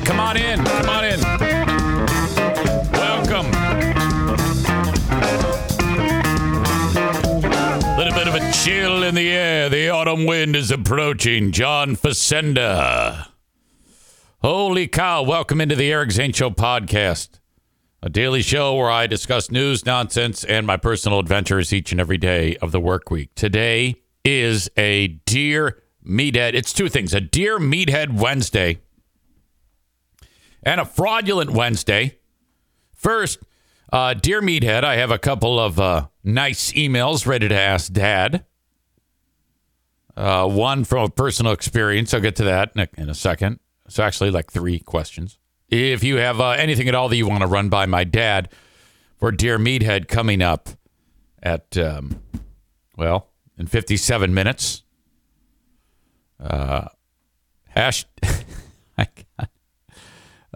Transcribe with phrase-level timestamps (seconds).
[0.00, 0.64] come on in.
[0.64, 1.20] Come on in.
[2.92, 3.46] Welcome.
[7.84, 9.68] A Little bit of a chill in the air.
[9.68, 11.52] The autumn wind is approaching.
[11.52, 13.28] John Facenda.
[14.42, 15.22] Holy cow.
[15.22, 17.38] Welcome into the Eric Zane Show podcast,
[18.02, 22.18] a daily show where I discuss news, nonsense, and my personal adventures each and every
[22.18, 23.34] day of the work week.
[23.34, 26.54] Today is a Dear Meathead.
[26.54, 28.78] It's two things a Dear Meathead Wednesday
[30.62, 32.18] and a Fraudulent Wednesday.
[32.94, 33.38] First,
[33.92, 38.44] uh, Dear Meathead, I have a couple of uh, nice emails ready to ask Dad.
[40.16, 42.12] Uh, one from a personal experience.
[42.12, 43.60] I'll get to that in a, in a second.
[43.86, 45.38] It's actually like three questions.
[45.68, 48.50] If you have uh, anything at all that you want to run by my dad
[49.16, 50.68] for Dear Meathead coming up
[51.42, 52.20] at, um,
[52.96, 54.82] well, in 57 minutes.
[56.38, 56.88] Uh,
[57.68, 58.04] hash.
[58.98, 59.06] I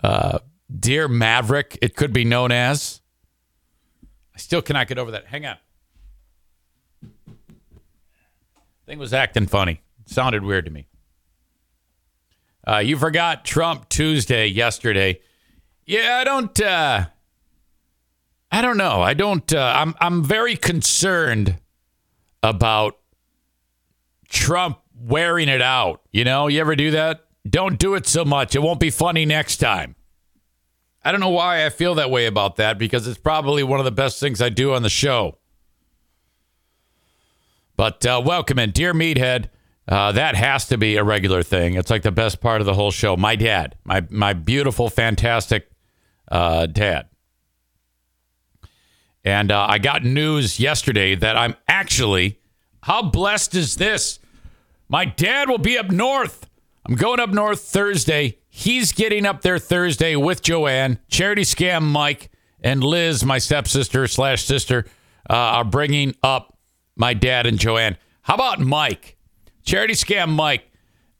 [0.06, 0.38] uh,
[0.78, 3.00] Dear Maverick, it could be known as.
[4.34, 5.26] I still cannot get over that.
[5.26, 5.56] Hang on.
[8.86, 9.80] Thing was acting funny.
[10.06, 10.86] sounded weird to me.
[12.66, 15.20] Uh, you forgot Trump Tuesday yesterday.
[15.86, 16.60] Yeah, I don't.
[16.60, 17.06] Uh,
[18.52, 19.02] I don't know.
[19.02, 19.52] I don't.
[19.52, 19.94] Uh, I'm.
[20.00, 21.58] I'm very concerned
[22.44, 22.96] about
[24.28, 26.02] Trump wearing it out.
[26.12, 27.26] You know, you ever do that?
[27.48, 28.54] Don't do it so much.
[28.54, 29.95] It won't be funny next time.
[31.06, 33.84] I don't know why I feel that way about that because it's probably one of
[33.84, 35.38] the best things I do on the show.
[37.76, 39.50] But uh, welcome in, dear Meathead.
[39.86, 41.74] Uh, that has to be a regular thing.
[41.74, 43.16] It's like the best part of the whole show.
[43.16, 45.70] My dad, my my beautiful, fantastic
[46.28, 47.06] uh, dad.
[49.24, 52.40] And uh, I got news yesterday that I'm actually.
[52.82, 54.18] How blessed is this?
[54.88, 56.48] My dad will be up north.
[56.84, 58.38] I'm going up north Thursday.
[58.58, 64.44] He's getting up there Thursday with Joanne, Charity Scam Mike, and Liz, my stepsister slash
[64.44, 64.86] sister,
[65.28, 66.56] uh, are bringing up
[66.96, 67.98] my dad and Joanne.
[68.22, 69.18] How about Mike?
[69.62, 70.70] Charity Scam Mike.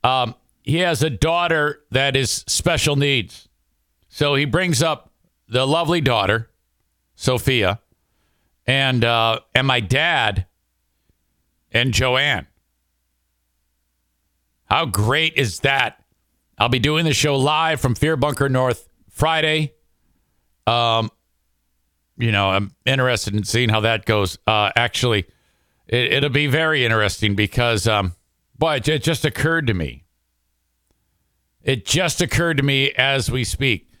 [0.03, 0.33] Um,
[0.63, 3.47] he has a daughter that is special needs.
[4.09, 5.11] So he brings up
[5.47, 6.49] the lovely daughter,
[7.13, 7.79] Sophia,
[8.65, 10.47] and uh, and my dad
[11.71, 12.47] and Joanne.
[14.65, 16.03] How great is that?
[16.59, 19.73] I'll be doing the show live from Fear Bunker North Friday.
[20.65, 21.11] Um,
[22.17, 24.39] you know, I'm interested in seeing how that goes.
[24.47, 25.27] Uh, actually,
[25.87, 28.13] it, will be very interesting because, um,
[28.57, 30.05] boy, it, it just occurred to me.
[31.61, 33.91] It just occurred to me as we speak.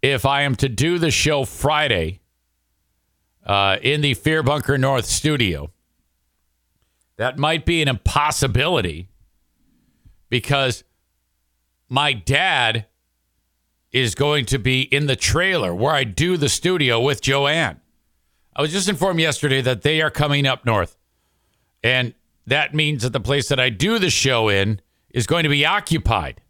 [0.00, 2.20] If I am to do the show Friday
[3.44, 5.70] uh, in the Fear Bunker North studio,
[7.16, 9.08] that might be an impossibility
[10.30, 10.82] because
[11.88, 12.86] my dad
[13.92, 17.80] is going to be in the trailer where I do the studio with Joanne.
[18.54, 20.96] I was just informed yesterday that they are coming up north.
[21.82, 22.14] And
[22.46, 24.80] that means that the place that I do the show in
[25.10, 26.40] is going to be occupied.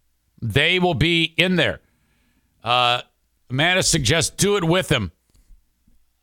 [0.40, 1.80] They will be in there.
[2.62, 3.02] Uh,
[3.50, 5.12] Amanda suggests do it with him.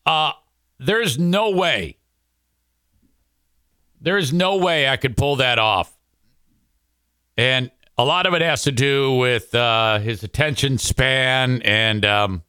[0.06, 0.34] Uh,
[0.80, 1.98] there's no way.
[4.02, 5.96] There is no way I could pull that off.
[7.38, 12.44] And a lot of it has to do with uh, his attention span, and um,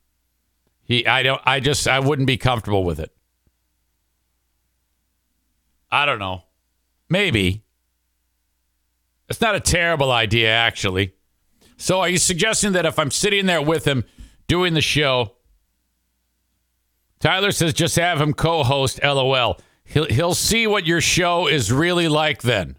[0.82, 1.06] he.
[1.06, 1.40] I don't.
[1.44, 1.86] I just.
[1.86, 3.14] I wouldn't be comfortable with it.
[5.90, 6.42] I don't know.
[7.08, 7.62] Maybe.
[9.28, 11.14] It's not a terrible idea, actually.
[11.76, 14.04] So, are you suggesting that if I'm sitting there with him
[14.46, 15.32] doing the show,
[17.20, 19.00] Tyler says just have him co-host?
[19.02, 19.60] LOL.
[19.84, 22.76] He'll he'll see what your show is really like then.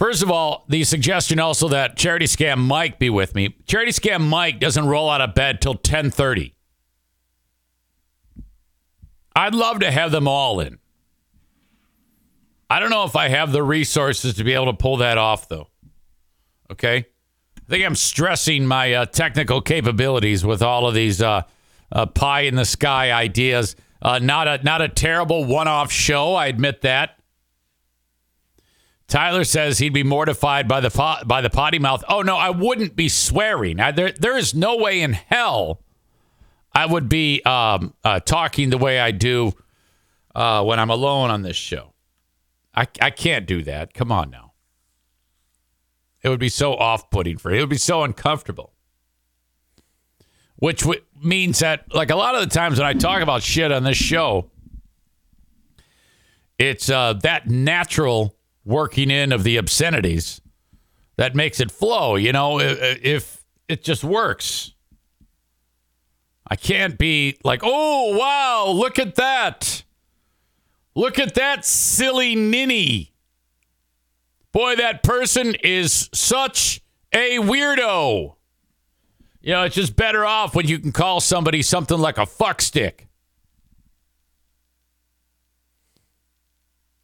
[0.00, 3.54] First of all, the suggestion also that Charity Scam Mike be with me.
[3.66, 6.54] Charity Scam Mike doesn't roll out of bed till 10:30.
[9.36, 10.78] I'd love to have them all in.
[12.70, 15.50] I don't know if I have the resources to be able to pull that off
[15.50, 15.68] though.
[16.72, 16.96] Okay?
[17.58, 21.42] I think I'm stressing my uh, technical capabilities with all of these uh,
[21.92, 23.76] uh, pie in the sky ideas.
[24.00, 27.19] Uh, not a not a terrible one-off show, I admit that.
[29.10, 30.90] Tyler says he'd be mortified by the
[31.26, 32.04] by the potty mouth.
[32.08, 33.80] Oh no, I wouldn't be swearing.
[33.80, 35.82] I, there there is no way in hell
[36.72, 39.52] I would be um, uh, talking the way I do
[40.34, 41.92] uh, when I'm alone on this show.
[42.72, 43.94] I I can't do that.
[43.94, 44.52] Come on now.
[46.22, 47.50] It would be so off-putting for.
[47.50, 48.74] It would be so uncomfortable.
[50.56, 53.72] Which w- means that, like a lot of the times when I talk about shit
[53.72, 54.50] on this show,
[56.58, 60.40] it's uh, that natural working in of the obscenities
[61.16, 62.16] that makes it flow.
[62.16, 64.74] You know, if it just works.
[66.46, 69.84] I can't be like, oh, wow, look at that.
[70.96, 73.12] Look at that silly ninny.
[74.50, 76.82] Boy, that person is such
[77.12, 78.34] a weirdo.
[79.40, 83.06] You know, it's just better off when you can call somebody something like a fuckstick.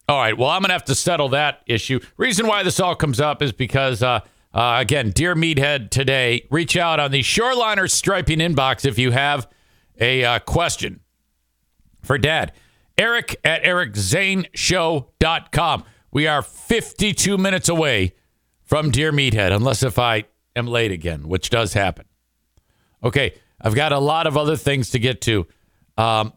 [0.09, 0.39] All right.
[0.39, 1.99] Well, I'm going to have to settle that issue.
[2.17, 4.21] Reason why this all comes up is because, uh,
[4.55, 9.49] uh, again, Dear Meathead today, reach out on the Shoreliner Striping inbox if you have
[10.01, 11.01] a uh, question
[12.03, 12.53] for Dad.
[12.97, 15.85] Eric at ericzaneshow.com.
[16.13, 18.15] We are 52 minutes away
[18.63, 20.25] from Dear Meathead, unless if I
[20.55, 22.07] am late again, which does happen.
[23.03, 25.47] Okay, I've got a lot of other things to get to.
[25.99, 26.33] Um,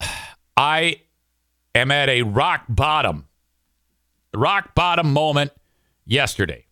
[0.56, 1.00] I
[1.76, 3.26] am at a rock bottom,
[4.34, 5.52] rock bottom moment
[6.04, 6.66] yesterday.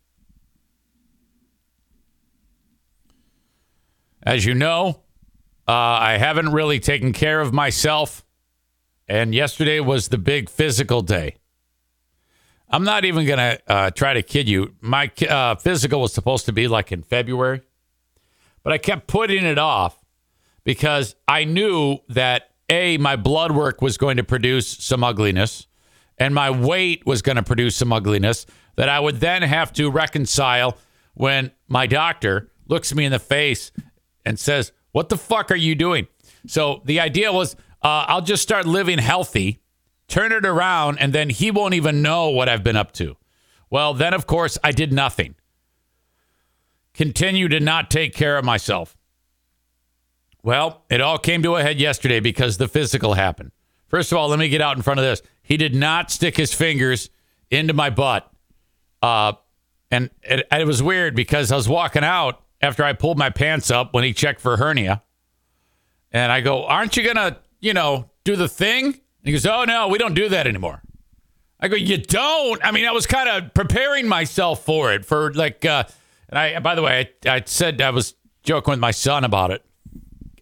[4.22, 5.00] As you know,
[5.68, 8.24] uh, I haven't really taken care of myself,
[9.06, 11.36] and yesterday was the big physical day.
[12.70, 14.74] I'm not even going to uh, try to kid you.
[14.80, 17.60] My uh, physical was supposed to be like in February,
[18.62, 20.02] but I kept putting it off
[20.64, 25.66] because I knew that A, my blood work was going to produce some ugliness
[26.18, 28.46] and my weight was going to produce some ugliness
[28.76, 30.76] that I would then have to reconcile
[31.14, 33.70] when my doctor looks me in the face
[34.24, 36.06] and says, What the fuck are you doing?
[36.46, 39.60] So the idea was uh, I'll just start living healthy
[40.08, 43.16] turn it around, and then he won't even know what I've been up to.
[43.70, 45.34] Well, then, of course, I did nothing.
[46.92, 48.96] Continue to not take care of myself.
[50.44, 53.50] Well, it all came to a head yesterday because the physical happened.
[53.88, 55.22] First of all, let me get out in front of this.
[55.42, 57.08] He did not stick his fingers
[57.50, 58.30] into my butt.
[59.00, 59.32] Uh,
[59.90, 63.70] and it, it was weird because I was walking out after I pulled my pants
[63.70, 65.02] up when he checked for hernia.
[66.12, 68.84] And I go, Aren't you going to, you know, do the thing?
[68.84, 70.82] And he goes, Oh, no, we don't do that anymore.
[71.58, 72.62] I go, You don't?
[72.62, 75.84] I mean, I was kind of preparing myself for it, for like, uh,
[76.28, 79.50] and I, by the way, I, I said I was joking with my son about
[79.50, 79.64] it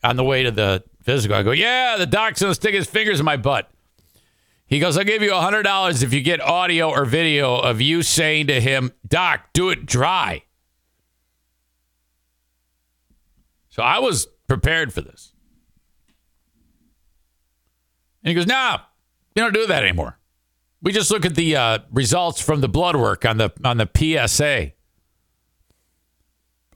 [0.03, 1.37] on the way to the physical.
[1.37, 3.71] I go, Yeah, the doc's to stick his fingers in my butt.
[4.67, 8.47] He goes, I'll give you $100 if you get audio or video of you saying
[8.47, 10.45] to him, Doc, do it dry.
[13.69, 15.33] So I was prepared for this.
[18.23, 18.77] And he goes, "No,
[19.35, 20.19] we don't do that anymore.
[20.81, 23.89] We just look at the uh, results from the blood work on the on the
[24.29, 24.73] PSA,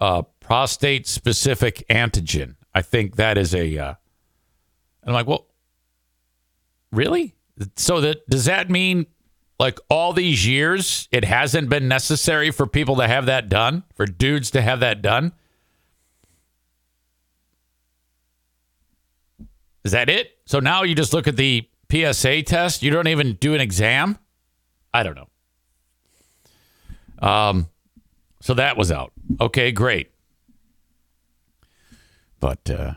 [0.01, 2.56] uh, prostate specific antigen.
[2.77, 3.95] I think that is a." Uh,
[5.03, 5.47] I'm like, well,
[6.93, 7.35] really?
[7.77, 9.07] So that does that mean
[9.59, 14.05] like all these years it hasn't been necessary for people to have that done, for
[14.05, 15.33] dudes to have that done?
[19.83, 20.37] Is that it?
[20.45, 22.83] So now you just look at the PSA test.
[22.83, 24.19] You don't even do an exam.
[24.93, 27.27] I don't know.
[27.27, 27.71] Um,
[28.43, 29.13] so that was out.
[29.41, 30.11] Okay, great.
[32.41, 32.95] But uh,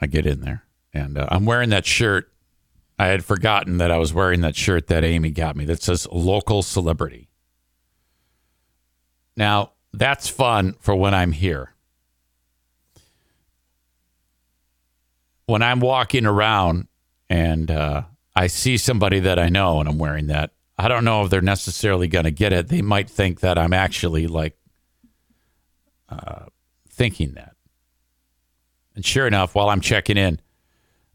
[0.00, 2.30] I get in there and uh, I'm wearing that shirt.
[2.98, 6.06] I had forgotten that I was wearing that shirt that Amy got me that says
[6.12, 7.28] local celebrity.
[9.36, 11.72] Now, that's fun for when I'm here.
[15.46, 16.88] when I'm walking around
[17.28, 18.02] and uh,
[18.34, 21.42] I see somebody that I know and I'm wearing that, I don't know if they're
[21.42, 22.68] necessarily going to get it.
[22.68, 24.56] They might think that I'm actually like
[26.08, 26.46] uh,
[26.88, 27.51] thinking that.
[28.94, 30.40] And sure enough, while I'm checking in,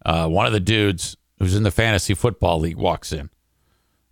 [0.06, 3.30] uh, one of the dudes who's in the fantasy football league walks in.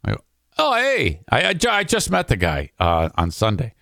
[0.03, 0.23] I go,
[0.57, 3.73] "Oh, hey, I, I, I just met the guy uh, on Sunday."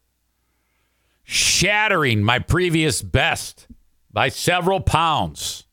[1.30, 3.68] shattering my previous best
[4.10, 5.64] by several pounds.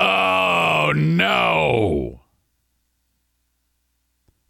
[0.00, 2.22] Oh, no.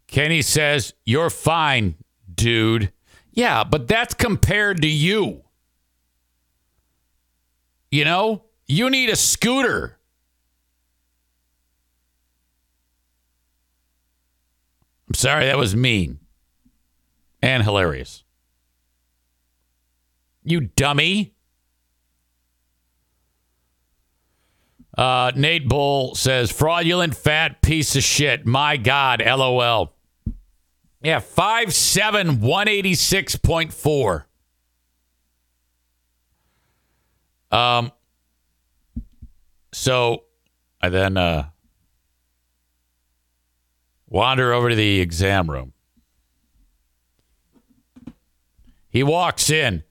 [0.07, 1.95] Kenny says, You're fine,
[2.33, 2.91] dude.
[3.31, 5.43] Yeah, but that's compared to you.
[7.91, 9.99] You know, you need a scooter.
[15.07, 16.20] I'm sorry, that was mean
[17.41, 18.23] and hilarious.
[20.43, 21.33] You dummy.
[24.97, 28.45] Uh, Nate Bull says, fraudulent fat piece of shit.
[28.45, 29.93] My God, LOL.
[31.01, 34.25] Yeah, 5'7, 186.4.
[37.51, 37.91] Um,
[39.73, 40.23] so
[40.81, 41.49] I then uh,
[44.07, 45.73] wander over to the exam room.
[48.91, 49.83] He walks in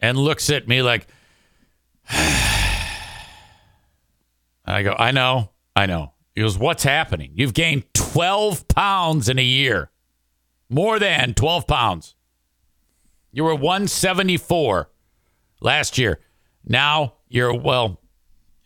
[0.00, 1.06] and looks at me like,
[2.10, 2.62] I
[4.82, 6.14] go, I know, I know.
[6.34, 7.32] He goes, What's happening?
[7.34, 9.90] You've gained 12 pounds in a year,
[10.70, 12.14] more than 12 pounds.
[13.32, 14.90] You were 174
[15.60, 16.20] last year.
[16.64, 18.00] Now you're, well,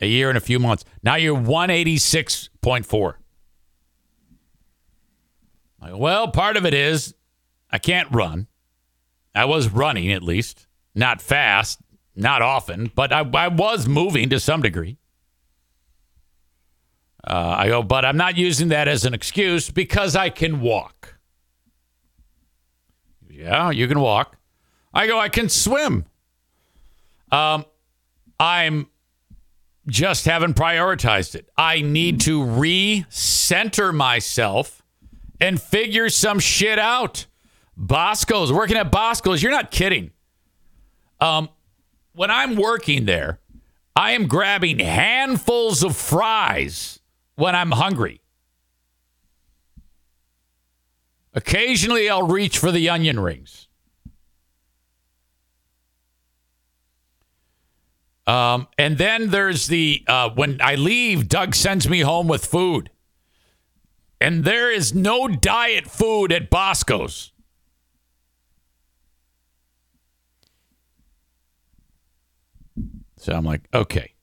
[0.01, 0.85] a year and a few months.
[1.03, 3.15] Now you're 186.4.
[5.81, 7.15] I go, well, part of it is
[7.71, 8.47] I can't run.
[9.35, 11.81] I was running at least, not fast,
[12.15, 14.99] not often, but I, I was moving to some degree.
[17.25, 21.19] Uh, I go, but I'm not using that as an excuse because I can walk.
[23.31, 24.37] Yeah, you can walk.
[24.93, 26.05] I go, I can swim.
[27.31, 27.65] Um,
[28.39, 28.89] I'm
[29.87, 31.49] just haven't prioritized it.
[31.57, 34.83] I need to recenter myself
[35.41, 37.27] and figure some shit out.
[37.77, 39.43] Bosco's working at Bosco's.
[39.43, 40.11] You're not kidding.
[41.21, 41.49] Um,
[42.15, 43.41] when I'm working there,
[43.95, 47.01] I am grabbing handfuls of fries
[47.37, 48.21] when I'm hungry.
[51.35, 53.69] Occasionally, I'll reach for the onion rings.
[58.27, 62.91] Um, and then there's the uh, when I leave, Doug sends me home with food.
[64.21, 67.32] And there is no diet food at Bosco's.
[73.23, 74.15] So I'm like, okay.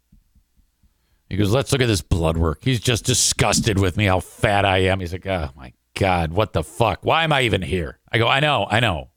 [1.30, 2.60] He goes, let's look at this blood work.
[2.64, 5.00] He's just disgusted with me how fat I am.
[5.00, 7.06] He's like, oh my God, what the fuck?
[7.06, 8.00] Why am I even here?
[8.12, 9.12] I go, I know, I know.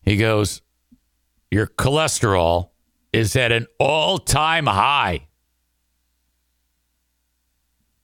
[0.00, 0.62] He goes,
[1.50, 2.70] your cholesterol
[3.12, 5.26] is at an all time high.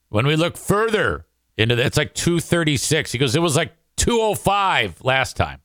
[0.09, 1.25] When we look further
[1.57, 3.11] into that, it's like 236.
[3.11, 5.61] He goes, it was like 205 last time.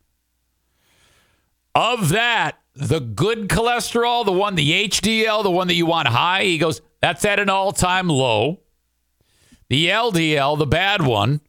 [1.74, 6.44] Of that, the good cholesterol, the one, the HDL, the one that you want high,
[6.44, 8.60] he goes, that's at an all time low.
[9.68, 11.40] The LDL, the bad one,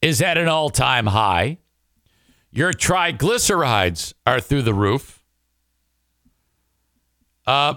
[0.00, 1.58] is at an all time high.
[2.50, 5.22] Your triglycerides are through the roof.
[7.46, 7.74] Uh,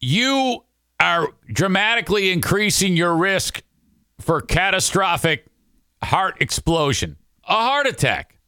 [0.00, 0.64] you
[0.98, 3.62] are dramatically increasing your risk
[4.20, 5.46] for catastrophic
[6.02, 8.39] heart explosion, a heart attack.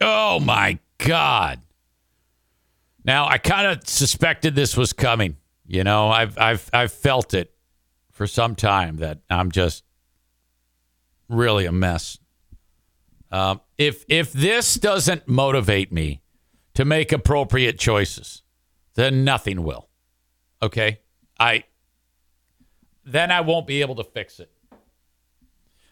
[0.00, 1.60] Oh my God.
[3.04, 5.36] Now I kind of suspected this was coming.
[5.66, 7.52] You know, I've I've I've felt it
[8.12, 9.84] for some time that I'm just
[11.28, 12.18] really a mess.
[13.30, 16.22] Um, if if this doesn't motivate me
[16.74, 18.42] to make appropriate choices,
[18.94, 19.88] then nothing will.
[20.62, 21.00] Okay,
[21.38, 21.64] I
[23.04, 24.50] then I won't be able to fix it.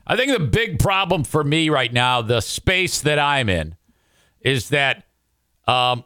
[0.06, 3.76] I think the big problem for me right now, the space that I'm in,
[4.44, 5.04] is that
[5.66, 6.04] um,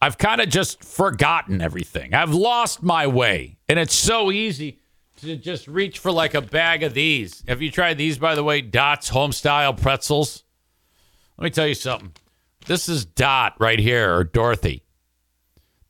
[0.00, 2.14] I've kind of just forgotten everything.
[2.14, 4.78] I've lost my way, and it's so easy
[5.18, 7.44] to just reach for like a bag of these.
[7.46, 8.60] Have you tried these, by the way?
[8.60, 10.44] Dot's home style pretzels.
[11.36, 12.12] Let me tell you something.
[12.66, 14.84] This is Dot right here, or Dorothy.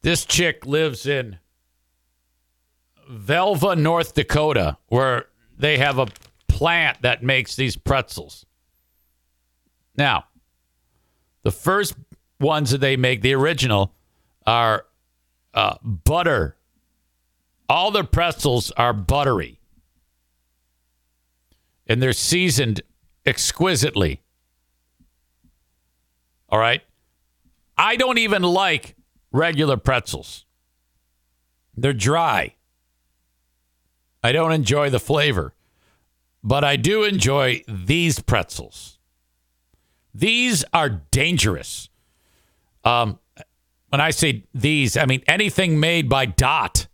[0.00, 1.38] This chick lives in
[3.11, 5.26] Velva, North Dakota, where
[5.59, 6.07] they have a
[6.49, 8.47] plant that makes these pretzels.
[9.97, 10.25] Now,
[11.43, 11.95] the first
[12.41, 13.93] ones that they make, the original,
[14.47, 14.87] are
[15.55, 16.57] uh, butter.
[17.69, 19.61] All the pretzels are buttery.
[21.87, 22.83] And they're seasoned
[23.25, 24.21] exquisitely.
[26.49, 26.83] All right.
[27.77, 28.95] I don't even like
[29.33, 30.45] regular pretzels,
[31.77, 32.55] they're dry.
[34.23, 35.53] I don't enjoy the flavor,
[36.45, 38.99] but I do enjoy these pretzels.
[40.14, 41.88] These are dangerous.
[42.85, 43.19] Um,
[43.88, 46.87] when I say these, I mean anything made by Dot.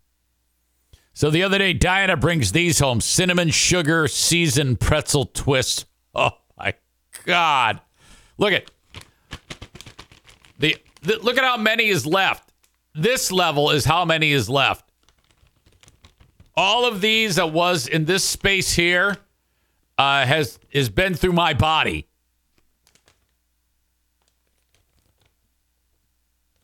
[1.14, 5.86] So the other day, Diana brings these home cinnamon sugar seasoned pretzel twist.
[6.14, 6.74] Oh my
[7.24, 7.80] God.
[8.36, 8.70] Look at
[10.58, 12.52] the, the look at how many is left.
[12.94, 14.90] This level is how many is left.
[16.56, 19.16] All of these that was in this space here
[19.96, 22.07] uh, has has been through my body.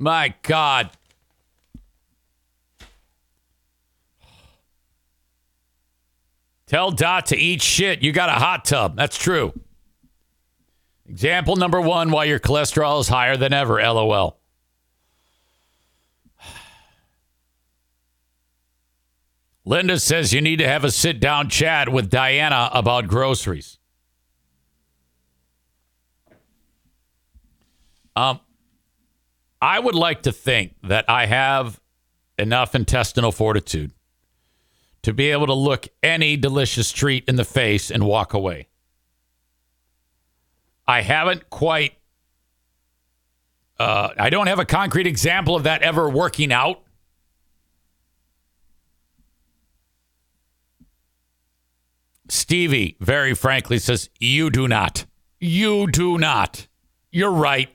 [0.05, 0.91] My God.
[6.67, 8.03] Tell Dot to eat shit.
[8.03, 8.97] You got a hot tub.
[8.97, 9.59] That's true.
[11.09, 13.81] Example number one why your cholesterol is higher than ever.
[13.81, 14.39] LOL.
[19.65, 23.79] Linda says you need to have a sit down chat with Diana about groceries.
[28.15, 28.41] Um,
[29.65, 31.81] I would like to think that I have
[32.37, 33.93] enough intestinal fortitude
[35.01, 38.69] to be able to look any delicious treat in the face and walk away.
[40.87, 41.95] I haven't quite,
[43.79, 46.83] uh, I don't have a concrete example of that ever working out.
[52.29, 55.07] Stevie, very frankly, says, You do not.
[55.41, 56.67] You do not.
[57.11, 57.74] You're right.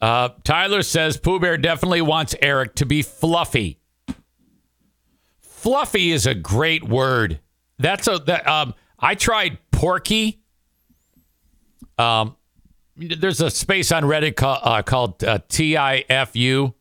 [0.00, 3.80] Uh, Tyler says Pooh Bear definitely wants Eric to be fluffy.
[5.40, 7.40] Fluffy is a great word.
[7.78, 10.40] That's a that um I tried porky.
[11.98, 12.36] Um
[12.96, 16.74] there's a space on Reddit uh, called uh, TIFU.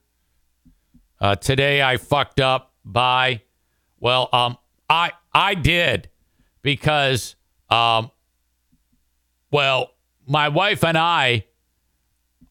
[1.20, 3.42] Uh, today I fucked up by
[4.00, 6.10] well um I I did
[6.62, 7.36] because
[7.72, 8.12] um
[9.50, 9.92] well
[10.28, 11.47] my wife and I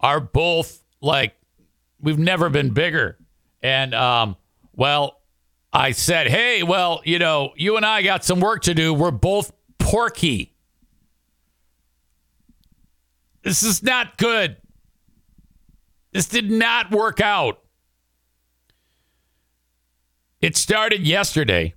[0.01, 1.37] are both like
[2.01, 3.19] we've never been bigger.
[3.63, 4.37] And um,
[4.75, 5.21] well,
[5.73, 8.95] I said, hey, well, you know, you and I got some work to do.
[8.95, 10.55] We're both porky.
[13.43, 14.57] This is not good.
[16.13, 17.61] This did not work out.
[20.41, 21.75] It started yesterday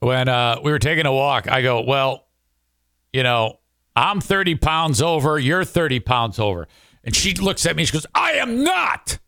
[0.00, 1.48] when uh, we were taking a walk.
[1.48, 2.26] I go, well,
[3.12, 3.57] you know,
[3.98, 5.40] I'm 30 pounds over.
[5.40, 6.68] You're 30 pounds over.
[7.02, 7.84] And she looks at me.
[7.84, 9.18] She goes, I am not.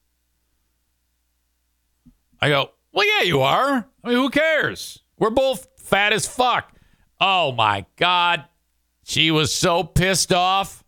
[2.41, 3.89] I go, Well, yeah, you are.
[4.05, 5.03] I mean, who cares?
[5.19, 6.73] We're both fat as fuck.
[7.21, 8.45] Oh my God.
[9.03, 10.85] She was so pissed off.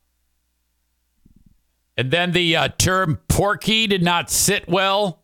[1.97, 5.23] And then the uh, term porky did not sit well.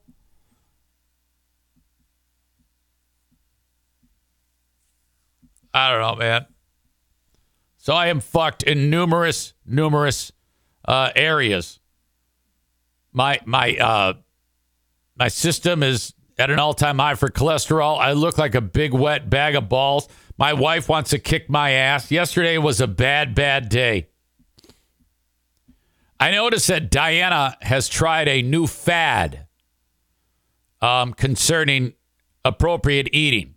[5.72, 6.46] I don't know, man.
[7.78, 10.30] So I am fucked in numerous, numerous
[10.84, 11.80] uh, areas.
[13.12, 14.14] My my uh,
[15.16, 17.98] my system is at an all time high for cholesterol.
[17.98, 20.08] I look like a big wet bag of balls.
[20.36, 22.10] My wife wants to kick my ass.
[22.10, 24.08] Yesterday was a bad, bad day.
[26.20, 29.46] I noticed that Diana has tried a new fad
[30.80, 31.94] um, concerning
[32.44, 33.54] appropriate eating.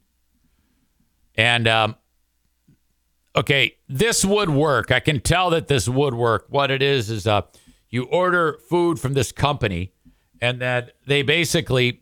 [1.35, 1.95] And um,
[3.35, 4.91] okay, this would work.
[4.91, 6.45] I can tell that this would work.
[6.49, 7.41] What it is is uh,
[7.89, 9.93] you order food from this company,
[10.41, 12.01] and that they basically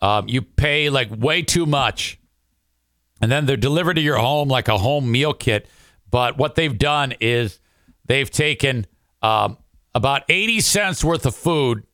[0.00, 2.18] um, you pay like way too much,
[3.20, 5.68] and then they're delivered to your home like a home meal kit.
[6.10, 7.60] But what they've done is
[8.04, 8.86] they've taken
[9.22, 9.58] um,
[9.94, 11.84] about eighty cents worth of food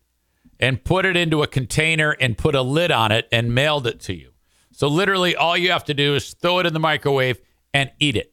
[0.59, 4.01] and put it into a container and put a lid on it and mailed it
[4.01, 4.31] to you.
[4.73, 7.41] So literally, all you have to do is throw it in the microwave
[7.75, 8.33] and eat it.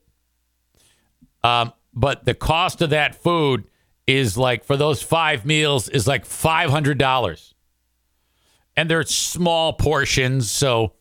[1.44, 3.66] Um, but the cost of that food
[4.08, 7.54] is like for those five meals is like five hundred dollars,
[8.76, 10.94] and they're small portions, so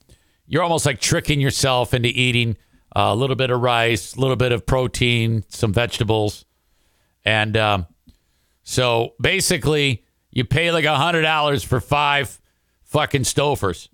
[0.47, 2.57] you're almost like tricking yourself into eating
[2.95, 6.45] a little bit of rice, a little bit of protein, some vegetables,
[7.25, 7.87] and um,
[8.63, 12.41] so basically you pay like a hundred dollars for five
[12.85, 13.89] fucking Stouffer's.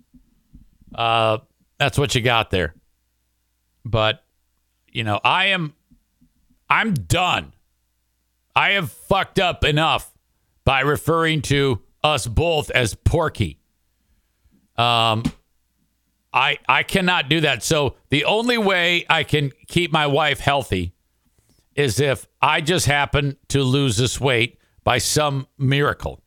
[0.93, 1.37] Uh,
[1.77, 2.75] that's what you got there.
[3.85, 4.23] But
[4.87, 5.73] you know, I am
[6.69, 7.53] I'm done
[8.59, 10.11] I have fucked up enough
[10.65, 13.57] by referring to us both as Porky.
[14.75, 15.23] Um,
[16.33, 17.63] I I cannot do that.
[17.63, 20.93] So the only way I can keep my wife healthy
[21.73, 26.21] is if I just happen to lose this weight by some miracle.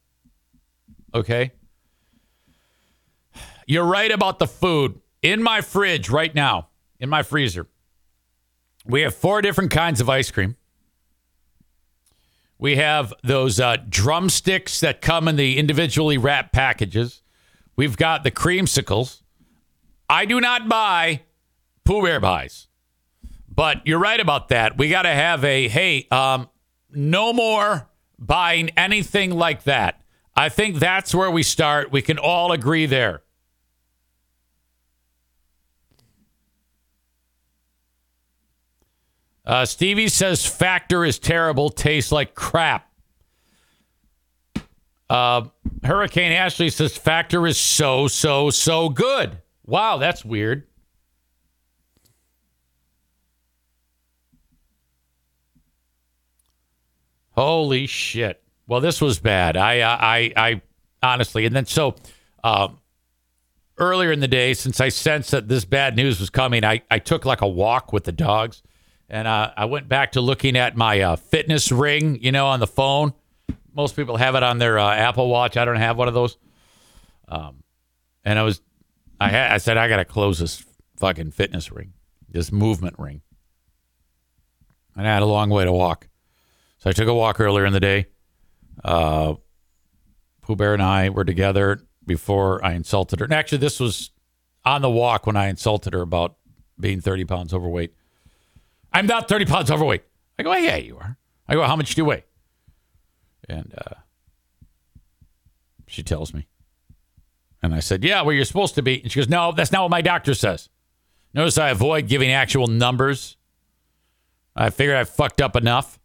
[1.14, 1.52] Okay?
[3.66, 5.00] You're right about the food.
[5.20, 7.68] In my fridge right now, in my freezer,
[8.86, 10.56] we have four different kinds of ice cream.
[12.58, 17.22] We have those uh, drumsticks that come in the individually wrapped packages.
[17.74, 19.22] We've got the creamsicles.
[20.08, 21.22] I do not buy
[21.84, 22.68] Pooh Bear pies,
[23.48, 24.78] but you're right about that.
[24.78, 26.48] We got to have a hey, um,
[26.90, 30.00] no more buying anything like that.
[30.36, 31.90] I think that's where we start.
[31.90, 33.22] We can all agree there.
[39.44, 42.88] Uh, Stevie says Factor is terrible, tastes like crap.
[45.10, 45.44] Uh,
[45.82, 49.38] Hurricane Ashley says Factor is so, so, so good.
[49.66, 50.66] Wow, that's weird.
[57.32, 58.42] Holy shit.
[58.66, 59.56] Well, this was bad.
[59.56, 60.62] I, I, I,
[61.02, 61.96] honestly, and then so
[62.44, 62.78] um,
[63.76, 66.98] earlier in the day, since I sensed that this bad news was coming, I, I
[67.00, 68.62] took like a walk with the dogs
[69.12, 72.60] and uh, I went back to looking at my uh, fitness ring, you know, on
[72.60, 73.12] the phone.
[73.74, 75.58] Most people have it on their uh, Apple Watch.
[75.58, 76.38] I don't have one of those.
[77.28, 77.62] Um,
[78.24, 78.62] and I was,
[79.20, 80.64] I I said, I got to close this
[80.96, 81.92] fucking fitness ring,
[82.30, 83.20] this movement ring.
[84.96, 86.08] And I had a long way to walk.
[86.78, 88.06] So I took a walk earlier in the day.
[88.82, 89.34] Uh,
[90.40, 93.24] Pooh Bear and I were together before I insulted her.
[93.24, 94.10] And actually, this was
[94.64, 96.36] on the walk when I insulted her about
[96.80, 97.92] being 30 pounds overweight.
[98.92, 100.02] I'm not 30 pounds overweight.
[100.38, 101.16] I go, yeah, you are.
[101.48, 102.24] I go, how much do you weigh?
[103.48, 103.94] And uh,
[105.86, 106.46] she tells me.
[107.62, 109.02] And I said, yeah, well, you're supposed to be.
[109.02, 110.68] And she goes, no, that's not what my doctor says.
[111.34, 113.36] Notice I avoid giving actual numbers.
[114.54, 115.98] I figured I fucked up enough.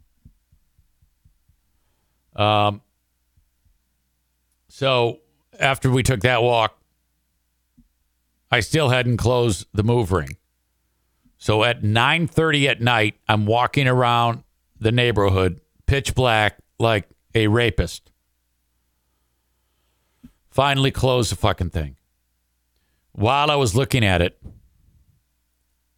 [2.36, 2.82] Um,
[4.70, 5.20] so
[5.60, 6.78] after we took that walk,
[8.52, 10.38] I still hadn't closed the move ring.
[11.38, 14.44] So at 9:30 at night, I'm walking around
[14.80, 18.12] the neighborhood, pitch black, like a rapist.
[20.50, 21.96] Finally closed the fucking thing.
[23.12, 24.42] While I was looking at it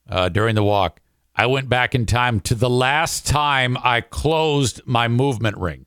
[0.09, 1.01] uh, during the walk,
[1.35, 5.85] I went back in time to the last time I closed my movement ring,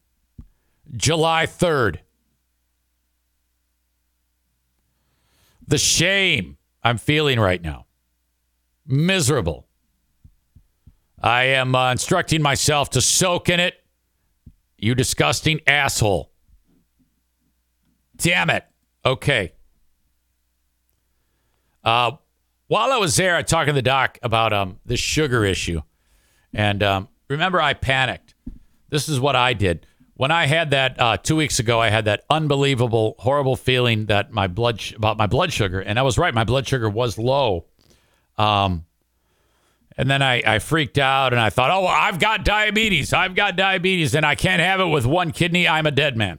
[0.97, 1.99] July 3rd.
[5.67, 7.87] The shame I'm feeling right now
[8.87, 9.67] miserable.
[11.21, 13.75] I am uh, instructing myself to soak in it.
[14.77, 16.33] You disgusting asshole.
[18.17, 18.65] Damn it.
[19.05, 19.53] Okay.
[21.85, 22.13] Uh,
[22.67, 25.83] while I was there, I talked to the doc about um, the sugar issue.
[26.53, 28.35] And um, remember, I panicked.
[28.89, 29.87] This is what I did.
[30.15, 34.31] When I had that uh, two weeks ago, I had that unbelievable, horrible feeling that
[34.31, 36.33] my blood sh- about my blood sugar, and I was right.
[36.35, 37.67] My blood sugar was low,
[38.39, 38.85] um,
[39.97, 43.13] and then I, I freaked out and I thought, oh, I've got diabetes.
[43.13, 45.69] I've got diabetes and I can't have it with one kidney.
[45.69, 46.39] I'm a dead man.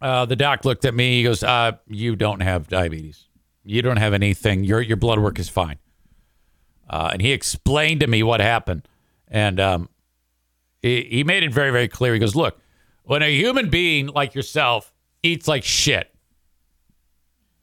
[0.00, 1.18] Uh, the doc looked at me.
[1.18, 3.28] He goes, uh, You don't have diabetes.
[3.62, 4.64] You don't have anything.
[4.64, 5.78] Your, your blood work is fine.
[6.90, 8.86] Uh, and he explained to me what happened.
[9.28, 9.88] And um,
[10.82, 12.12] he, he made it very, very clear.
[12.12, 12.58] He goes, Look,
[13.04, 16.12] when a human being like yourself eats like shit,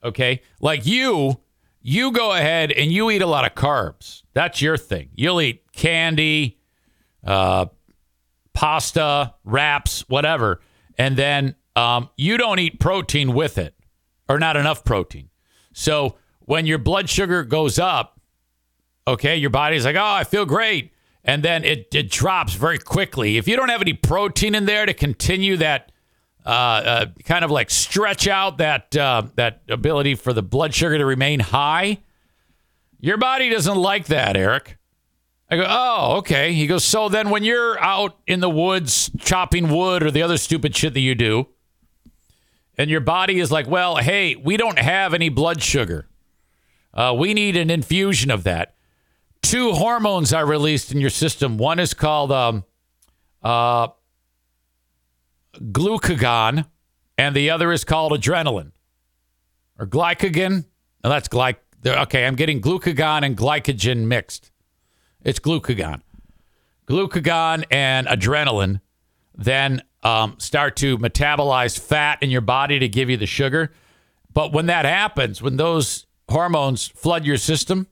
[0.04, 1.40] okay, like you
[1.82, 4.24] you go ahead and you eat a lot of carbs.
[4.34, 5.10] That's your thing.
[5.16, 6.60] You'll eat candy,
[7.26, 7.68] uh,
[8.54, 10.62] pasta, wraps, whatever.
[10.98, 13.76] And then um, you don't eat protein with it
[14.30, 15.30] or not enough protein.
[15.74, 18.20] So when your blood sugar goes up,
[19.08, 20.92] okay, your body's like, oh, I feel great.
[21.24, 23.38] And then it, it drops very quickly.
[23.38, 25.91] If you don't have any protein in there to continue that
[26.46, 30.98] uh, uh, kind of like stretch out that uh, that ability for the blood sugar
[30.98, 32.00] to remain high.
[33.00, 34.78] Your body doesn't like that, Eric.
[35.50, 36.54] I go, oh, okay.
[36.54, 40.38] He goes, so then when you're out in the woods chopping wood or the other
[40.38, 41.50] stupid shit that you do,
[42.78, 46.08] and your body is like, well, hey, we don't have any blood sugar.
[46.94, 48.76] Uh, we need an infusion of that.
[49.42, 51.58] Two hormones are released in your system.
[51.58, 52.64] One is called um,
[53.44, 53.90] uh,
[55.56, 56.66] glucagon,
[57.18, 58.72] and the other is called adrenaline
[59.78, 60.66] or glycogen.
[61.04, 61.56] No, that's glyc.
[61.86, 64.52] Okay, I'm getting glucagon and glycogen mixed.
[65.24, 66.02] It's glucagon.
[66.88, 68.82] Glucagon and adrenaline
[69.36, 73.72] then um, start to metabolize fat in your body to give you the sugar.
[74.34, 77.88] But when that happens, when those hormones flood your system,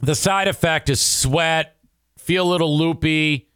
[0.00, 1.76] the side effect is sweat,
[2.18, 3.48] feel a little loopy.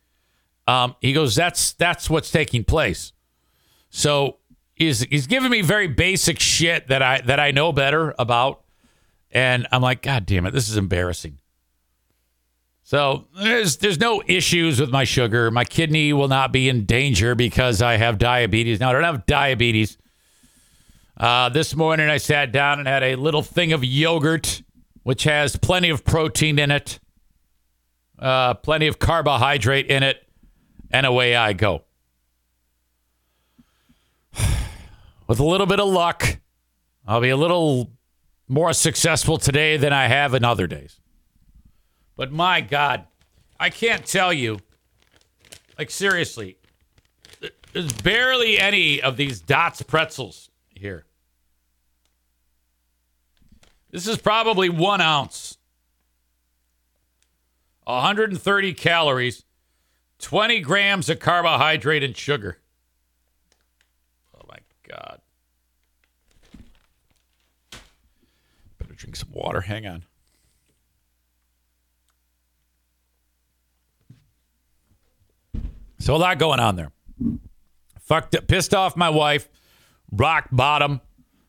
[0.66, 3.12] Um, he goes, that's that's what's taking place.
[3.90, 4.38] So
[4.74, 8.62] he's he's giving me very basic shit that I that I know better about,
[9.30, 11.38] and I'm like, God damn it, this is embarrassing.
[12.82, 15.50] So there's there's no issues with my sugar.
[15.50, 18.80] My kidney will not be in danger because I have diabetes.
[18.80, 19.98] Now I don't have diabetes.
[21.16, 24.62] Uh, this morning I sat down and had a little thing of yogurt,
[25.02, 27.00] which has plenty of protein in it,
[28.18, 30.26] uh, plenty of carbohydrate in it,
[30.90, 31.82] and away I go.
[35.28, 36.38] With a little bit of luck,
[37.06, 37.92] I'll be a little
[38.48, 40.98] more successful today than I have in other days.
[42.16, 43.04] But my God,
[43.60, 44.58] I can't tell you.
[45.78, 46.56] Like, seriously,
[47.72, 51.04] there's barely any of these Dots pretzels here.
[53.90, 55.56] This is probably one ounce.
[57.84, 59.44] 130 calories,
[60.18, 62.58] 20 grams of carbohydrate and sugar.
[64.34, 65.20] Oh my God.
[68.78, 69.60] Better drink some water.
[69.60, 70.04] Hang on.
[75.98, 76.92] So a lot going on there.
[78.00, 79.48] Fucked up, pissed off my wife,
[80.10, 81.00] rock bottom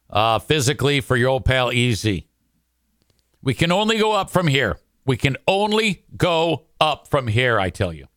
[0.10, 2.06] uh, physically for your old pal EZ.
[3.42, 4.78] We can only go up from here.
[5.06, 8.08] We can only go up from here, I tell you.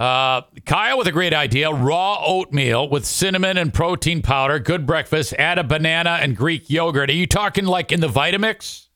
[0.00, 4.58] Uh, Kyle with a great idea raw oatmeal with cinnamon and protein powder.
[4.58, 5.34] Good breakfast.
[5.34, 7.10] Add a banana and Greek yogurt.
[7.10, 8.86] Are you talking like in the Vitamix?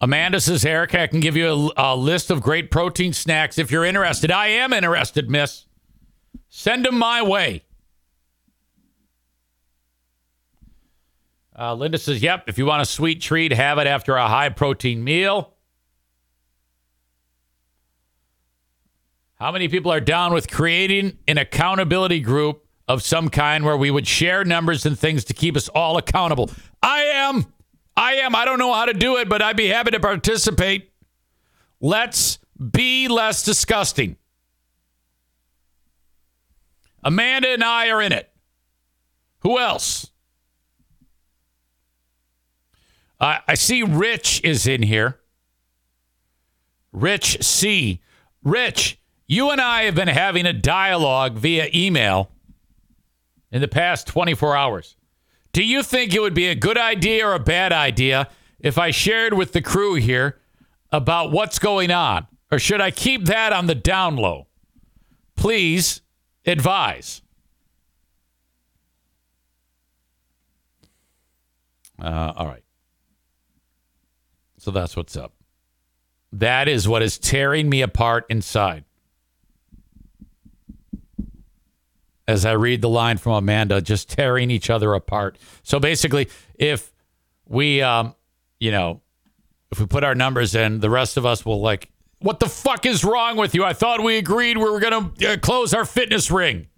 [0.00, 3.72] Amanda says, Eric, I can give you a, a, list of great protein snacks if
[3.72, 4.30] you're interested.
[4.30, 5.64] I am interested, miss.
[6.48, 7.64] Send them my way.
[11.58, 14.50] Uh, Linda says, yep, if you want a sweet treat, have it after a high
[14.50, 15.55] protein meal.
[19.46, 23.92] How many people are down with creating an accountability group of some kind where we
[23.92, 26.50] would share numbers and things to keep us all accountable?
[26.82, 27.46] I am.
[27.96, 28.34] I am.
[28.34, 30.90] I don't know how to do it, but I'd be happy to participate.
[31.80, 32.40] Let's
[32.72, 34.16] be less disgusting.
[37.04, 38.28] Amanda and I are in it.
[39.42, 40.10] Who else?
[43.20, 45.20] Uh, I see Rich is in here.
[46.90, 48.02] Rich C.
[48.42, 52.30] Rich, you and I have been having a dialogue via email
[53.50, 54.96] in the past 24 hours.
[55.52, 58.28] Do you think it would be a good idea or a bad idea
[58.60, 60.38] if I shared with the crew here
[60.92, 62.26] about what's going on?
[62.52, 64.46] Or should I keep that on the down low?
[65.34, 66.02] Please
[66.44, 67.22] advise.
[72.00, 72.62] Uh, all right.
[74.58, 75.32] So that's what's up.
[76.32, 78.84] That is what is tearing me apart inside.
[82.28, 85.38] As I read the line from Amanda, just tearing each other apart.
[85.62, 86.92] So basically, if
[87.46, 88.14] we, um,
[88.58, 89.02] you know,
[89.70, 92.86] if we put our numbers in, the rest of us will like, what the fuck
[92.86, 93.64] is wrong with you?
[93.64, 96.68] I thought we agreed we were going to uh, close our fitness ring.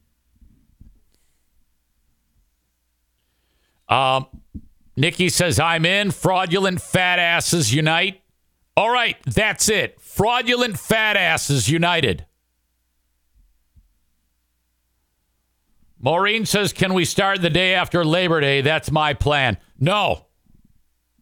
[3.88, 4.26] Um,
[4.96, 6.10] Nikki says, I'm in.
[6.10, 8.20] Fraudulent fat asses unite.
[8.76, 10.00] All right, that's it.
[10.00, 12.26] Fraudulent fat asses united.
[16.00, 18.60] Maureen says, Can we start the day after Labor Day?
[18.60, 19.58] That's my plan.
[19.78, 20.26] No.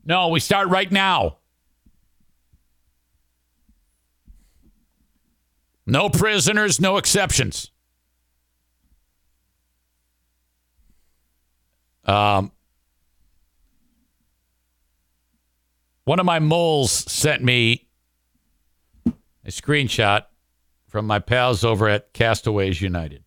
[0.05, 1.39] No, we start right now.
[5.87, 7.71] No prisoners, no exceptions.
[12.05, 12.53] Um,
[16.05, 17.89] one of my moles sent me
[19.07, 20.25] a screenshot
[20.89, 23.26] from my pals over at Castaways United.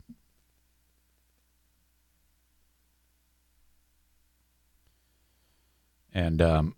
[6.19, 6.75] And um,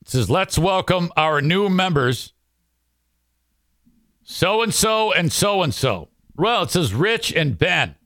[0.00, 2.32] it says, let's welcome our new members,
[4.22, 6.08] so and so and so and so.
[6.34, 7.96] Well, it says Rich and Ben.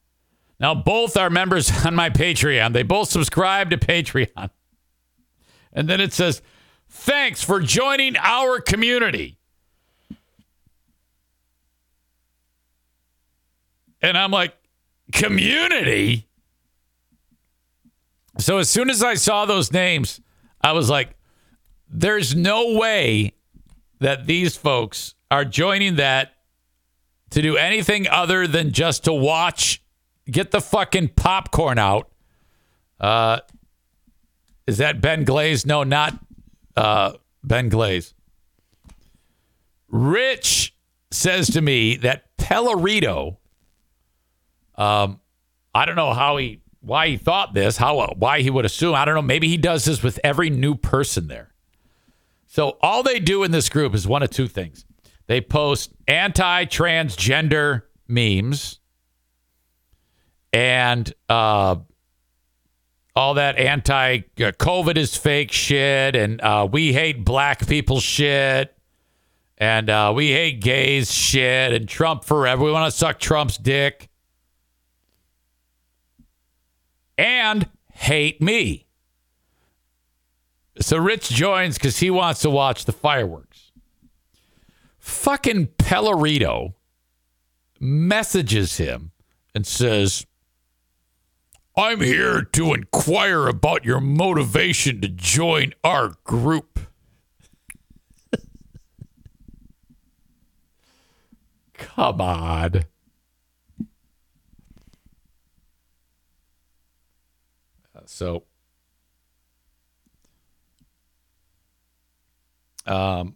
[0.59, 2.73] Now, both are members on my Patreon.
[2.73, 4.51] They both subscribe to Patreon.
[5.73, 6.43] And then it says,
[6.89, 9.39] thanks for joining our community.
[14.01, 14.57] And I'm like,
[15.13, 16.27] community?
[18.43, 20.21] So as soon as I saw those names,
[20.61, 21.17] I was like,
[21.89, 23.35] there's no way
[24.01, 26.33] that these folks are joining that
[27.31, 29.83] to do anything other than just to watch,
[30.31, 32.11] get the fucking popcorn out.
[33.01, 33.41] Uh,
[34.67, 35.65] is that Ben Glaze?
[35.65, 36.19] No, not
[36.77, 37.13] uh,
[37.45, 38.15] Ben Glaze.
[39.89, 40.75] Rich
[41.11, 43.37] says to me that Pellerito,
[44.77, 45.21] um,
[45.75, 48.95] I don't know how he, why he thought this, how, why he would assume.
[48.95, 49.23] I don't know.
[49.23, 51.55] Maybe he does this with every new person there.
[52.47, 54.85] So all they do in this group is one of two things.
[55.27, 58.81] They post anti-transgender memes
[60.53, 61.77] and uh,
[63.17, 68.75] all that anti COVID is fake shit, and uh, we hate black people shit,
[69.59, 72.63] and uh, we hate gays shit, and Trump forever.
[72.63, 74.09] We want to suck Trump's dick,
[77.17, 78.87] and hate me.
[80.81, 83.73] So Rich joins because he wants to watch the fireworks.
[84.99, 86.75] Fucking Pellerito
[87.79, 89.13] messages him
[89.55, 90.27] and says,
[91.77, 96.81] I'm here to inquire about your motivation to join our group.
[101.75, 102.85] Come on.
[108.23, 108.45] So,
[112.87, 113.35] um,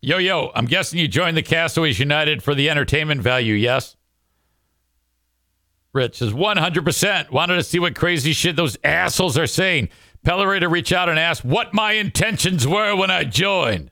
[0.00, 3.96] yo, yo, I'm guessing you joined the Castaways United for the entertainment value, yes?
[5.92, 7.32] Rich says 100%.
[7.32, 9.88] Wanted to see what crazy shit those assholes are saying.
[10.24, 13.90] Pellerito reach out and ask what my intentions were when I joined.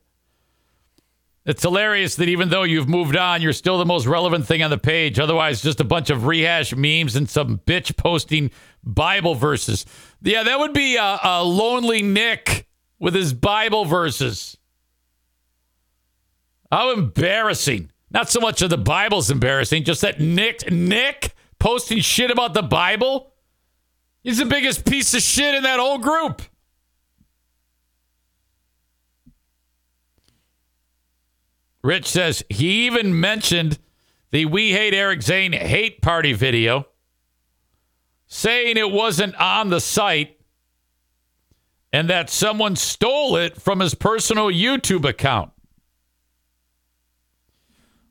[1.47, 4.71] It's hilarious that even though you've moved on, you're still the most relevant thing on
[4.71, 5.21] the page.
[5.21, 8.51] Otherwise, just a bunch of rehash memes and some bitch posting
[8.83, 9.87] Bible verses.
[10.27, 12.67] Yeah, that would be a, a lonely Nick
[12.99, 14.57] with his Bible verses.
[16.71, 17.93] How embarrassing.
[18.11, 22.63] Not so much of the Bible's embarrassing, just that Nick, Nick posting shit about the
[22.63, 23.35] Bible.
[24.25, 26.43] He's the biggest piece of shit in that whole group.
[31.85, 33.79] Rich says he even mentioned
[34.33, 36.89] the We Hate Eric Zane hate party video,
[38.27, 40.39] saying it wasn't on the site
[41.93, 45.51] and that someone stole it from his personal YouTube account.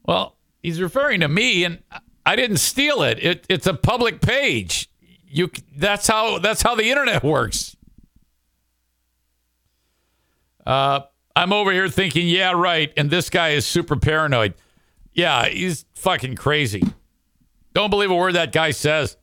[0.03, 1.79] Well, he's referring to me, and
[2.25, 3.23] I didn't steal it.
[3.23, 4.89] it it's a public page.
[5.27, 7.75] You that's how that's how the internet works.
[10.65, 11.01] Uh,
[11.35, 12.91] I'm over here thinking, yeah, right.
[12.97, 14.55] And this guy is super paranoid.
[15.13, 16.83] Yeah, he's fucking crazy.
[17.73, 19.17] Don't believe a word that guy says.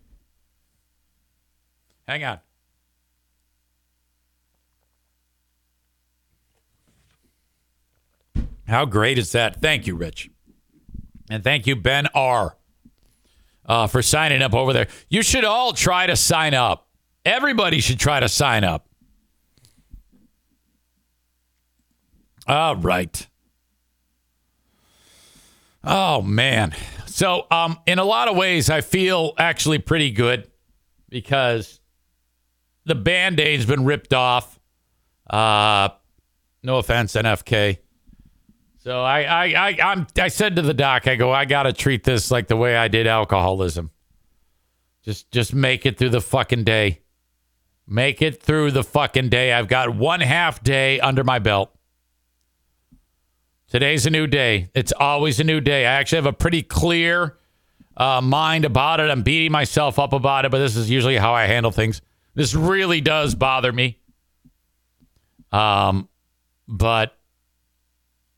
[2.06, 2.40] Hang on.
[8.66, 9.60] How great is that?
[9.60, 10.30] Thank you, Rich.
[11.30, 12.56] And thank you, Ben R
[13.66, 14.88] uh, for signing up over there.
[15.08, 16.88] You should all try to sign up.
[17.24, 18.88] Everybody should try to sign up.
[22.46, 23.28] All right.
[25.84, 26.74] Oh man.
[27.06, 30.50] So um in a lot of ways I feel actually pretty good
[31.08, 31.80] because
[32.84, 34.58] the band-aid's been ripped off.
[35.28, 35.90] Uh
[36.62, 37.78] no offense, NFK.
[38.78, 41.72] So I, I, I, I'm, I said to the doc, I go, I got to
[41.72, 43.90] treat this like the way I did alcoholism.
[45.04, 47.00] Just, just make it through the fucking day.
[47.86, 49.52] Make it through the fucking day.
[49.52, 51.72] I've got one half day under my belt.
[53.68, 54.68] Today's a new day.
[54.74, 55.86] It's always a new day.
[55.86, 57.38] I actually have a pretty clear
[57.96, 59.10] uh, mind about it.
[59.10, 62.02] I'm beating myself up about it, but this is usually how I handle things.
[62.34, 63.98] This really does bother me.
[65.50, 66.08] Um,
[66.66, 67.16] but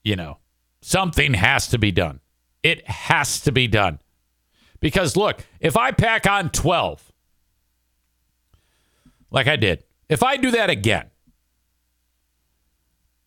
[0.03, 0.39] you know,
[0.83, 2.21] something has to be done.
[2.63, 3.99] It has to be done.
[4.81, 7.11] Because look, if I pack on 12,
[9.31, 11.07] like I did, if I do that again,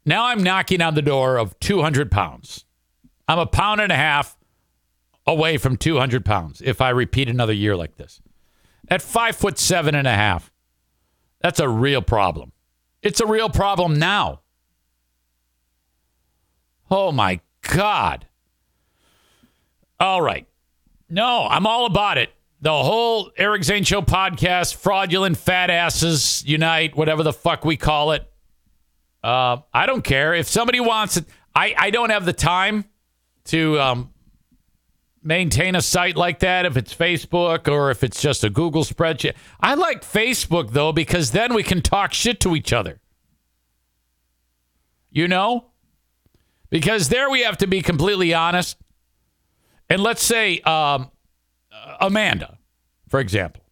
[0.06, 2.66] now I'm knocking on the door of 200 pounds.
[3.28, 4.38] I'm a pound and a half
[5.26, 8.22] away from 200 pounds if I repeat another year like this.
[8.88, 10.52] At five foot seven and a half,
[11.48, 12.52] that's a real problem.
[13.02, 14.42] It's a real problem now.
[16.92, 18.28] Oh my God.
[19.98, 20.46] All right.
[21.10, 22.32] No, I'm all about it.
[22.60, 28.12] The whole Eric Zane Show podcast, fraudulent fat asses unite, whatever the fuck we call
[28.12, 28.30] it.
[29.24, 30.34] Uh, I don't care.
[30.34, 32.84] If somebody wants it, I, I don't have the time
[33.46, 34.14] to um,
[35.28, 39.36] maintain a site like that if it's Facebook or if it's just a Google spreadsheet.
[39.60, 43.02] I like Facebook though because then we can talk shit to each other.
[45.12, 45.66] You know?
[46.70, 48.78] Because there we have to be completely honest.
[49.90, 51.12] And let's say um,
[52.00, 52.58] Amanda,
[53.10, 53.64] for example.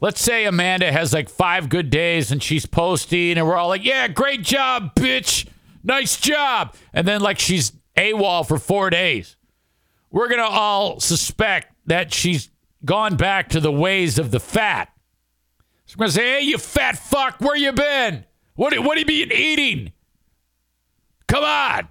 [0.00, 3.84] Let's say Amanda has like five good days and she's posting, and we're all like,
[3.84, 5.46] yeah, great job, bitch.
[5.84, 6.74] Nice job.
[6.92, 9.36] And then, like, she's AWOL for four days.
[10.10, 12.50] We're going to all suspect that she's
[12.84, 14.92] gone back to the ways of the fat.
[15.86, 18.24] So we're going to say, hey, you fat fuck, where you been?
[18.54, 19.92] What, what have you been eating?
[21.26, 21.88] Come on.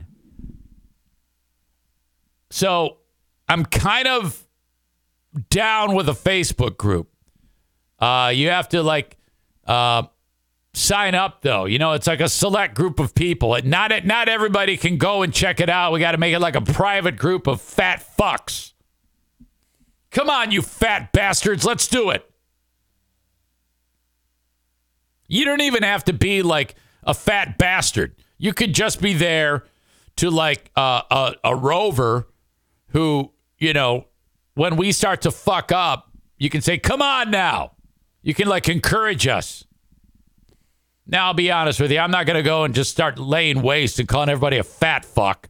[2.49, 2.97] So
[3.47, 4.45] I'm kind of
[5.49, 7.09] down with a Facebook group.
[7.99, 9.17] Uh, you have to like
[9.65, 10.03] uh,
[10.73, 11.65] sign up though.
[11.65, 13.57] You know, it's like a select group of people.
[13.63, 15.91] Not it, not everybody can go and check it out.
[15.91, 18.73] We got to make it like a private group of fat fucks.
[20.11, 22.25] Come on, you fat bastards, let's do it.
[25.27, 28.15] You don't even have to be like a fat bastard.
[28.37, 29.65] You could just be there
[30.15, 32.27] to like uh, a, a rover
[32.87, 34.05] who, you know,
[34.55, 37.73] when we start to fuck up, you can say, come on now.
[38.23, 39.65] You can like encourage us.
[41.09, 41.97] Now, I'll be honest with you.
[41.97, 45.03] I'm not going to go and just start laying waste and calling everybody a fat
[45.03, 45.49] fuck.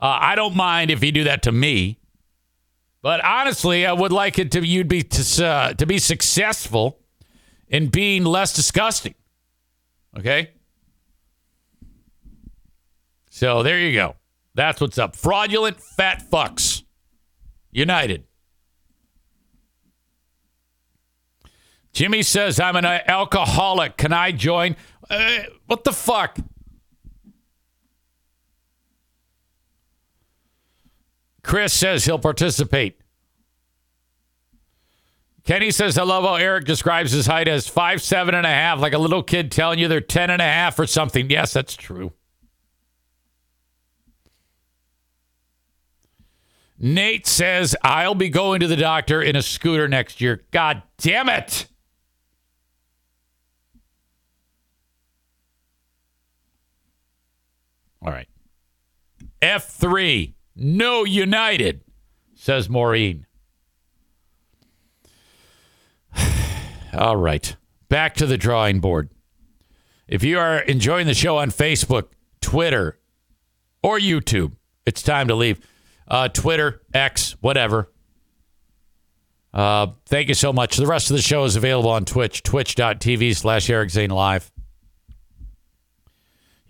[0.00, 2.00] Uh, I don't mind if you do that to me.
[3.00, 6.98] But honestly, I would like it to you'd be to, uh, to be successful
[7.68, 9.14] in being less disgusting.
[10.18, 10.50] Okay?
[13.30, 14.16] So there you go.
[14.54, 15.14] That's what's up.
[15.14, 16.82] Fraudulent fat fucks.
[17.70, 18.24] United.
[21.92, 23.96] Jimmy says, I'm an alcoholic.
[23.96, 24.76] Can I join?
[25.10, 26.38] Uh, what the fuck?
[31.42, 32.98] Chris says he'll participate.
[35.44, 38.78] Kenny says, I love how Eric describes his height as five, seven and a half,
[38.78, 41.28] like a little kid telling you they're ten and a half or something.
[41.28, 42.12] Yes, that's true.
[46.78, 50.42] Nate says, I'll be going to the doctor in a scooter next year.
[50.52, 51.66] God damn it.
[58.00, 58.28] All right.
[59.42, 61.82] F3, no United,
[62.34, 63.26] says Maureen.
[66.94, 67.56] All right.
[67.88, 69.10] Back to the drawing board.
[70.06, 72.08] If you are enjoying the show on Facebook,
[72.40, 72.98] Twitter,
[73.82, 74.52] or YouTube,
[74.86, 75.60] it's time to leave.
[76.06, 77.90] Uh, Twitter, X, whatever.
[79.52, 80.76] Uh, thank you so much.
[80.76, 84.51] The rest of the show is available on Twitch, twitch.tv slash Eric Zane Live.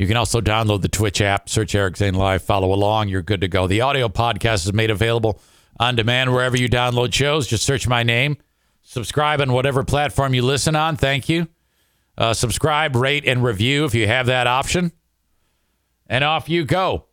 [0.03, 3.09] You can also download the Twitch app, search Eric Zane Live, follow along.
[3.09, 3.69] You're good to go.
[3.69, 5.41] The audio podcast is made available
[5.79, 7.47] on demand wherever you download shows.
[7.47, 8.37] Just search my name,
[8.83, 10.97] subscribe on whatever platform you listen on.
[10.97, 11.47] Thank you.
[12.19, 14.91] Uh, subscribe, rate, and review if you have that option.
[16.09, 17.07] And off you go.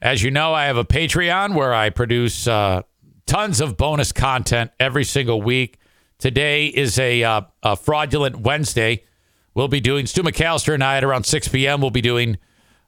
[0.00, 2.82] As you know, I have a Patreon where I produce uh,
[3.26, 5.76] tons of bonus content every single week.
[6.18, 9.02] Today is a, uh, a fraudulent Wednesday.
[9.54, 11.80] We'll be doing Stu McAllister and I at around 6 p.m.
[11.80, 12.38] We'll be doing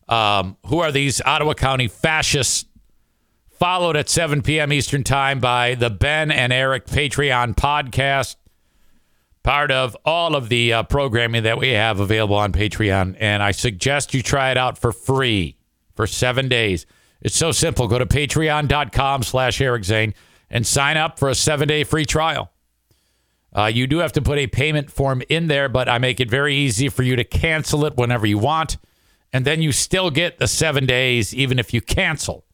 [0.09, 2.67] um, Who Are These Ottawa County Fascists?
[3.59, 4.73] Followed at 7 p.m.
[4.73, 8.35] Eastern Time by the Ben and Eric Patreon podcast,
[9.45, 13.17] part of all of the uh, programming that we have available on Patreon.
[13.21, 15.57] And I suggest you try it out for free
[15.95, 16.87] for seven days.
[17.21, 17.87] It's so simple.
[17.87, 20.15] Go to patreon.com slash Eric Zane
[20.51, 22.51] and sign up for a seven day free trial.
[23.55, 26.31] Uh, you do have to put a payment form in there, but I make it
[26.31, 28.79] very easy for you to cancel it whenever you want.
[29.33, 32.45] And then you still get the seven days, even if you cancel.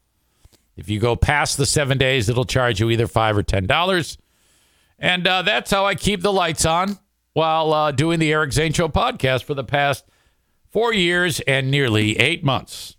[0.75, 4.17] If you go past the seven days, it'll charge you either five or ten dollars.
[4.97, 6.97] And uh, that's how I keep the lights on
[7.33, 10.05] while uh, doing the Eric Zane Show podcast for the past
[10.71, 12.97] four years and nearly eight months.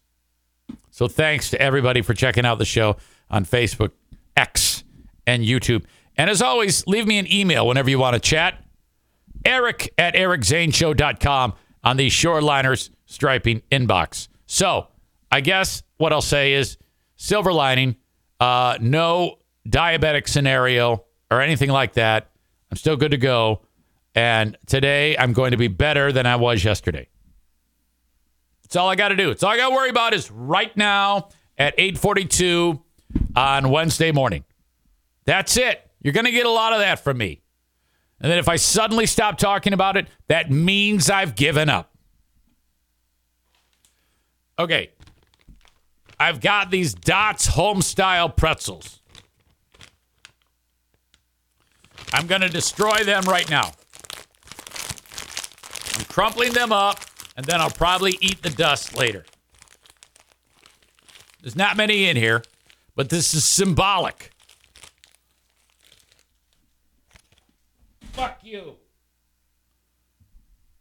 [0.91, 2.97] So thanks to everybody for checking out the show
[3.31, 3.93] on Facebook,
[4.37, 4.85] X,
[5.27, 5.85] and YouTube.
[6.17, 8.63] And as always, leave me an email whenever you want to chat.
[9.45, 14.29] Eric at ericzaneshow.com on the Shoreliners striping inbox.
[14.47, 14.89] So
[15.31, 16.77] I guess what I'll say is
[17.17, 17.97] silver lining,
[18.39, 19.39] uh, no
[19.69, 22.31] diabetic scenario or anything like that.
[22.71, 23.63] I'm still good to go.
[24.15, 27.09] And today I'm going to be better than I was yesterday.
[28.63, 29.31] That's all I got to do.
[29.31, 32.81] It's all I got to worry about is right now at 8:42
[33.37, 34.45] on Wednesday morning.
[35.25, 35.90] That's it.
[36.01, 37.43] You're going to get a lot of that from me.
[38.21, 41.95] And then if I suddenly stop talking about it, that means I've given up.
[44.59, 44.91] Okay.
[46.19, 49.01] I've got these Dot's home style pretzels.
[52.13, 53.73] I'm going to destroy them right now.
[55.97, 57.01] I'm crumpling them up,
[57.37, 59.25] and then I'll probably eat the dust later.
[61.41, 62.43] There's not many in here,
[62.95, 64.30] but this is symbolic.
[68.21, 68.77] Fuck you.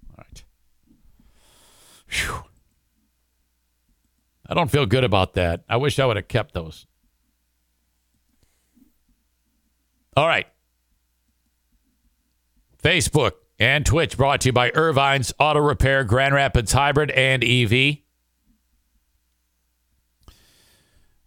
[0.09, 0.43] All right.
[2.09, 2.43] Whew.
[4.49, 5.63] I don't feel good about that.
[5.69, 6.85] I wish I would have kept those.
[10.17, 10.47] All right.
[12.83, 17.99] Facebook and Twitch brought to you by Ervine's Auto Repair, Grand Rapids Hybrid and EV.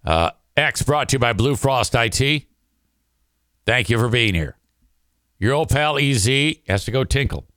[0.05, 2.45] Uh, X brought to you by Blue Frost IT.
[3.65, 4.59] Thank you for being here.
[5.43, 6.29] Your old pal EZ
[6.69, 7.49] has to go tinkle.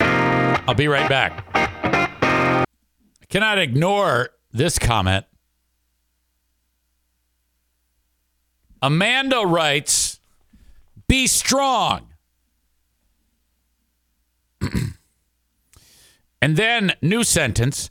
[0.00, 1.46] I'll be right back.
[1.54, 2.66] I
[3.30, 5.24] cannot ignore this comment.
[8.82, 10.20] Amanda writes,
[11.08, 12.08] be strong.
[16.42, 17.90] and then, new sentence.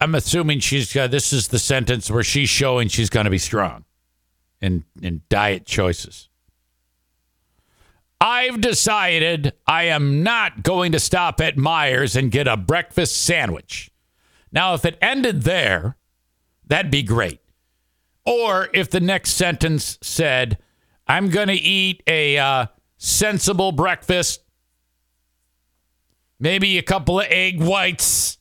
[0.00, 3.36] I'm assuming she's uh, this is the sentence where she's showing she's going to be
[3.36, 3.84] strong
[4.58, 6.27] in in diet choices.
[8.20, 13.90] I've decided I am not going to stop at Meijer and get a breakfast sandwich.
[14.50, 15.96] Now, if it ended there,
[16.66, 17.40] that'd be great.
[18.24, 20.58] Or if the next sentence said,
[21.06, 22.66] I'm going to eat a uh,
[22.98, 24.42] sensible breakfast,
[26.40, 28.38] maybe a couple of egg whites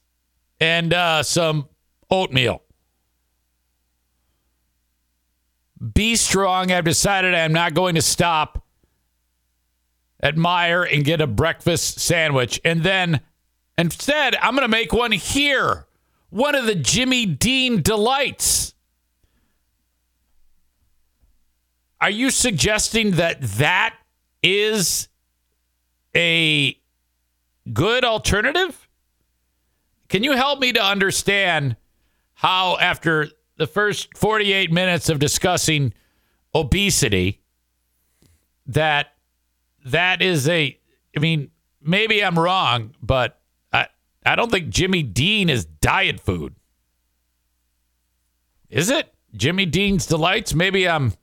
[0.59, 1.69] and uh, some
[2.09, 2.63] oatmeal.
[5.93, 6.71] Be strong.
[6.71, 8.65] I've decided I'm not going to stop
[10.19, 12.59] at Meijer and get a breakfast sandwich.
[12.65, 13.21] And then
[13.77, 15.85] instead, I'm going to make one here.
[16.29, 18.73] One of the Jimmy Dean delights.
[21.99, 23.95] Are you suggesting that that
[24.43, 25.07] is
[26.15, 26.77] a
[27.73, 28.87] good alternative?
[30.09, 31.75] Can you help me to understand
[32.35, 35.93] how, after the first 48 minutes of discussing
[36.53, 37.41] obesity,
[38.67, 39.16] that
[39.91, 40.77] that is a,
[41.15, 43.39] I mean, maybe I'm wrong, but
[43.71, 43.87] I,
[44.25, 46.55] I don't think Jimmy Dean is diet food.
[48.69, 49.13] Is it?
[49.35, 50.53] Jimmy Dean's Delights?
[50.53, 51.13] Maybe I'm,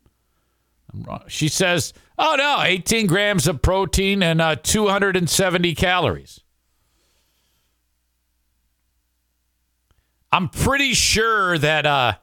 [0.93, 1.23] I'm wrong.
[1.29, 6.41] She says, oh no, 18 grams of protein and uh, 270 calories.
[10.33, 12.15] I'm pretty sure that uh,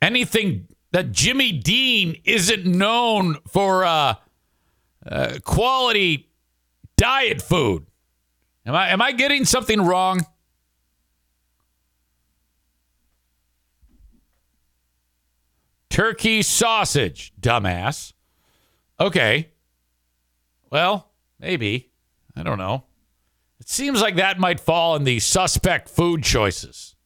[0.00, 4.14] anything that Jimmy Dean isn't known for uh,
[5.06, 6.30] uh, quality
[6.96, 7.86] diet food.
[8.66, 10.26] Am I am I getting something wrong?
[15.90, 18.14] Turkey sausage, dumbass.
[18.98, 19.50] Okay.
[20.70, 21.90] Well, maybe.
[22.34, 22.84] I don't know.
[23.60, 26.96] It seems like that might fall in the suspect food choices.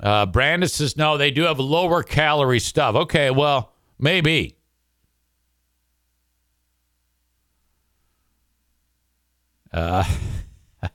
[0.00, 2.94] Uh, Brandon says, no, they do have lower calorie stuff.
[2.94, 4.56] Okay, well, maybe.
[9.72, 10.04] Uh,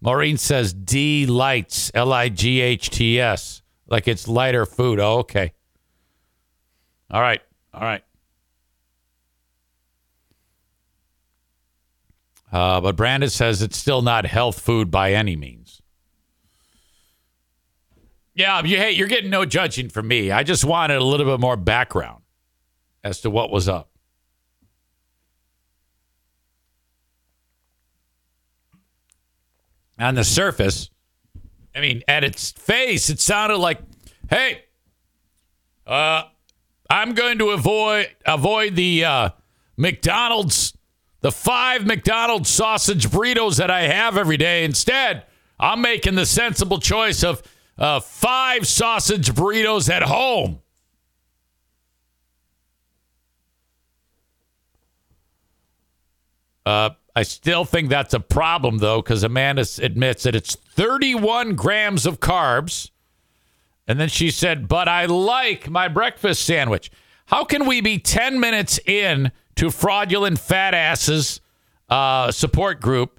[0.00, 5.00] Maureen says D lights, L I G H T S, like it's lighter food.
[5.00, 5.52] Oh, okay.
[7.10, 7.40] All right.
[7.74, 8.04] All right.
[12.50, 15.67] Uh, but Brandon says it's still not health food by any means.
[18.38, 20.30] Yeah, you, hey, you're getting no judging from me.
[20.30, 22.22] I just wanted a little bit more background
[23.02, 23.90] as to what was up.
[29.98, 30.88] On the surface,
[31.74, 33.80] I mean, at its face, it sounded like,
[34.30, 34.62] "Hey,
[35.84, 36.22] uh,
[36.88, 39.30] I'm going to avoid avoid the uh,
[39.76, 40.78] McDonald's,
[41.22, 44.62] the five McDonald's sausage burritos that I have every day.
[44.62, 45.24] Instead,
[45.58, 47.42] I'm making the sensible choice of
[47.78, 50.60] uh, five sausage burritos at home."
[56.66, 62.06] Uh, I still think that's a problem, though, because Amanda admits that it's 31 grams
[62.06, 62.90] of carbs.
[63.88, 66.90] And then she said, But I like my breakfast sandwich.
[67.26, 71.40] How can we be 10 minutes in to fraudulent fat asses
[71.88, 73.18] uh, support group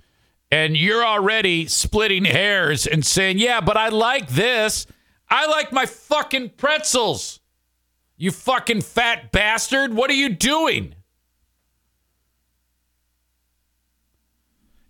[0.52, 4.88] and you're already splitting hairs and saying, Yeah, but I like this.
[5.30, 7.40] I like my fucking pretzels.
[8.18, 9.94] You fucking fat bastard.
[9.94, 10.96] What are you doing?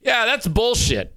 [0.02, 1.16] Yeah, that's bullshit.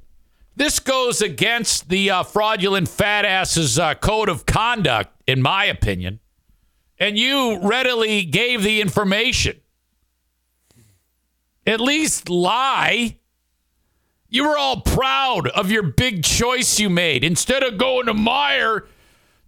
[0.54, 6.20] This goes against the uh, fraudulent fat ass's uh, code of conduct, in my opinion.
[6.98, 9.60] And you readily gave the information.
[11.66, 13.18] At least lie.
[14.32, 17.22] You were all proud of your big choice you made.
[17.22, 18.86] Instead of going to Meijer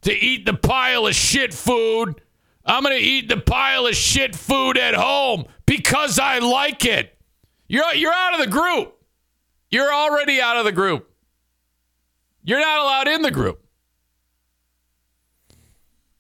[0.03, 2.21] to eat the pile of shit food,
[2.67, 7.17] I'm going to eat the pile of shit food at home because I like it.
[7.67, 9.03] You're, you're out of the group.
[9.71, 11.11] You're already out of the group.
[12.43, 13.65] You're not allowed in the group.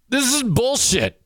[0.08, 1.20] This is bullshit.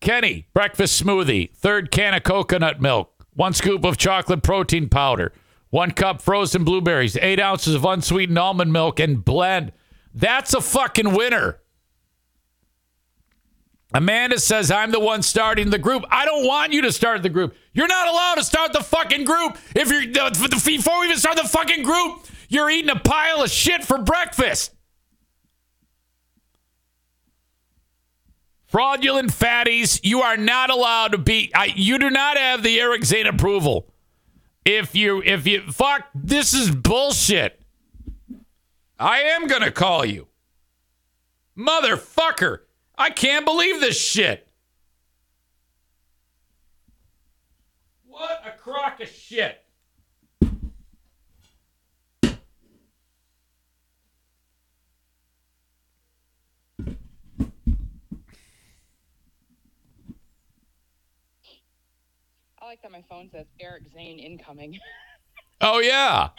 [0.00, 5.32] Kenny, breakfast smoothie, third can of coconut milk, one scoop of chocolate protein powder,
[5.70, 9.72] one cup frozen blueberries, eight ounces of unsweetened almond milk, and blend.
[10.14, 11.58] That's a fucking winner.
[13.94, 16.04] Amanda says, I'm the one starting the group.
[16.10, 17.54] I don't want you to start the group.
[17.74, 19.58] You're not allowed to start the fucking group.
[19.76, 20.06] If you're,
[20.48, 24.74] before we even start the fucking group, you're eating a pile of shit for breakfast.
[28.72, 31.52] Fraudulent fatties, you are not allowed to be.
[31.54, 33.92] I, you do not have the Eric Zane approval.
[34.64, 37.60] If you, if you, fuck, this is bullshit.
[38.98, 40.26] I am gonna call you,
[41.54, 42.60] motherfucker.
[42.96, 44.48] I can't believe this shit.
[48.06, 49.61] What a crock of shit.
[62.92, 64.78] That my phone says Eric Zane incoming.
[65.64, 66.30] Oh yeah.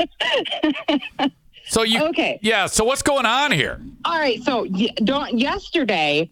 [1.68, 2.40] so you Okay.
[2.42, 2.66] Yeah.
[2.66, 3.80] So what's going on here?
[4.04, 6.30] All right, so y- don't, yesterday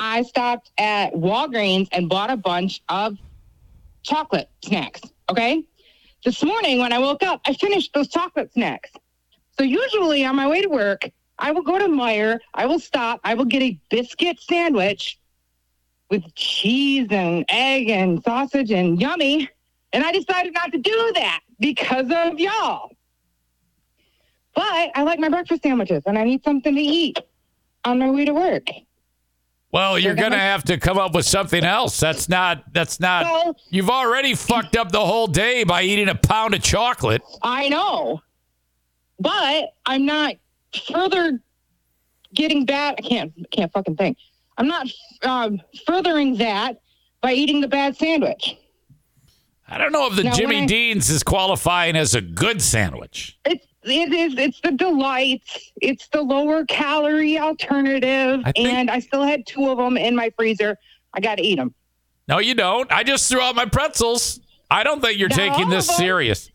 [0.00, 3.16] I stopped at Walgreens and bought a bunch of
[4.02, 5.00] chocolate snacks.
[5.30, 5.62] Okay,
[6.24, 8.90] this morning when I woke up, I finished those chocolate snacks.
[9.56, 11.08] So usually on my way to work,
[11.38, 12.40] I will go to Meijer.
[12.52, 13.20] I will stop.
[13.22, 15.20] I will get a biscuit sandwich
[16.10, 19.48] with cheese and egg and sausage and yummy.
[19.94, 22.90] And I decided not to do that because of y'all.
[24.54, 27.20] But I like my breakfast sandwiches and I need something to eat
[27.84, 28.66] on my way to work.
[29.70, 31.98] Well, you're gonna- gonna have to come up with something else.
[31.98, 32.72] That's not.
[32.72, 33.24] That's not.
[33.24, 37.22] Well, You've already fucked up the whole day by eating a pound of chocolate.
[37.42, 38.20] I know.
[39.20, 40.34] But I'm not
[40.92, 41.40] further
[42.34, 42.96] getting bad.
[42.98, 44.18] I can't can't fucking think.
[44.58, 44.88] I'm not
[45.22, 46.80] um, furthering that
[47.20, 48.56] by eating the bad sandwich.
[49.68, 53.38] I don't know if the Now, Jimmy I- Dean's is qualifying as a good sandwich.
[53.46, 55.70] It's it is it's the delights.
[55.82, 60.16] It's the lower calorie alternative, I think- and I still had two of them in
[60.16, 60.78] my freezer.
[61.12, 61.74] I got to eat them.
[62.26, 62.90] No, you don't.
[62.90, 64.40] I just threw out my pretzels.
[64.70, 66.50] I don't think you're Not taking this serious.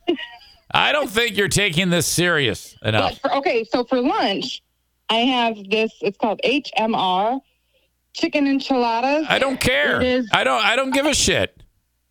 [0.71, 3.19] I don't think you're taking this serious enough.
[3.19, 4.61] for, okay, so for lunch,
[5.09, 5.91] I have this.
[6.01, 7.39] It's called HMR
[8.13, 9.25] chicken enchiladas.
[9.29, 10.01] I don't care.
[10.01, 10.63] Is- I don't.
[10.63, 11.58] I don't give a shit.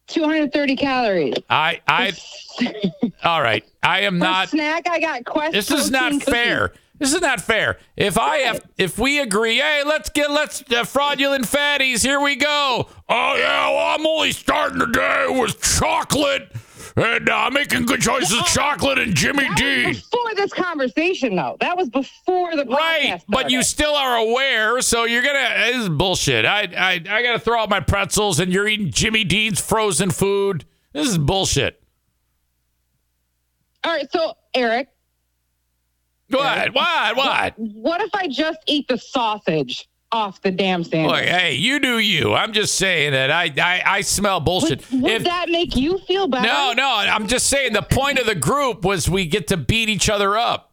[0.08, 1.34] 230 calories.
[1.48, 1.80] I.
[1.86, 2.12] I.
[3.24, 3.64] All right.
[3.82, 4.48] I am For not.
[4.48, 4.88] snack.
[4.88, 5.52] I got Quest.
[5.52, 6.28] This is not cookies.
[6.28, 6.72] fair.
[6.98, 7.78] This is not fair.
[7.96, 12.02] If I have, if we agree, hey, let's get let's uh, fraudulent fatties.
[12.02, 12.88] Here we go.
[13.08, 16.50] Oh yeah, well I'm only starting today with chocolate
[16.98, 18.40] and uh, making good choices.
[18.52, 21.56] Chocolate and Jimmy was before this conversation, though.
[21.60, 25.48] That was before the podcast Right, but you still are aware, so you're gonna.
[25.72, 26.44] This is bullshit.
[26.44, 30.64] I I I gotta throw out my pretzels, and you're eating Jimmy Dean's frozen food.
[30.92, 31.82] This is bullshit.
[33.84, 34.88] All right, so Eric,
[36.30, 36.74] What?
[36.74, 37.16] What?
[37.16, 37.54] What?
[37.58, 41.12] what if I just eat the sausage off the damn sandwich?
[41.12, 42.34] Look, hey, you do you.
[42.34, 44.90] I'm just saying that I I, I smell bullshit.
[44.90, 46.46] would would If- that make you feel better?
[46.46, 49.88] no, no, I'm just saying the point of the group was we get to beat
[49.88, 50.72] each other up.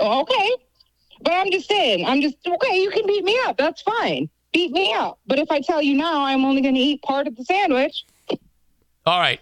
[0.00, 0.50] Okay.
[1.20, 3.56] But I'm just saying, I'm just, okay, you can beat me up.
[3.56, 4.30] That's fine.
[4.52, 5.18] Beat me up.
[5.26, 8.04] But if I tell you now I'm only going to eat part of the sandwich,
[9.04, 9.40] All right.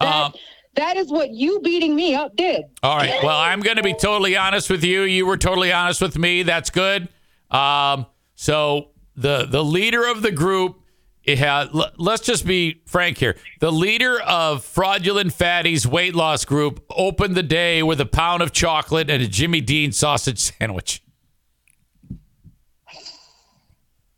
[0.00, 0.32] that, Um,
[0.74, 2.62] that is what you beating me up did.
[2.82, 3.22] all right.
[3.22, 5.02] Well, I'm going to be totally honest with you.
[5.02, 6.42] You were totally honest with me.
[6.42, 7.08] That's good.
[7.52, 8.06] Um,
[8.40, 10.80] so the the leader of the group,
[11.26, 11.68] had,
[11.98, 13.36] let's just be frank here.
[13.60, 18.50] The leader of fraudulent fatties weight loss group opened the day with a pound of
[18.50, 21.02] chocolate and a Jimmy Dean sausage sandwich.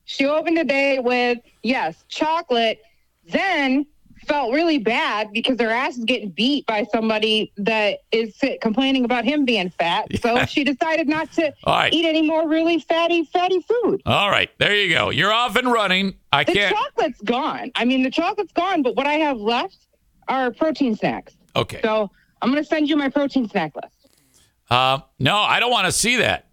[0.05, 2.81] She opened the day with, yes, chocolate,
[3.27, 3.87] then
[4.27, 9.25] felt really bad because her ass is getting beat by somebody that is complaining about
[9.25, 10.07] him being fat.
[10.20, 11.93] So she decided not to right.
[11.93, 14.03] eat any more really fatty, fatty food.
[14.07, 15.11] All right, there you go.
[15.11, 16.14] You're off and running.
[16.33, 16.70] I The can't.
[16.75, 17.73] The chocolate's gone.
[17.75, 19.77] I mean, the chocolate's gone, but what I have left
[20.29, 21.35] are protein snacks.
[21.55, 21.81] Okay.
[21.83, 22.11] So
[22.41, 23.95] I'm going to send you my protein snack list.
[24.70, 26.47] Uh, no, I don't want to see that.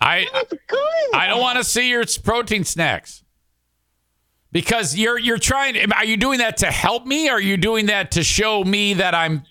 [0.00, 1.14] I That's good.
[1.14, 3.24] I don't want to see your protein snacks
[4.52, 5.92] because you're you're trying.
[5.92, 7.28] Are you doing that to help me?
[7.28, 9.42] Or are you doing that to show me that I'm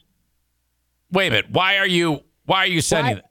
[1.12, 1.52] wait a minute.
[1.52, 2.22] Why are you?
[2.46, 3.16] Why are you sending?
[3.16, 3.24] Why- it?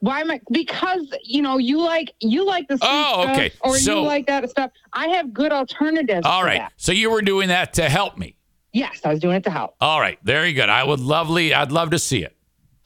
[0.00, 0.40] Why am I?
[0.50, 3.52] Because you know you like you like the Oh, stuff, okay.
[3.60, 4.72] or So- you like that stuff.
[4.92, 6.26] I have good alternatives.
[6.26, 6.72] all right that.
[6.76, 8.34] So you were doing that to help me.
[8.72, 9.76] Yes, I was doing it to help.
[9.80, 10.18] All right.
[10.24, 10.68] Very good.
[10.70, 11.54] I would lovely.
[11.54, 12.34] I'd love to see it.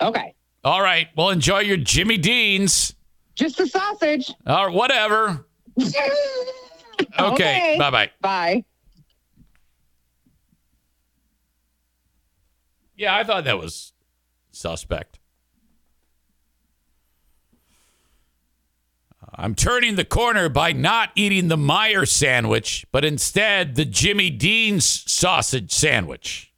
[0.01, 0.35] Okay.
[0.65, 1.07] All right.
[1.17, 2.93] Well, enjoy your Jimmy Dean's
[3.35, 4.31] Just the sausage.
[4.47, 5.47] or whatever.
[7.19, 7.77] Okay.
[7.79, 8.11] Bye bye.
[8.21, 8.65] Bye.
[12.97, 13.93] Yeah, I thought that was
[14.51, 15.19] suspect.
[19.35, 24.87] I'm turning the corner by not eating the Meijer sandwich, but instead the Jimmy Dean's
[24.87, 26.53] sausage sandwich.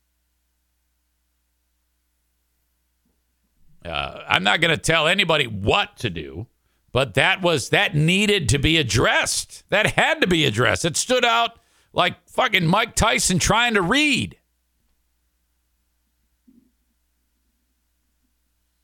[3.84, 6.46] Uh, I'm not going to tell anybody what to do,
[6.92, 9.64] but that was that needed to be addressed.
[9.70, 10.84] That had to be addressed.
[10.84, 11.58] It stood out
[11.92, 14.36] like fucking Mike Tyson trying to read.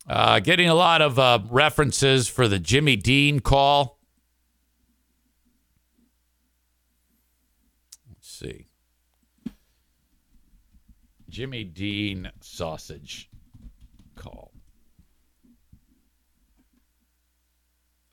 [0.06, 3.98] Uh, getting a lot of uh, references for the Jimmy Dean call.
[8.10, 8.66] Let's see.
[11.30, 13.30] Jimmy Dean sausage
[14.14, 14.52] call.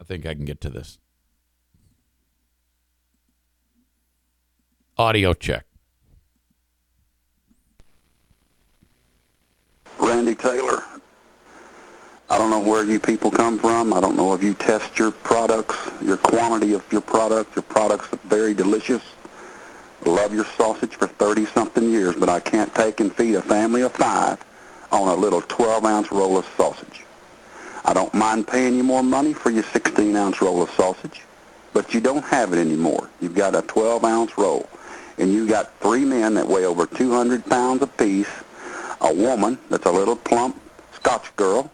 [0.01, 0.97] I think I can get to this.
[4.97, 5.65] Audio check.
[9.99, 10.83] Randy Taylor.
[12.31, 13.93] I don't know where you people come from.
[13.93, 17.55] I don't know if you test your products, your quantity of your product.
[17.55, 19.03] Your products are very delicious.
[20.07, 23.91] Love your sausage for 30-something years, but I can't take and feed a family of
[23.91, 24.43] five
[24.91, 27.05] on a little 12-ounce roll of sausage.
[27.83, 31.21] I don't mind paying you more money for your 16-ounce roll of sausage,
[31.73, 33.09] but you don't have it anymore.
[33.19, 34.69] You've got a 12-ounce roll,
[35.17, 38.29] and you got three men that weigh over 200 pounds apiece,
[39.01, 40.61] a woman that's a little plump
[40.93, 41.71] Scotch girl,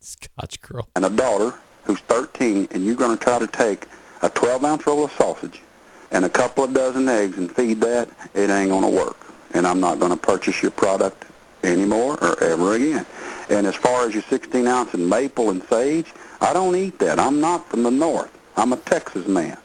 [0.00, 0.88] Scotch girl.
[0.96, 3.86] and a daughter who's 13, and you're going to try to take
[4.22, 5.62] a 12-ounce roll of sausage
[6.10, 9.16] and a couple of dozen eggs and feed that, it ain't going to work.
[9.54, 11.24] And I'm not going to purchase your product
[11.62, 13.06] anymore or ever again.
[13.48, 17.18] And as far as your 16-ounce and maple and sage, I don't eat that.
[17.18, 18.30] I'm not from the north.
[18.56, 19.56] I'm a Texas man.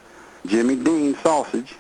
[0.46, 1.76] Jimmy Dean sausage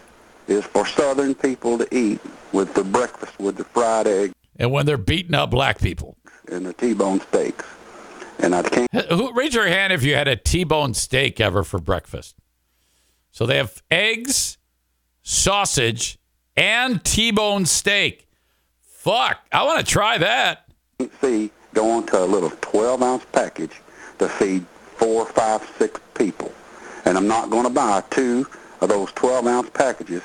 [0.47, 2.19] is for southern people to eat
[2.51, 6.17] with the breakfast, with the fried egg And when they're beating up black people.
[6.51, 7.65] and the T-bone steaks.
[8.39, 11.79] And I can't Who raise your hand if you had a T-bone steak ever for
[11.79, 12.35] breakfast?
[13.31, 14.57] So they have eggs,
[15.23, 16.17] sausage,
[16.55, 18.27] and T-bone steak.
[19.05, 20.65] Fuck, I want to try that.
[21.21, 23.79] see going to a little 12 ounce package
[24.17, 24.65] to feed
[24.97, 26.51] four, five, six people.
[27.05, 28.47] And I'm not going to buy two
[28.81, 30.23] of those 12 ounce packages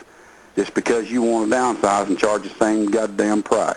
[0.56, 3.76] just because you want to downsize and charge the same goddamn price.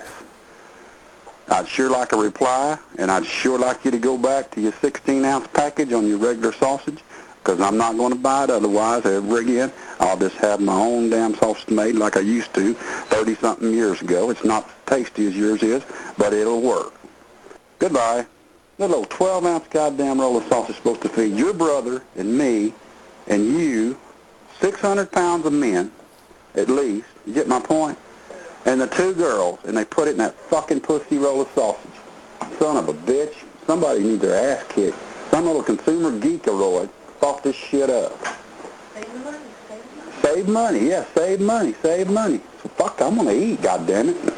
[1.49, 4.71] I'd sure like a reply, and I'd sure like you to go back to your
[4.71, 6.99] 16 ounce package on your regular sausage
[7.43, 9.69] because I'm not going to buy it otherwise ever again.
[9.99, 14.29] I'll just have my own damn sausage made like I used to 30-something years ago.
[14.29, 15.83] It's not tasty as yours is,
[16.17, 16.93] but it'll work.
[17.79, 18.25] Goodbye.
[18.77, 22.73] That little 12-ounce goddamn roll of sausage is supposed to feed your brother and me
[23.27, 23.97] and you
[24.59, 25.91] 600 pounds of men,
[26.55, 27.07] at least.
[27.25, 27.97] You get my point?
[28.65, 31.91] And the two girls, and they put it in that fucking pussy roll of sausage.
[32.59, 33.35] Son of a bitch.
[33.67, 34.97] Somebody needs their ass kicked.
[35.31, 38.11] Some little consumer geekaroid thought this shit up.
[40.21, 41.73] Save money, yeah, save money, save money.
[41.81, 42.41] Save money.
[42.61, 44.33] So fuck, I'm gonna eat, goddammit.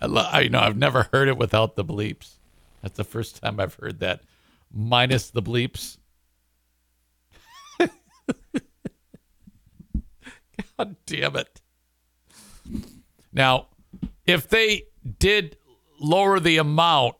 [0.00, 2.34] I, you know I've never heard it without the bleeps.
[2.82, 4.22] That's the first time I've heard that,
[4.72, 5.98] minus the bleeps.
[10.78, 11.60] God damn it!
[13.32, 13.66] Now,
[14.26, 14.84] if they
[15.18, 15.56] did
[16.00, 17.16] lower the amount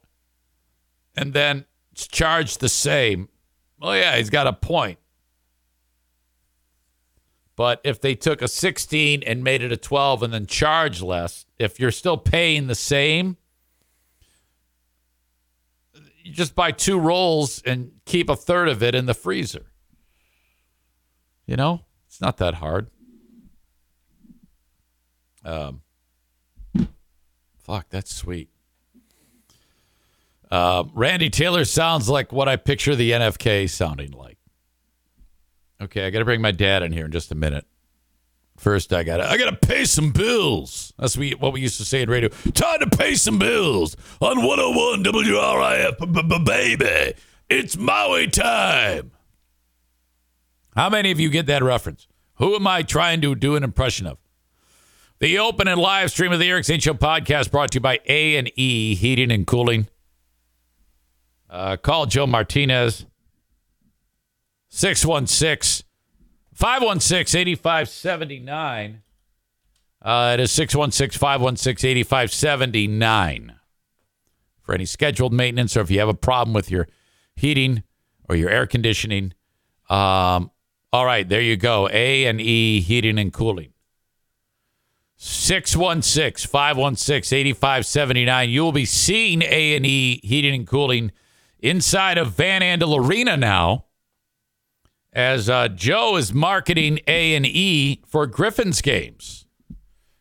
[1.17, 1.65] and then
[1.95, 3.29] charge the same,
[3.81, 4.99] well, yeah, he's got a point.
[7.59, 11.45] But if they took a 16 and made it a 12 and then charge less,
[11.59, 13.37] if you're still paying the same,
[16.23, 19.73] you just buy two rolls and keep a third of it in the freezer.
[21.47, 22.93] You know, it's not that hard.
[25.45, 25.81] Um,
[27.59, 28.51] fuck, that's sweet.
[30.49, 34.38] Uh, Randy Taylor sounds like what I picture the NFK sounding like.
[35.81, 37.65] Okay, I got to bring my dad in here in just a minute.
[38.57, 40.93] First, I got to I got to pay some bills.
[40.99, 42.29] That's we, what we used to say in radio.
[42.29, 47.15] Time to pay some bills on 101 WRIF, baby.
[47.49, 49.13] It's Maui time.
[50.75, 52.09] How many of you get that reference?
[52.35, 54.19] Who am I trying to do an impression of?
[55.21, 58.01] The open and live stream of the Eric Zane Show podcast brought to you by
[58.07, 59.89] A and E Heating and Cooling.
[61.49, 63.07] Uh, call Joe Martinez
[64.71, 65.87] 616
[66.55, 69.03] 516 8579.
[70.01, 73.55] Uh, it is 616 516 8579
[74.63, 76.87] for any scheduled maintenance or if you have a problem with your
[77.35, 77.83] heating
[78.29, 79.33] or your air conditioning.
[79.89, 80.51] Um,
[80.93, 81.89] all right, there you go.
[81.93, 83.73] A and E Heating and Cooling.
[85.17, 88.51] 616 516 8579.
[88.51, 91.11] You will be seeing A and E Heating and Cooling
[91.59, 93.87] inside of Van Andel Arena now
[95.13, 99.47] as uh, Joe is marketing A and E for Griffin's games.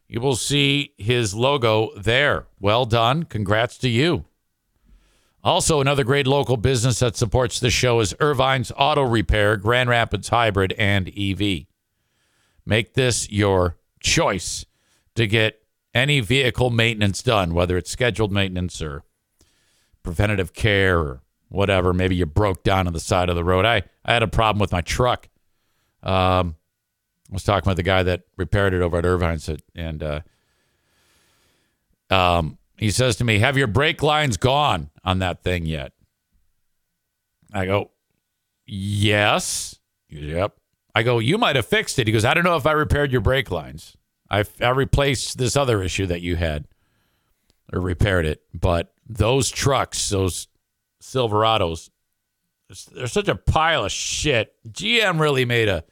[0.07, 2.47] You will see his logo there.
[2.59, 3.23] Well done.
[3.23, 4.25] Congrats to you.
[5.43, 10.29] Also, another great local business that supports the show is Ervine's Auto Repair, Grand Rapids
[10.29, 11.65] Hybrid, and EV.
[12.65, 14.65] Make this your choice
[15.15, 15.61] to get
[15.93, 19.03] any vehicle maintenance done, whether it's scheduled maintenance or
[20.03, 21.93] preventative care or whatever.
[21.93, 23.65] Maybe you broke down on the side of the road.
[23.65, 25.29] I, I had a problem with my truck.
[26.03, 26.55] Um,
[27.29, 30.21] I was talking with the guy that repaired it over at Ervine's, and uh,
[32.09, 35.93] um, he says to me, Have your brake lines gone on that thing yet?
[37.53, 37.91] I go,
[38.65, 39.79] Yes.
[40.09, 40.55] Yep.
[40.95, 42.07] I go, You might have fixed it.
[42.07, 43.97] He goes, I don't know if I repaired your brake lines.
[44.29, 46.65] I, I replaced this other issue that you had
[47.73, 48.43] or repaired it.
[48.53, 50.47] But those trucks, those
[51.07, 51.89] Silverados,
[52.93, 54.53] they're such a pile of shit.
[54.67, 55.83] GM really made a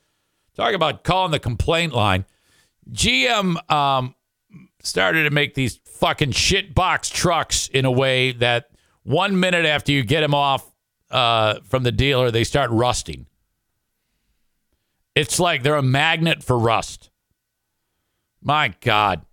[0.55, 2.25] talk about calling the complaint line.
[2.91, 4.15] GM um,
[4.81, 8.69] started to make these fucking shit box trucks in a way that
[9.03, 10.69] one minute after you get them off
[11.11, 13.25] uh, from the dealer, they start rusting.
[15.15, 17.09] It's like they're a magnet for rust.
[18.41, 19.25] My God.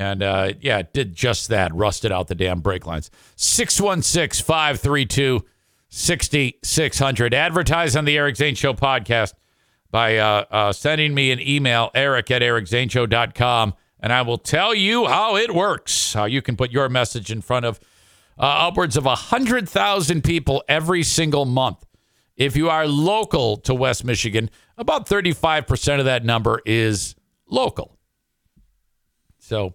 [0.00, 1.74] And uh, yeah, it did just that.
[1.74, 3.10] Rusted out the damn brake lines.
[3.36, 5.44] 616 532
[5.90, 7.34] 6600.
[7.34, 9.34] Advertise on the Eric Zane Show podcast
[9.90, 15.06] by uh, uh, sending me an email, eric at ericzaneshow.com, and I will tell you
[15.06, 17.78] how it works, how you can put your message in front of
[18.38, 21.84] uh, upwards of 100,000 people every single month.
[22.36, 24.48] If you are local to West Michigan,
[24.78, 27.98] about 35% of that number is local.
[29.40, 29.74] So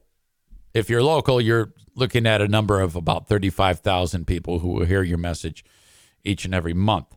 [0.75, 5.01] if you're local, you're looking at a number of about 35,000 people who will hear
[5.01, 5.63] your message
[6.23, 7.15] each and every month.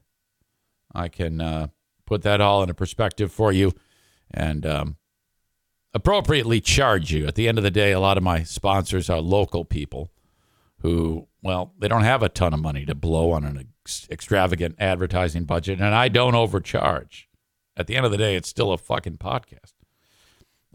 [0.95, 1.67] I can uh,
[2.07, 3.73] put that all in a perspective for you
[4.31, 4.97] and um,
[5.93, 7.27] appropriately charge you.
[7.27, 10.13] At the end of the day, a lot of my sponsors are local people
[10.83, 14.77] who, well, they don't have a ton of money to blow on an ex- extravagant
[14.79, 17.29] advertising budget, and I don't overcharge.
[17.77, 19.73] At the end of the day, it's still a fucking podcast.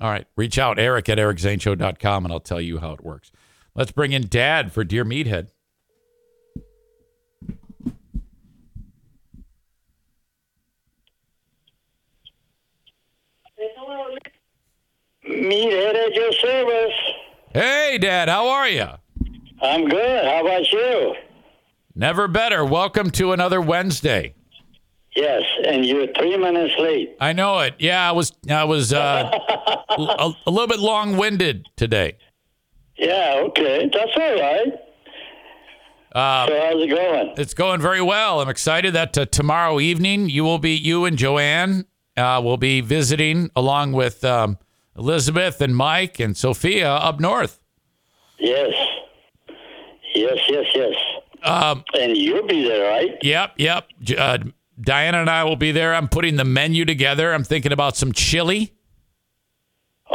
[0.03, 3.31] All right, reach out, Eric at ericzaneshow.com, and I'll tell you how it works.
[3.73, 5.47] Let's bring in Dad for Dear Meathead.
[15.25, 16.99] Meathead at your service.
[17.53, 18.87] Hey, Dad, how are you?
[19.61, 20.25] I'm good.
[20.25, 21.15] How about you?
[21.95, 22.65] Never better.
[22.65, 24.35] Welcome to another Wednesday.
[25.15, 27.15] Yes, and you're three minutes late.
[27.19, 27.75] I know it.
[27.77, 29.31] Yeah, I was I was uh,
[30.01, 32.17] a, a little bit long-winded today.
[32.97, 33.89] Yeah, okay.
[33.91, 34.73] That's all right.
[36.13, 37.33] Uh, So how's it going?
[37.37, 38.39] it's going very well.
[38.39, 41.85] I'm excited that uh, tomorrow evening you will be you and Joanne
[42.15, 44.59] uh, will be visiting along with um,
[44.95, 47.59] Elizabeth and Mike and Sophia up north.
[48.37, 48.73] Yes.
[50.13, 50.95] Yes, yes, yes.
[51.41, 53.17] Um, And you'll be there, right?
[53.23, 53.87] Yep, yep.
[54.15, 54.37] Uh,
[54.79, 55.95] Diana and I will be there.
[55.95, 57.33] I'm putting the menu together.
[57.33, 58.73] I'm thinking about some chili.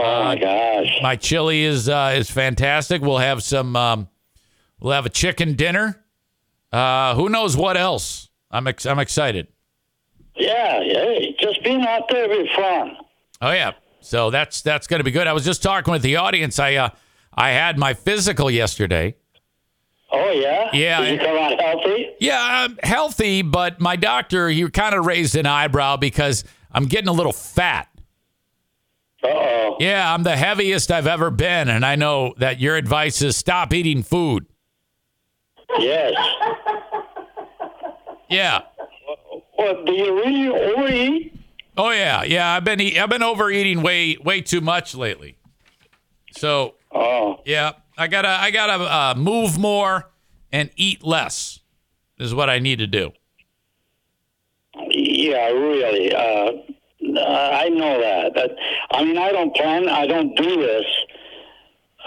[0.01, 0.99] Oh my gosh.
[1.03, 3.03] My chili is uh, is fantastic.
[3.03, 3.75] We'll have some.
[3.75, 4.09] Um,
[4.81, 6.05] we'll have a chicken dinner.
[6.73, 8.31] Uh, who knows what else?
[8.51, 9.49] I'm ex- I'm excited.
[10.37, 12.97] Yeah, hey, just being out there be fun.
[13.41, 13.73] Oh yeah.
[14.01, 15.27] So that's that's going to be good.
[15.27, 16.59] I was just talking with the audience.
[16.59, 16.91] I uh,
[17.35, 19.17] I had my physical yesterday.
[20.11, 20.71] Oh yeah?
[20.73, 22.11] Yeah, Did you come out healthy?
[22.21, 27.09] Yeah, I'm healthy, but my doctor he kind of raised an eyebrow because I'm getting
[27.09, 27.88] a little fat.
[29.23, 29.77] Uh oh.
[29.81, 33.73] Yeah, I'm the heaviest I've ever been, and I know that your advice is stop
[33.75, 34.47] eating food.
[35.79, 36.15] Yes.
[38.29, 38.63] Yeah.
[39.57, 41.35] What do you really overeat?
[41.77, 42.53] Oh yeah, yeah.
[42.55, 45.37] I've been eat- I've been overeating way way too much lately.
[46.33, 47.41] So Oh.
[47.45, 50.11] yeah, I gotta I gotta uh, move more
[50.53, 51.61] and eat less.
[52.19, 53.13] Is what I need to do.
[54.91, 56.15] Yeah, really.
[56.15, 56.53] Uh
[57.17, 58.35] Uh, I know that.
[58.35, 58.57] But
[58.91, 59.89] I mean, I don't plan.
[59.89, 60.85] I don't do this.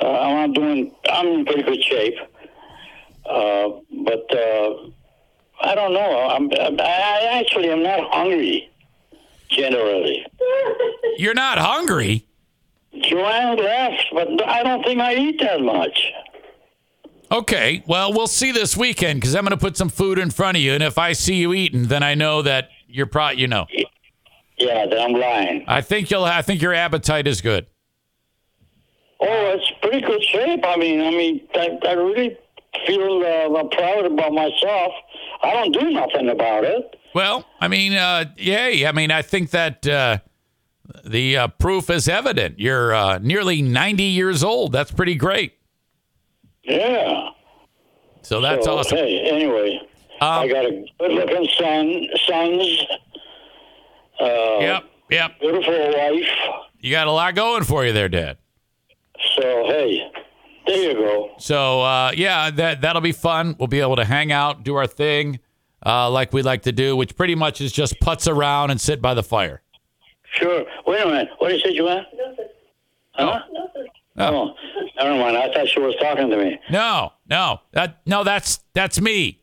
[0.01, 0.93] Uh, I'm not doing.
[1.09, 2.15] I'm in pretty good shape.
[3.25, 3.69] Uh,
[4.03, 4.73] but uh,
[5.61, 6.27] I don't know.
[6.29, 6.49] I'm.
[6.79, 8.67] I actually am not hungry.
[9.49, 10.25] Generally,
[11.17, 12.25] You're not hungry.
[13.01, 16.11] Joanne laughs, but I don't think I eat that much.
[17.31, 20.57] Okay, well, we'll see this weekend because I'm going to put some food in front
[20.57, 23.29] of you, and if I see you eating, then I know that you're pro.
[23.29, 23.85] You know, Yeah,
[24.65, 25.63] that I'm lying.
[25.67, 26.23] I think you'll.
[26.25, 27.65] I think your appetite is good.
[29.19, 30.61] Oh, it's pretty good shape.
[30.65, 32.37] I mean, I mean, I, I really
[32.87, 34.93] feel uh, proud about myself.
[35.43, 36.95] I don't do nothing about it.
[37.13, 38.85] Well, I mean, uh, yay.
[38.87, 40.17] I mean, I think that uh,
[41.05, 42.59] the uh, proof is evident.
[42.59, 44.71] You're uh, nearly 90 years old.
[44.71, 45.53] That's pretty great.
[46.63, 47.29] Yeah.
[48.23, 48.97] So that's so, awesome.
[48.97, 49.79] Hey, anyway,
[50.21, 52.85] I Um, got a good-looking son, sons,
[54.21, 55.39] uh, yep, yep.
[55.39, 56.27] beautiful wife.
[56.79, 58.37] You got a lot going for you there, Dad.
[59.35, 60.11] So hey,
[60.67, 61.31] there you go.
[61.37, 63.55] So uh, yeah, that that'll be fun.
[63.59, 65.39] We'll be able to hang out, do our thing,
[65.85, 69.01] uh, like we like to do, which pretty much is just putz around and sit
[69.01, 69.61] by the fire.
[70.33, 70.63] Sure.
[70.87, 71.29] Wait a minute.
[71.39, 72.05] What did you say, Joanne?
[73.11, 73.41] Huh?
[73.51, 73.87] Nothing.
[74.17, 74.53] Oh,
[74.97, 75.37] never mind.
[75.37, 76.59] I thought she was talking to me.
[76.69, 79.40] No, no, that no, that's that's me.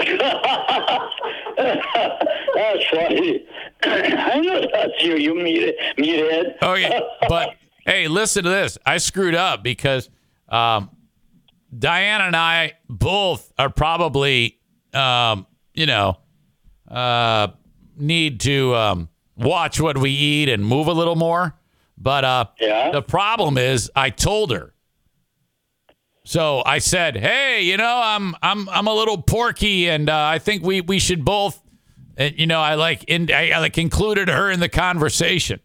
[1.56, 3.46] That's funny.
[3.82, 6.54] I know that's you, you meat, meathead.
[6.62, 7.54] Oh yeah, but
[7.86, 8.78] hey, listen to this.
[8.84, 10.08] I screwed up because
[10.48, 10.90] um,
[11.76, 14.58] Diana and I both are probably,
[14.92, 16.18] um, you know,
[16.88, 17.48] uh,
[17.96, 21.54] need to um, watch what we eat and move a little more.
[21.96, 22.90] But uh, Yeah.
[22.92, 24.74] the problem is, I told her.
[26.24, 30.38] So I said, "Hey, you know, I'm I'm I'm a little porky, and uh, I
[30.38, 31.62] think we we should both."
[32.16, 35.60] And, you know, I like in I, I like included her in the conversation.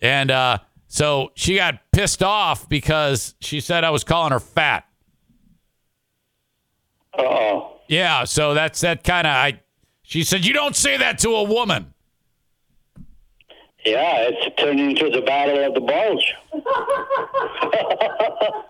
[0.00, 0.58] And uh,
[0.88, 4.84] so she got pissed off because she said I was calling her fat.
[7.18, 7.76] Uh-oh.
[7.88, 9.60] Yeah, so that's that kind of I.
[10.02, 11.92] She said you don't say that to a woman.
[13.84, 16.34] Yeah, it's turned into the battle of the bulge.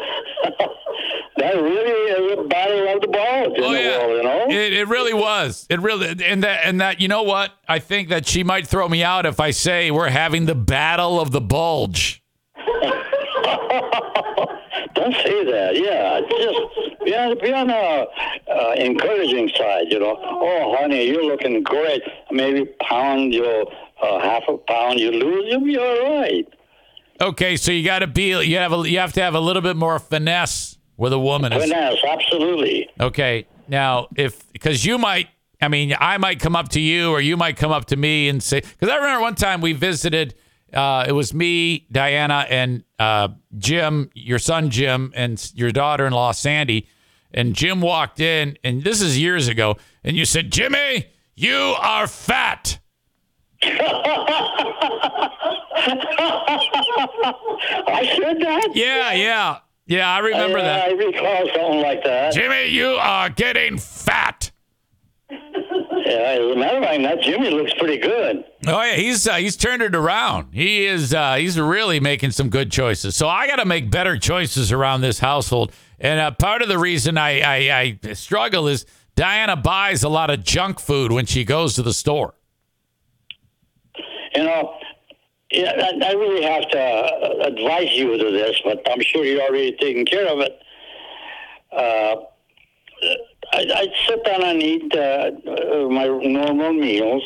[1.36, 4.44] that really is a battle of the bulge in the world, you know?
[4.46, 5.66] Oh, it, it really was.
[5.70, 7.52] It really and that and that you know what?
[7.68, 11.20] I think that she might throw me out if I say we're having the battle
[11.20, 12.22] of the bulge.
[14.94, 15.76] Don't say that.
[15.76, 18.06] Yeah, just be on, be on the
[18.52, 20.18] uh, encouraging side, you know.
[20.20, 22.02] Oh, honey, you're looking great.
[22.30, 23.66] Maybe pound, you know,
[24.02, 26.46] uh, half a pound you lose, you'll be all right.
[27.20, 29.62] Okay, so you got to be you have a, you have to have a little
[29.62, 31.52] bit more finesse with a woman.
[31.52, 32.88] Finesse, absolutely.
[32.98, 33.46] Okay.
[33.68, 35.28] Now, if because you might,
[35.62, 38.28] I mean, I might come up to you, or you might come up to me
[38.28, 40.34] and say, because I remember one time we visited.
[40.72, 46.86] Uh, it was me, Diana, and uh, Jim, your son Jim, and your daughter-in-law Sandy.
[47.32, 52.06] And Jim walked in, and this is years ago, and you said, "Jimmy, you are
[52.06, 52.79] fat."
[53.62, 53.68] I
[58.16, 58.70] said that?
[58.74, 60.08] Yeah, yeah, yeah.
[60.10, 60.88] I remember I, that.
[60.88, 62.32] I recall something like that.
[62.32, 64.50] Jimmy, you are getting fat.
[65.30, 65.36] Yeah,
[66.06, 68.44] as a matter of fact, that Jimmy looks pretty good.
[68.66, 70.54] Oh yeah, he's uh, he's turned it around.
[70.54, 73.14] He is uh, he's really making some good choices.
[73.14, 75.72] So I got to make better choices around this household.
[75.98, 78.86] And uh, part of the reason I, I I struggle is
[79.16, 82.34] Diana buys a lot of junk food when she goes to the store.
[84.34, 84.78] You know,
[85.50, 89.42] yeah, I, I really have to uh, advise you to this, but I'm sure you're
[89.42, 90.58] already taking care of it.
[91.72, 92.16] Uh,
[93.52, 97.22] I, I sit down and eat uh, uh, my normal meals,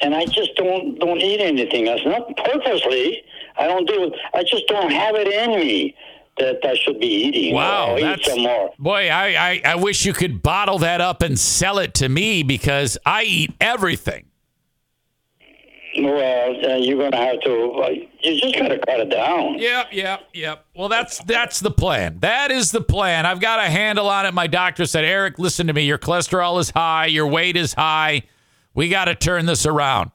[0.00, 1.84] and I just don't don't eat anything.
[1.84, 3.22] That's not purposely.
[3.56, 4.12] I don't do it.
[4.34, 5.96] I just don't have it in me
[6.38, 7.54] that I should be eating.
[7.54, 8.72] Wow, I'll eat that's some more.
[8.78, 9.08] boy.
[9.08, 12.98] I, I I wish you could bottle that up and sell it to me because
[13.06, 14.26] I eat everything.
[15.98, 17.70] Well, uh, you're going to have to.
[17.72, 17.88] Uh,
[18.22, 19.58] you just got to cut it down.
[19.58, 20.66] Yep, yep, yep.
[20.74, 22.18] Well, that's that's the plan.
[22.20, 23.26] That is the plan.
[23.26, 24.34] I've got a handle on it.
[24.34, 25.82] My doctor said, Eric, listen to me.
[25.82, 27.06] Your cholesterol is high.
[27.06, 28.22] Your weight is high.
[28.74, 30.10] We got to turn this around.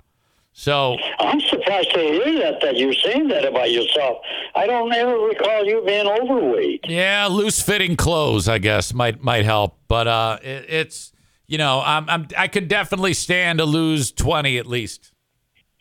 [0.54, 4.18] So I'm surprised to hear that that you're saying that about yourself.
[4.54, 6.82] I don't ever recall you being overweight.
[6.88, 9.78] yeah, loose fitting clothes, I guess, might might help.
[9.88, 11.14] But uh, it, it's
[11.48, 15.11] you know, I'm, I'm I could definitely stand to lose twenty at least.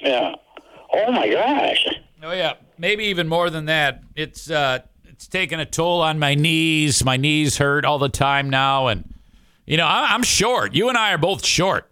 [0.01, 0.34] Yeah.
[0.92, 1.86] Oh my gosh.
[2.22, 4.03] Oh yeah, maybe even more than that.
[4.14, 7.05] It's uh, it's taking a toll on my knees.
[7.05, 9.14] My knees hurt all the time now, and
[9.66, 10.74] you know I, I'm short.
[10.74, 11.90] You and I are both short.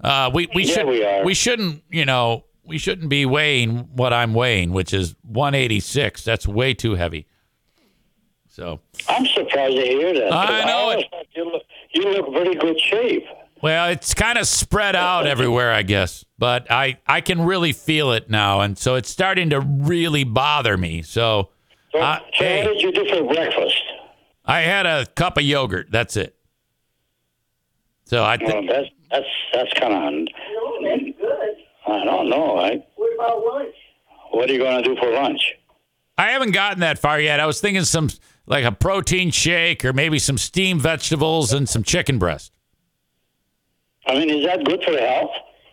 [0.00, 1.34] Uh, we we Yeah, should we are.
[1.34, 6.24] shouldn't you know we shouldn't be weighing what I'm weighing, which is 186.
[6.24, 7.26] That's way too heavy.
[8.48, 10.32] So I'm surprised to hear that.
[10.32, 11.26] I know always it.
[11.34, 13.26] You look, you look pretty good shape.
[13.64, 18.12] Well, it's kind of spread out everywhere, I guess, but I I can really feel
[18.12, 21.00] it now, and so it's starting to really bother me.
[21.00, 21.48] So
[21.92, 22.64] So, Uh, so hey.
[22.66, 23.82] what did you do for breakfast?
[24.44, 25.90] I had a cup of yogurt.
[25.90, 26.36] That's it.
[28.04, 30.34] So I Well, think that's that's that's kind of.
[31.18, 31.56] Good.
[31.86, 32.58] I don't know.
[32.58, 33.74] I, What about lunch?
[34.32, 35.40] what are you going to do for lunch?
[36.18, 37.40] I haven't gotten that far yet.
[37.40, 38.10] I was thinking some
[38.46, 42.52] like a protein shake or maybe some steamed vegetables and some chicken breast.
[44.06, 45.30] I mean, is that good for the health?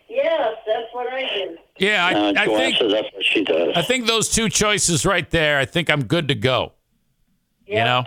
[0.08, 1.56] Yes, that's what I do.
[1.78, 3.72] Yeah, I, Uh, I think that's what she does.
[3.76, 5.58] I think those two choices right there.
[5.58, 6.72] I think I'm good to go.
[7.66, 8.04] You know,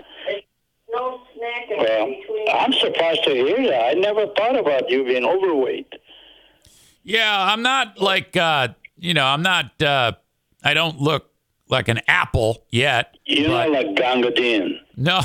[0.93, 2.47] No snacking Well, between.
[2.53, 3.85] I'm surprised to hear that.
[3.89, 5.91] I never thought about you being overweight.
[7.03, 9.81] yeah, I'm not like uh, you know, I'm not.
[9.81, 10.11] Uh,
[10.63, 11.31] I don't look
[11.67, 13.17] like an apple yet.
[13.25, 14.77] You're but- not like Gangadin.
[14.95, 15.21] No,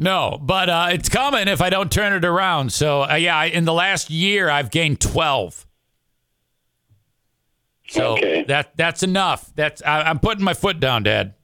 [0.00, 2.72] no, but uh, it's coming if I don't turn it around.
[2.72, 5.66] So uh, yeah, I, in the last year I've gained twelve.
[7.88, 8.44] So Okay.
[8.48, 9.52] that that's enough.
[9.54, 11.34] That's I, I'm putting my foot down, Dad.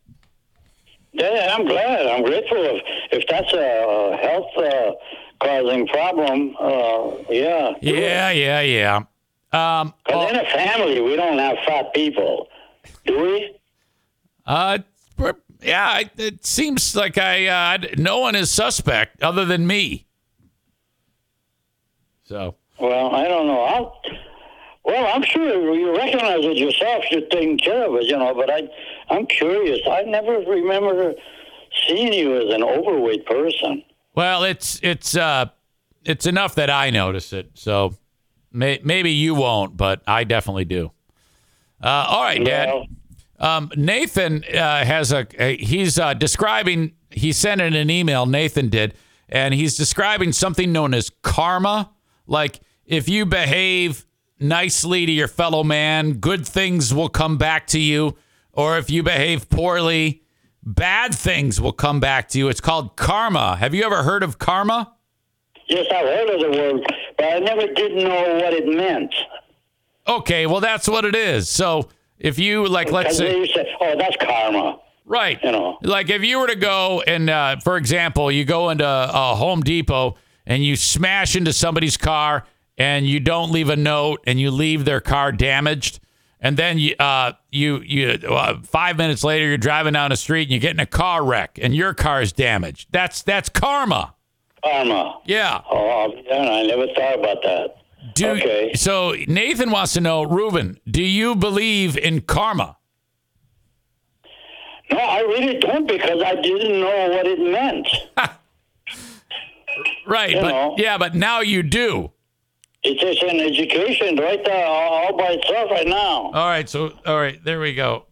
[1.13, 2.07] Yeah, I'm glad.
[2.07, 2.59] I'm grateful.
[2.59, 4.93] If, if that's a health uh,
[5.41, 7.73] causing problem, uh, yeah.
[7.81, 8.97] Yeah, yeah, yeah.
[9.53, 12.49] Um, Because in a family, we don't have fat people,
[13.07, 13.57] do we?
[14.45, 14.79] uh,
[15.63, 20.07] yeah, I- it seems like I uh, no one is suspect other than me.
[22.25, 23.61] So Well, I don't know.
[23.63, 24.01] I'll,
[24.85, 27.05] well, I'm sure you recognize it yourself.
[27.11, 28.35] You're taking care of it, you know.
[28.35, 28.69] But I,
[29.11, 29.81] I'm curious.
[29.89, 31.15] I never remember
[31.87, 33.83] seeing you as an overweight person.
[34.15, 35.47] Well, it's it's uh
[36.05, 37.51] it's enough that I notice it.
[37.55, 37.97] So
[38.53, 40.93] may, maybe you won't, but I definitely do.
[41.83, 42.69] Uh, all right, Dad.
[42.69, 42.87] Well,
[43.39, 46.93] Um, Nathan uh, has a, a he's uh, describing.
[47.11, 48.27] He sent in an email.
[48.27, 48.95] Nathan did,
[49.29, 51.91] and he's describing something known as karma.
[52.27, 54.07] Like if you behave
[54.41, 58.17] nicely to your fellow man, good things will come back to you,
[58.53, 60.23] or if you behave poorly,
[60.63, 62.49] bad things will come back to you.
[62.49, 63.57] It's called karma.
[63.57, 64.93] Have you ever heard of karma?
[65.69, 69.15] yes, I've heard of the word, but I never did know what it meant.
[70.09, 71.49] Okay, well that's what it is.
[71.49, 71.89] So
[72.19, 73.33] if you like, let's say.
[73.33, 75.43] they used to say, "Oh, that's karma." Right.
[75.43, 75.79] You know.
[75.83, 79.61] Like if you were to go and, uh, for example, you go into a Home
[79.61, 82.45] Depot and you smash into somebody's car
[82.77, 86.01] and you don't leave a note and you leave their car damaged.
[86.41, 90.43] And then you, uh, you, you, uh, five minutes later, you're driving down the street
[90.43, 92.89] and you get in a car wreck and your car is damaged.
[92.91, 94.15] That's that's karma.
[94.63, 95.21] Karma.
[95.25, 95.63] Yeah.
[95.71, 97.77] Oh, yeah, I never thought about that.
[98.15, 98.73] Do, Okay.
[98.75, 102.77] So Nathan wants to know, Reuben, do you believe in karma?
[104.91, 107.89] No, I really don't because I didn't know what it meant.
[110.07, 110.31] Right.
[110.31, 110.75] You but know.
[110.79, 112.13] yeah, but now you do.
[112.83, 116.31] It's just an education right there, all, by itself, right now.
[116.33, 118.07] All right, so all right, there we go.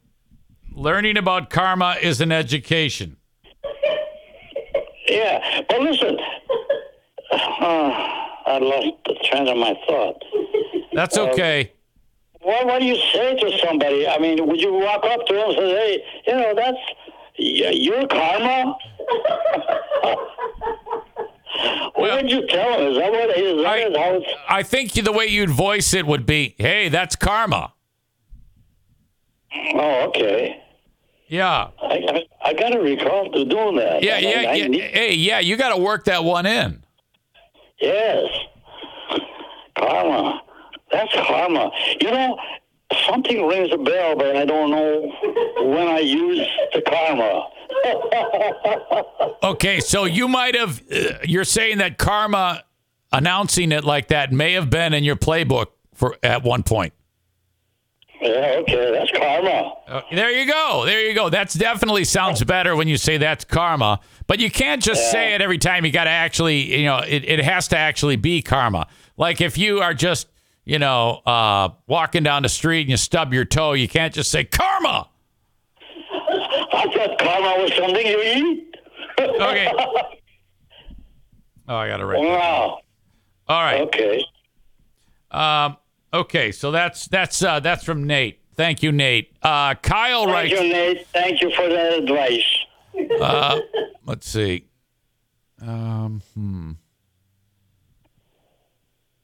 [0.72, 3.16] Learning about karma is an education.
[5.06, 6.18] Yeah, but listen,
[7.30, 10.22] uh, I lost the train of my thought.
[10.92, 11.72] That's um, okay.
[12.42, 14.06] What, what do you say to somebody?
[14.06, 16.78] I mean, would you walk up to them and say, "Hey, you know, that's
[17.38, 18.74] your karma"?
[21.94, 22.92] what Well- would you tell them?
[22.92, 24.26] Is that what is that I- is how it's?
[24.48, 27.72] I think the way you'd voice it would be, "Hey, that's karma."
[29.74, 30.60] Oh, okay.
[31.28, 31.68] Yeah.
[31.80, 34.02] I, I, I got to recall to doing that.
[34.02, 34.66] Yeah, yeah, I yeah.
[34.66, 36.83] need- Hey, yeah, you got to work that one in.
[37.84, 38.30] Yes.
[39.78, 40.42] Karma.
[40.90, 41.70] That's karma.
[42.00, 42.38] You know,
[43.06, 45.12] something rings a bell, but I don't know
[45.70, 47.48] when I use the karma.
[49.42, 52.64] Okay, so you might have uh, you're saying that karma
[53.12, 56.94] announcing it like that may have been in your playbook for at one point.
[58.24, 59.72] Yeah, okay, that's karma.
[59.86, 60.84] Uh, there you go.
[60.86, 61.28] There you go.
[61.28, 64.00] That's definitely sounds better when you say that's karma.
[64.26, 65.84] But you can't just say it every time.
[65.84, 68.86] You got to actually, you know, it, it has to actually be karma.
[69.16, 70.28] Like if you are just,
[70.64, 74.30] you know, uh, walking down the street and you stub your toe, you can't just
[74.30, 75.08] say karma.
[76.10, 78.76] I thought karma was something you eat.
[79.20, 79.72] Okay.
[81.66, 82.20] Oh, I got to write.
[82.20, 82.80] Wow.
[83.48, 83.80] All right.
[83.80, 84.22] Okay.
[85.30, 85.78] Um,
[86.14, 86.52] okay.
[86.52, 88.40] So that's that's uh, that's from Nate.
[88.54, 89.36] Thank you, Nate.
[89.42, 90.52] Uh, Kyle Thank writes.
[90.52, 91.06] you, Nate.
[91.08, 92.64] Thank you for that advice.
[93.20, 93.60] Uh,
[94.06, 94.66] let's see.
[95.60, 96.72] Um, hmm.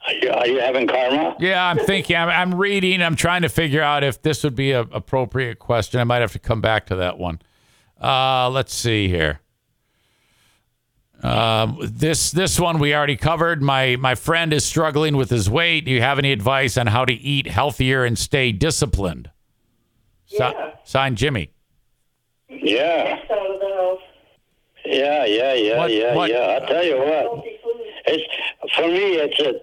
[0.03, 1.37] I, Are you having karma?
[1.39, 2.17] Yeah, I'm thinking.
[2.17, 3.03] I'm, I'm reading.
[3.03, 6.01] I'm trying to figure out if this would be a appropriate question.
[6.01, 7.41] I might have to come back to that one.
[8.01, 9.41] Uh, let's see here.
[11.23, 13.63] Um, this this one we already covered.
[13.63, 15.85] My my friend is struggling with his weight.
[15.85, 19.31] Do you have any advice on how to eat healthier and stay disciplined?
[20.27, 20.71] Si- Yeah.
[20.85, 21.51] Signed, Jimmy.
[22.49, 23.99] Yeah, Next out of the house.
[24.85, 26.59] yeah, yeah, yeah, What- yeah, what- yeah.
[26.63, 27.45] I tell you what,
[28.07, 29.17] it's for me.
[29.17, 29.61] It's a.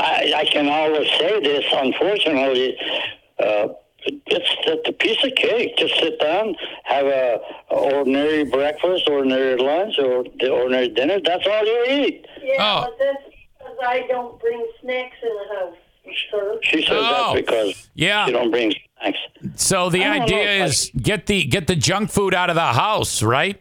[0.00, 1.64] I, I can always say this.
[1.72, 2.76] Unfortunately,
[3.38, 3.68] uh,
[4.06, 5.76] it's, it's a piece of cake.
[5.76, 6.54] Just sit down,
[6.84, 7.40] have a,
[7.70, 11.20] a ordinary breakfast, ordinary lunch, or the ordinary dinner.
[11.24, 12.26] That's all you eat.
[12.42, 12.80] Yeah, Oh.
[12.86, 15.76] but that's because I don't bring snacks in the house,
[16.30, 16.58] sir.
[16.62, 17.32] She says Oh.
[17.34, 18.26] that's because Yeah.
[18.26, 19.18] you don't bring snacks.
[19.56, 20.64] So the idea know.
[20.66, 23.60] is get the get the junk food out of the house, right?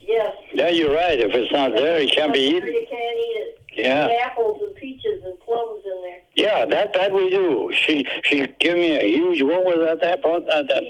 [0.00, 0.32] Yes.
[0.52, 1.18] Yeah, you're right.
[1.18, 2.66] If it's not there, it can't be eaten.
[2.68, 3.60] You can't eat it.
[3.76, 4.08] Yeah.
[4.24, 6.20] Apples and peaches and plums in there.
[6.36, 7.72] Yeah, that that we do.
[7.74, 9.42] She she gave me a huge.
[9.42, 10.00] What was that?
[10.00, 10.82] That uh, that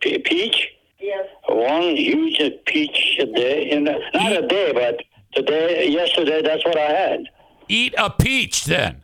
[0.00, 0.68] pe- peach.
[1.00, 1.26] Yes.
[1.48, 3.70] One huge peach a day.
[3.70, 5.02] In the, not a day, but
[5.34, 7.20] today, yesterday, that's what I had.
[7.68, 9.02] Eat a peach then.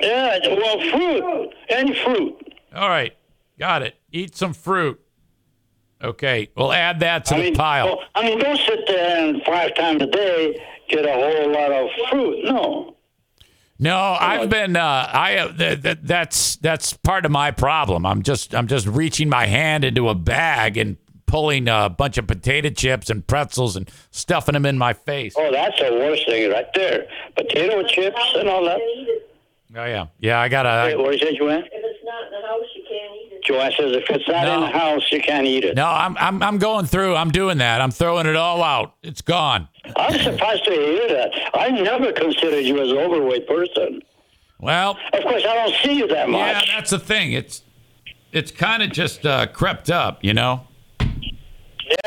[0.00, 2.34] Yeah, well, fruit, any fruit.
[2.74, 3.16] All right,
[3.58, 3.94] got it.
[4.10, 5.00] Eat some fruit.
[6.02, 7.86] Okay, we'll add that to I the mean, pile.
[7.86, 11.70] well, I mean, don't sit there and five times a day get a whole lot
[11.72, 12.44] of fruit.
[12.44, 12.96] No.
[13.82, 14.76] No, I've been.
[14.76, 14.80] Uh,
[15.12, 18.06] I uh, th- th- that's that's part of my problem.
[18.06, 20.96] I'm just I'm just reaching my hand into a bag and
[21.26, 25.34] pulling a bunch of potato chips and pretzels and stuffing them in my face.
[25.36, 27.08] Oh Oh, that's the worst thing right there.
[27.36, 28.78] Potato chips and all that.
[28.78, 29.30] can eat it.
[29.74, 30.38] yeah, yeah.
[30.38, 30.96] I gotta.
[30.96, 31.64] what did you say, Joanne?
[31.64, 33.44] If it's not in the house, you can't eat it.
[33.44, 35.74] Joanne says if it's not in the house, you can't eat it.
[35.74, 37.16] No, I'm I'm I'm going through.
[37.16, 37.80] I'm doing that.
[37.80, 38.94] I'm throwing it all out.
[39.02, 39.66] It's gone.
[39.96, 41.30] I'm surprised to hear that.
[41.54, 44.00] I never considered you as an overweight person.
[44.60, 46.40] Well, Of course, I don't see you that much.
[46.68, 47.32] yeah, that's the thing.
[47.32, 47.62] It's
[48.30, 50.66] it's kind of just uh, crept up, you know.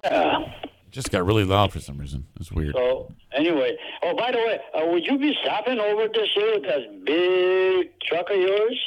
[0.04, 0.52] Yeah.
[0.92, 2.26] Just got really loud for some reason.
[2.40, 2.74] It's weird.
[2.74, 6.64] So anyway, oh by the way, uh, would you be stopping over this year with
[6.64, 8.80] that big truck of yours?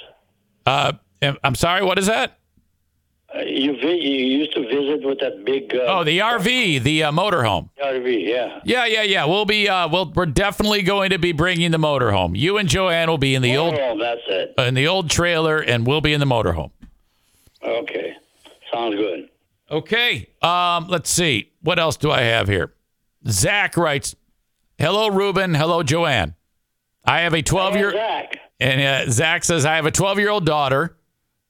[0.65, 0.93] Uh,
[1.44, 1.82] I'm sorry.
[1.85, 2.38] What is that?
[3.35, 7.05] Uh, you vi- you used to visit with that big uh, Oh, the RV, the
[7.05, 7.69] uh, motorhome.
[7.83, 8.61] RV, yeah.
[8.65, 9.25] Yeah, yeah, yeah.
[9.27, 9.69] We'll be.
[9.69, 12.37] Uh, we'll, we're definitely going to be bringing the motorhome.
[12.39, 14.55] You and Joanne will be in the old Oh, that's it.
[14.57, 16.71] in the old trailer, and we'll be in the motorhome.
[17.63, 18.15] Okay,
[18.73, 19.29] sounds good.
[19.71, 20.29] Okay.
[20.41, 21.51] Um, let's see.
[21.61, 22.73] What else do I have here?
[23.29, 24.15] Zach writes,
[24.79, 25.55] "Hello, Ruben.
[25.55, 26.35] Hello, Joanne.
[27.05, 28.39] I have a 12 Hey, year Zach.
[28.61, 30.97] and uh, Zach says I have a 12 year old daughter,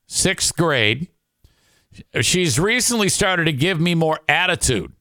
[0.08, 1.08] sixth grade.
[2.20, 4.92] She's recently started to give me more attitude,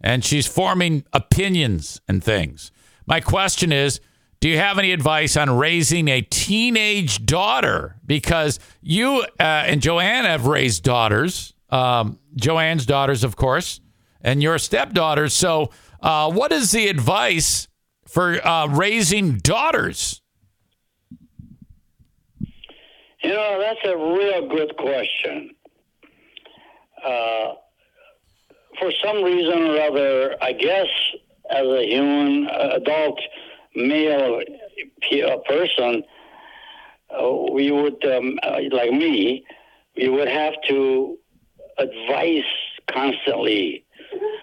[0.00, 2.70] and she's forming opinions and things.
[3.06, 4.00] My question is."
[4.38, 7.96] Do you have any advice on raising a teenage daughter?
[8.04, 13.80] Because you uh, and Joanne have raised daughters, um, Joanne's daughters, of course,
[14.20, 15.32] and your stepdaughters.
[15.32, 15.70] So,
[16.02, 17.68] uh, what is the advice
[18.06, 20.20] for uh, raising daughters?
[23.22, 25.55] You know, that's a real good question.
[27.06, 27.54] Uh,
[28.78, 30.86] for some reason or other, I guess
[31.50, 33.18] as a human, uh, adult
[33.74, 34.40] male
[35.02, 36.02] pe- person,
[37.10, 39.44] uh, we would, um, uh, like me,
[39.96, 41.16] we would have to
[41.78, 42.42] advise
[42.90, 43.84] constantly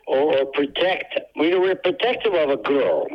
[0.07, 1.19] or, or protect.
[1.35, 3.07] We were protective of a girl.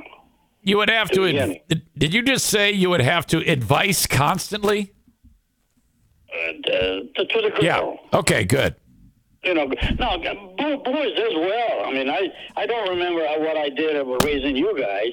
[0.62, 1.26] You would have to.
[1.26, 4.92] Ad- did you just say you would have to advise constantly?
[6.30, 6.52] Uh,
[7.16, 7.62] to, to the girl.
[8.12, 8.18] Yeah.
[8.18, 8.44] Okay.
[8.44, 8.76] Good.
[9.48, 9.64] You know,
[9.98, 11.84] no, boys as well.
[11.86, 15.12] I mean, I I don't remember what I did about raising you guys,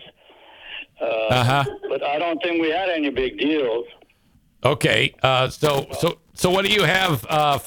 [1.02, 1.64] Uh huh.
[1.90, 3.86] but I don't think we had any big deals.
[4.64, 5.14] Okay.
[5.24, 7.26] Uh, so so so what do you have?
[7.30, 7.60] Uh,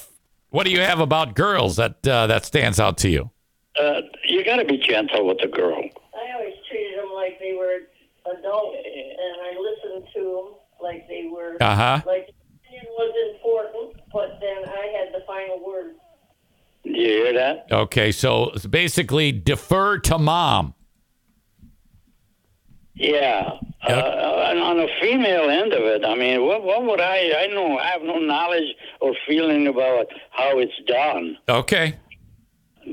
[0.50, 3.30] what do you have about girls that uh, that stands out to you?
[3.80, 5.78] Uh, you got to be gentle with the girl.
[5.78, 7.78] I always treated them like they were
[8.32, 10.48] adults, and I listened to them
[10.82, 11.56] like they were.
[11.60, 12.00] Uh huh.
[12.06, 12.34] Like the
[12.66, 15.94] opinion was important, but then I had the final word.
[16.92, 17.66] Do you hear that?
[17.70, 18.12] Okay.
[18.12, 20.74] So it's basically defer to mom.
[22.94, 23.50] Yeah.
[23.86, 23.92] Uh,
[24.50, 27.32] and on the female end of it, I mean, what what would I?
[27.44, 31.38] I know I have no knowledge or feeling about how it's done.
[31.48, 31.94] Okay.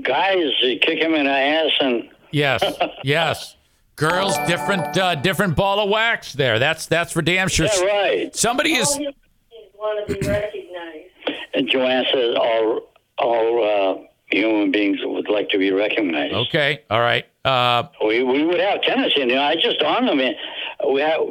[0.03, 2.61] Guys, you kick him in the ass and Yes.
[3.03, 3.55] yes.
[3.95, 6.33] Girls, different uh, different ball of wax.
[6.33, 6.59] There.
[6.59, 7.67] That's that's for damn sure.
[7.73, 8.35] yeah, right.
[8.35, 8.89] Somebody is.
[8.89, 9.13] All human
[9.49, 11.11] beings want to be recognized.
[11.53, 12.81] And Joanne says all
[13.17, 16.33] all uh, human beings would like to be recognized.
[16.33, 16.81] Okay.
[16.89, 17.25] All right.
[17.43, 19.29] Uh, We we would have tennis in.
[19.29, 20.17] You know, I just on them.
[20.17, 21.21] We have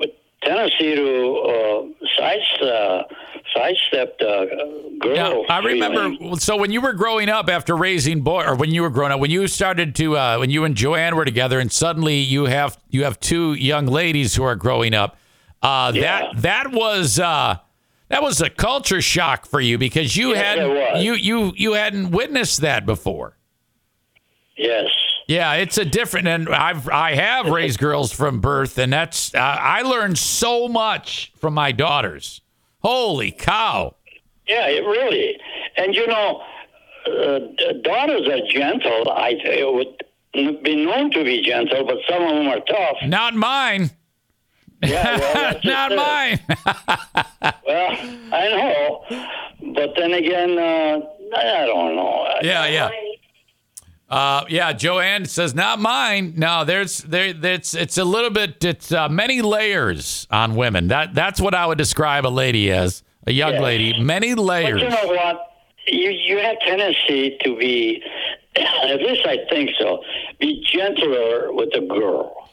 [0.42, 3.02] tendency to uh, side, uh,
[3.54, 5.14] sidestep the girl.
[5.16, 6.36] Now, I remember.
[6.38, 9.20] So when you were growing up, after raising boy, or when you were growing up,
[9.20, 12.78] when you started to, uh, when you and Joanne were together, and suddenly you have
[12.90, 15.16] you have two young ladies who are growing up.
[15.62, 16.02] Uh, Yeah.
[16.34, 17.56] That that was uh,
[18.14, 22.12] that was a culture shock for you because you Yes, hadn't you you you hadn't
[22.12, 23.36] witnessed that before.
[24.56, 24.86] Yes.
[25.26, 29.38] Yeah, it's a different, and I've I have raised girls from birth, and that's uh,
[29.38, 32.40] I learned so much from my daughters.
[32.80, 33.96] Holy cow!
[34.46, 35.40] Yeah, it really.
[35.76, 36.42] And you know,
[37.06, 37.38] uh,
[37.82, 39.10] daughters are gentle.
[39.10, 42.98] I it would be known to be gentle, but some of them are tough.
[43.06, 43.90] Not mine.
[44.86, 45.96] Yeah, well, Not it.
[45.96, 46.40] mine.
[47.66, 47.90] Well,
[48.32, 49.04] I know,
[49.74, 51.00] but then again, uh,
[51.36, 52.26] I don't know.
[52.42, 52.90] yeah, yeah.
[54.08, 56.34] Uh, yeah, Joanne says not mine.
[56.36, 57.34] No, there's there.
[57.42, 58.62] It's it's a little bit.
[58.64, 60.88] It's uh, many layers on women.
[60.88, 63.02] That that's what I would describe a lady as.
[63.26, 63.60] A young Yeah.
[63.62, 64.82] lady, many But layers.
[64.82, 65.40] you know what?
[65.86, 68.02] You you have tendency to be,
[68.56, 70.02] at least I think so,
[70.38, 72.43] be gentler with a girl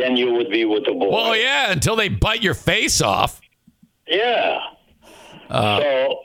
[0.00, 1.10] than you would be with a boy.
[1.10, 3.40] Well, yeah, until they bite your face off.
[4.06, 4.58] Yeah.
[5.48, 6.18] Uh, so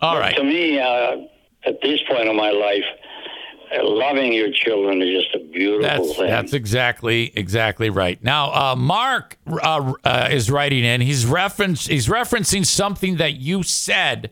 [0.00, 0.36] All right.
[0.36, 1.16] to me, uh,
[1.64, 2.84] at this point in my life,
[3.76, 6.26] uh, loving your children is just a beautiful That's thing.
[6.28, 8.22] that's exactly exactly right.
[8.22, 11.00] Now, uh, Mark uh, uh, is writing in.
[11.00, 14.30] He's reference he's referencing something that you said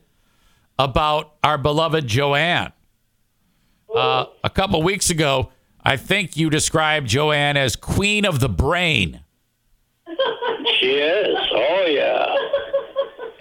[0.79, 2.73] about our beloved Joanne
[3.95, 5.51] uh, a couple weeks ago.
[5.85, 9.21] I think you described Joanne as queen of the brain,
[10.81, 11.37] she is.
[11.53, 12.35] Oh yeah.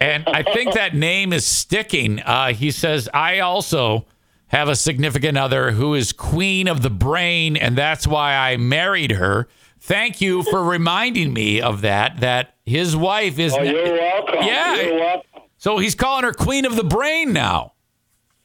[0.00, 2.20] and I think that name is sticking.
[2.20, 4.06] Uh, he says I also
[4.48, 9.12] have a significant other who is queen of the brain, and that's why I married
[9.12, 9.48] her.
[9.80, 12.20] Thank you for reminding me of that.
[12.20, 13.54] That his wife is.
[13.54, 14.42] Oh, you're welcome.
[14.42, 14.80] Yeah.
[14.80, 15.42] You're welcome.
[15.58, 17.73] So he's calling her queen of the brain now.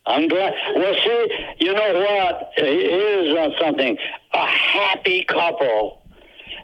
[0.05, 0.53] I'm glad.
[0.75, 1.27] Well, see,
[1.59, 2.51] you know what?
[2.55, 3.97] Here's uh, something.
[4.33, 6.03] A happy couple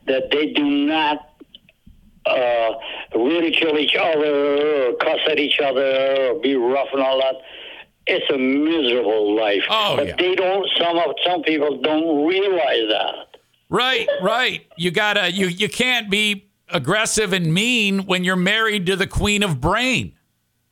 [0.07, 1.29] that they do not
[2.25, 2.71] uh,
[3.15, 7.35] ridicule each other or cuss at each other or be rough and all that.
[8.07, 9.63] It's a miserable life.
[9.69, 10.15] Oh, but yeah.
[10.17, 10.67] they don't.
[10.77, 13.37] Some of some people don't realize that.
[13.69, 14.65] Right, right.
[14.77, 19.41] You gotta you you can't be aggressive and mean when you're married to the queen
[19.43, 20.13] of brain.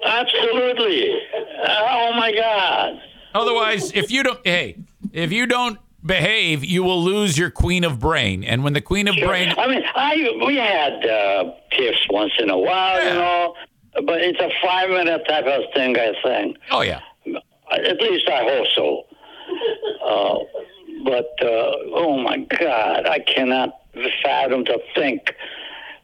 [0.05, 1.19] Absolutely.
[1.69, 3.01] Oh my God.
[3.33, 4.77] Otherwise, if you don't hey,
[5.11, 8.43] if you don't behave, you will lose your queen of brain.
[8.43, 10.15] And when the queen of brain I mean, I
[10.45, 13.07] we had uh, tiffs once in a while, Yeah.
[13.13, 13.55] you know,
[14.05, 16.57] but it's a five minute type of thing, I think.
[16.71, 16.99] Oh yeah.
[17.71, 19.03] At least I hope so.
[20.05, 20.39] Uh,
[21.05, 23.79] but uh, oh my God, I cannot
[24.23, 25.33] fathom to think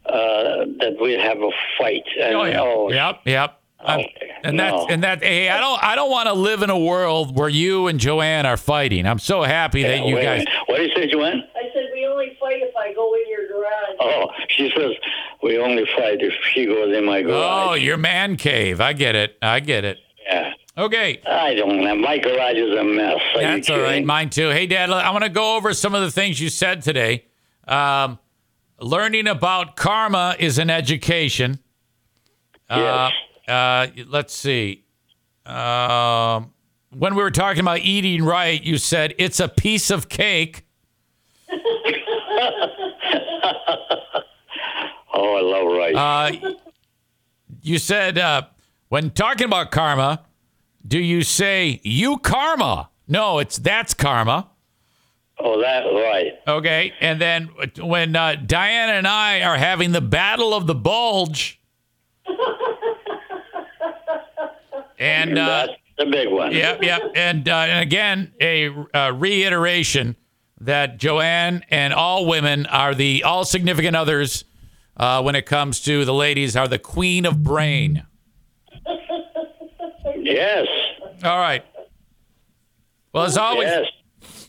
[0.06, 2.04] uh, that we have a fight.
[2.20, 2.62] And, Oh yeah.
[2.62, 3.59] oh, Yep, yep.
[3.82, 4.32] I'm- Okay.
[4.44, 4.88] and that's No.
[4.90, 7.88] and that hey, I don't I don't want to live in a world where you
[7.88, 9.06] and Joanne are fighting.
[9.08, 10.46] I'm so happy that you wait guys.
[10.66, 11.44] What did you say, Joanne?
[11.56, 13.96] I said we only fight if I go in your garage.
[14.02, 14.92] Oh, she says
[15.42, 17.70] we only fight if she goes in my garage.
[17.70, 18.82] Oh, your man cave.
[18.82, 19.38] I get it.
[19.42, 19.98] I get it.
[20.30, 20.52] yeah.
[20.78, 21.22] Okay.
[21.28, 21.96] I don't know.
[21.96, 23.20] My garage is a mess.
[23.36, 24.04] Are you That's all right.
[24.06, 24.50] Mine too.
[24.50, 27.26] Hey, Dad, I want to go over some of the things you said today.
[27.68, 28.18] Um,
[28.80, 31.60] learning about karma is an education.
[32.70, 32.80] Yes.
[32.80, 33.10] Uh,
[33.50, 34.86] uh, let's see.
[35.46, 36.54] Um,
[36.98, 40.66] when we were talking about eating right, you said it's a piece of cake.
[45.12, 45.96] Oh, I love rice.
[45.96, 46.54] Uh,
[47.62, 48.44] you said uh,
[48.90, 50.24] when talking about karma,
[50.88, 52.90] do you say you karma?
[53.08, 54.48] No, it's that's karma.
[55.40, 56.34] oh, that's right.
[56.48, 57.50] Okay, and then
[57.80, 61.60] when uh, Diana and I are having the battle of the bulge,
[65.00, 66.52] and uh, that's the big one.
[66.52, 70.16] yep, yep, and, uh, and again a uh, reiteration
[70.62, 74.44] that Joanne and all women are the all significant others
[74.98, 78.04] uh, when it comes to the ladies are the queen of brain.
[80.18, 80.68] Yes.
[81.24, 81.64] All right.
[83.14, 83.88] Well, as always, Yes.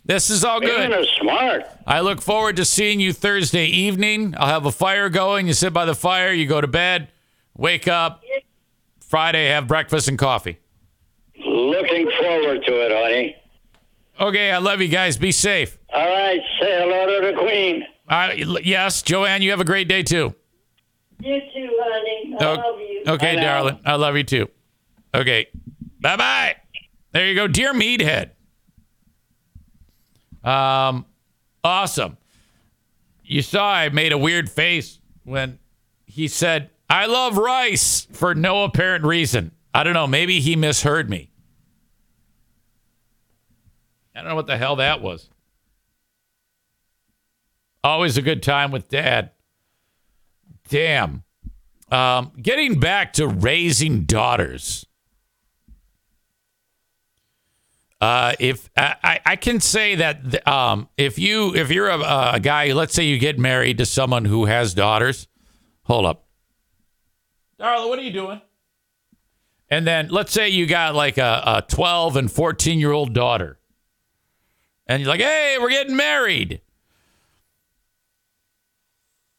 [0.05, 0.93] this is all Women good.
[0.93, 1.65] are smart.
[1.87, 4.35] I look forward to seeing you Thursday evening.
[4.37, 5.47] I'll have a fire going.
[5.47, 7.09] You sit by the fire, you go to bed,
[7.57, 8.23] wake up.
[9.11, 10.61] Friday, have breakfast and coffee.
[11.45, 13.35] Looking forward to it, honey.
[14.21, 15.17] Okay, I love you guys.
[15.17, 15.77] Be safe.
[15.93, 16.39] All right.
[16.61, 17.85] Say hello to the queen.
[18.09, 18.31] Uh,
[18.63, 20.33] yes, Joanne, you have a great day too.
[21.19, 22.37] You too, honey.
[22.39, 23.03] I O- love you.
[23.09, 23.55] Okay, Bye now.
[23.55, 23.81] darling.
[23.85, 24.49] I love you too.
[25.13, 25.49] Okay.
[26.01, 26.57] Bye bye.
[27.11, 27.49] There you go.
[27.49, 28.31] Dear Meathead.
[30.45, 31.05] Um,
[31.65, 32.17] awesome.
[33.25, 35.59] You saw I made a weird face when
[36.07, 39.53] he said, I love rice for no apparent reason.
[39.73, 40.09] I don't know.
[40.09, 41.31] Maybe he misheard me.
[44.15, 45.31] I don't know what the hell that was.
[47.85, 49.31] Always a good time with dad.
[50.69, 51.23] Damn.
[51.93, 54.85] Um, getting back to raising daughters.
[58.01, 62.73] Uh, if I, I can say that um, if you if you're a, a guy,
[62.73, 65.29] let's say you get married to someone who has daughters,
[65.85, 66.25] hold up,
[67.61, 68.41] Darla, what are you doing?
[69.69, 73.59] And then let's say you got like a, a 12 and 14 year old daughter,
[74.87, 76.63] and you're like, hey, we're getting married.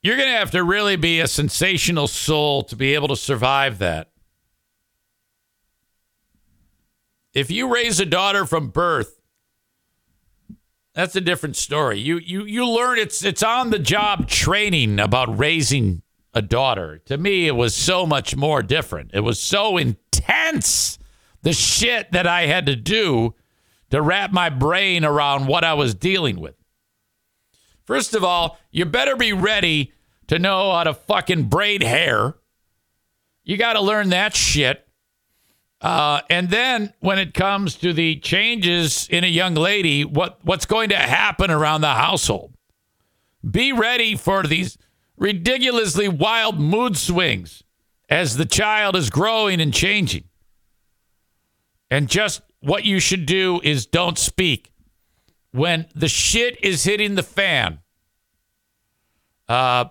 [0.03, 3.77] You're going to have to really be a sensational soul to be able to survive
[3.79, 4.09] that.
[7.33, 9.21] If you raise a daughter from birth,
[10.93, 11.99] that's a different story.
[11.99, 16.01] You you you learn it's it's on the job training about raising
[16.33, 16.99] a daughter.
[17.05, 19.11] To me, it was so much more different.
[19.13, 20.97] It was so intense
[21.41, 23.35] the shit that I had to do
[23.89, 26.55] to wrap my brain around what I was dealing with.
[27.83, 29.91] First of all, you better be ready
[30.27, 32.35] to know how to fucking braid hair.
[33.43, 34.87] You got to learn that shit.
[35.81, 40.65] Uh, and then when it comes to the changes in a young lady, what, what's
[40.65, 42.53] going to happen around the household?
[43.49, 44.77] Be ready for these
[45.21, 47.63] ridiculously wild mood swings
[48.09, 50.23] as the child is growing and changing.
[51.91, 54.71] And just what you should do is don't speak.
[55.51, 57.79] When the shit is hitting the fan,
[59.47, 59.85] uh,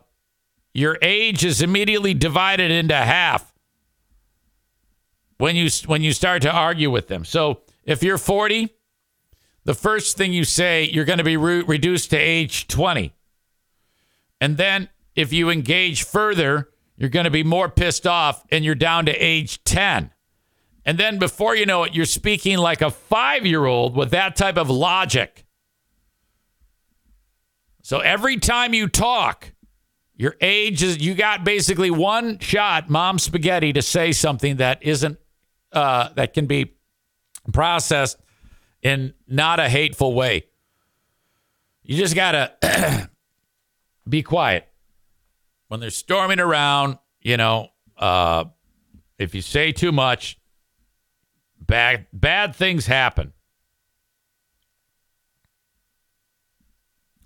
[0.74, 3.52] your age is immediately divided into half
[5.38, 7.24] when you when you start to argue with them.
[7.24, 8.68] So if you're 40,
[9.64, 13.12] the first thing you say you're going to be re- reduced to age 20.
[14.40, 18.74] And then if you engage further, you're going to be more pissed off and you're
[18.74, 20.10] down to age 10.
[20.84, 24.70] And then before you know it, you're speaking like a 5-year-old with that type of
[24.70, 25.46] logic.
[27.82, 29.52] So every time you talk,
[30.14, 35.18] your age is you got basically one shot, mom spaghetti, to say something that isn't
[35.72, 36.74] uh, that can be
[37.52, 38.18] processed
[38.82, 40.44] in not a hateful way.
[41.82, 43.08] You just gotta
[44.08, 44.69] be quiet
[45.70, 46.98] when they're storming around.
[47.22, 48.44] You know, uh,
[49.18, 50.38] if you say too much,
[51.60, 53.32] bad bad things happen.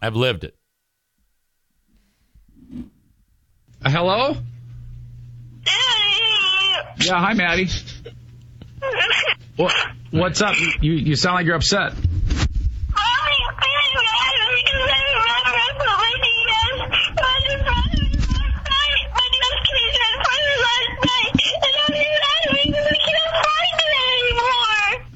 [0.00, 0.56] I've lived it.
[3.82, 4.36] Uh, hello?
[7.00, 7.68] Yeah, hi, Maddie.
[9.56, 9.72] What,
[10.10, 10.54] what's up?
[10.82, 11.94] You you sound like you're upset.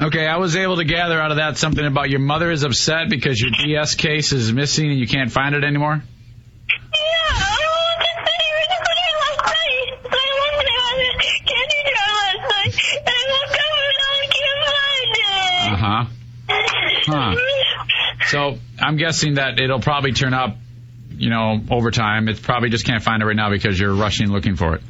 [0.09, 3.11] Okay, I was able to gather out of that something about your mother is upset
[3.11, 6.03] because your DS case is missing and you can't find it anymore.
[6.03, 6.73] Yeah,
[7.31, 8.71] I won't consider it
[9.21, 9.93] last night.
[15.73, 16.05] Uh huh.
[17.05, 17.35] Huh.
[18.29, 20.57] So I'm guessing that it'll probably turn up,
[21.11, 22.29] you know, over time.
[22.29, 24.83] It probably just can't find it right now because you're rushing looking for it.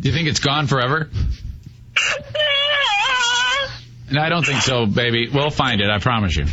[0.00, 1.10] Do you think it's gone forever?
[4.12, 5.28] No, I don't think so, baby.
[5.32, 5.88] We'll find it.
[5.88, 6.44] I promise you.
[6.44, 6.48] I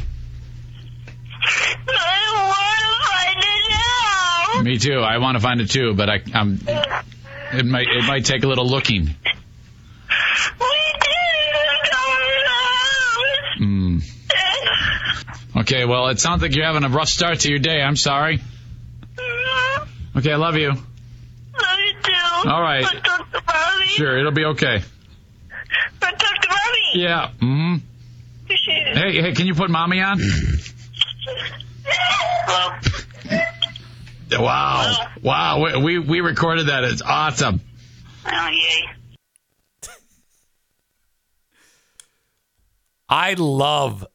[2.43, 4.61] want to find it now.
[4.61, 4.99] Me too.
[4.99, 6.59] I want to find it too, but I, I'm.
[7.53, 7.87] It might.
[7.87, 9.15] It might take a little looking.
[13.59, 14.03] Mm.
[15.61, 15.85] Okay.
[15.85, 17.81] Well, it sounds like you're having a rough start to your day.
[17.81, 18.39] I'm sorry.
[20.15, 20.31] Okay.
[20.31, 20.73] I love you.
[22.45, 22.85] All right.
[23.97, 24.15] Sure.
[24.15, 24.83] It'll be okay.
[25.99, 26.49] But Dr.
[26.49, 27.01] Mommy.
[27.01, 27.31] Yeah.
[27.39, 27.75] Hmm.
[28.47, 29.33] Hey, hey.
[29.33, 30.19] Can you put mommy on?
[34.29, 34.45] Hello.
[34.45, 35.07] Wow.
[35.23, 35.63] Wow.
[35.63, 36.83] We, we, we recorded that.
[36.83, 37.59] It's awesome.
[38.25, 38.87] Oh, yay.
[43.09, 44.05] I love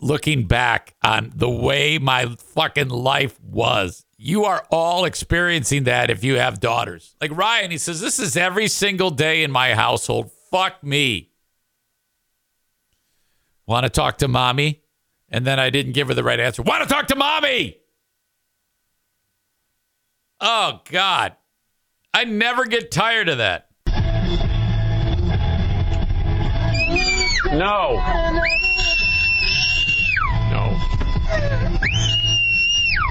[0.00, 4.04] looking back on the way my fucking life was.
[4.24, 7.16] You are all experiencing that if you have daughters.
[7.20, 10.30] Like Ryan, he says, This is every single day in my household.
[10.48, 11.32] Fuck me.
[13.66, 14.80] Want to talk to mommy?
[15.28, 16.62] And then I didn't give her the right answer.
[16.62, 17.78] Want to talk to mommy?
[20.40, 21.34] Oh, God.
[22.14, 23.70] I never get tired of that.
[27.52, 28.60] No.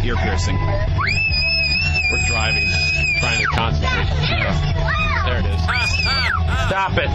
[0.03, 0.57] ear piercing.
[0.57, 2.67] We're driving,
[3.19, 4.07] trying to concentrate.
[4.11, 5.61] Oh, there it is.
[6.67, 7.09] Stop it.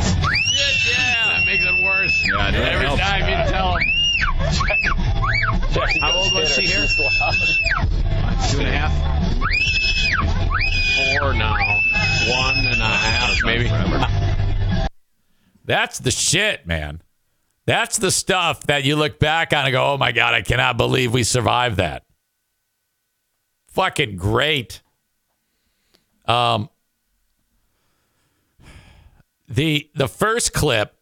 [0.88, 1.36] Yeah.
[1.38, 2.24] That makes it worse.
[2.26, 3.02] Yeah, it Every helps.
[3.02, 3.88] time you tell him.
[6.00, 6.86] How old was she here?
[6.86, 8.92] Two and a half.
[11.20, 11.80] Four now.
[12.30, 13.68] One and a half, maybe.
[15.64, 17.02] That's the shit, man.
[17.66, 20.76] That's the stuff that you look back on and go, oh my God, I cannot
[20.76, 22.04] believe we survived that.
[23.76, 24.80] Fucking great.
[26.24, 26.70] Um,
[29.46, 30.96] the the first clip,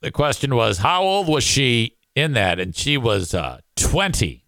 [0.00, 2.58] the question was, how old was she in that?
[2.58, 4.46] And she was uh, 20.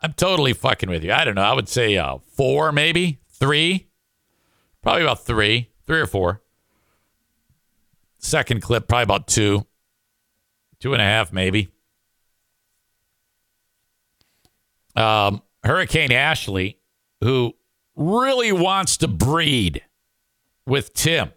[0.00, 1.12] I'm totally fucking with you.
[1.12, 1.42] I don't know.
[1.42, 3.88] I would say uh, four, maybe three.
[4.80, 6.40] Probably about three, three or four.
[8.18, 9.66] Second clip, probably about two,
[10.78, 11.73] two and a half, maybe.
[14.96, 16.78] Um, Hurricane Ashley,
[17.20, 17.54] who
[17.96, 19.82] really wants to breed
[20.66, 21.32] with Tim,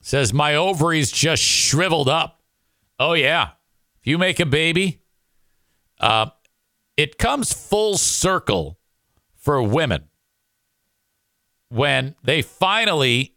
[0.00, 2.42] says, My ovaries just shriveled up.
[2.98, 3.50] Oh, yeah.
[4.00, 5.02] If you make a baby,
[6.00, 6.30] uh,
[6.96, 8.78] it comes full circle
[9.34, 10.08] for women
[11.68, 13.34] when they finally,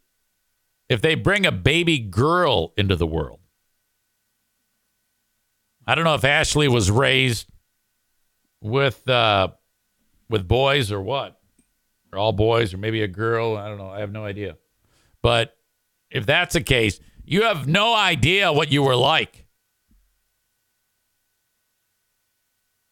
[0.88, 3.40] if they bring a baby girl into the world.
[5.86, 7.46] I don't know if Ashley was raised
[8.60, 9.48] with uh,
[10.28, 11.40] with boys or what,
[12.12, 13.56] or all boys, or maybe a girl.
[13.56, 13.90] I don't know.
[13.90, 14.56] I have no idea.
[15.22, 15.56] But
[16.10, 19.46] if that's the case, you have no idea what you were like.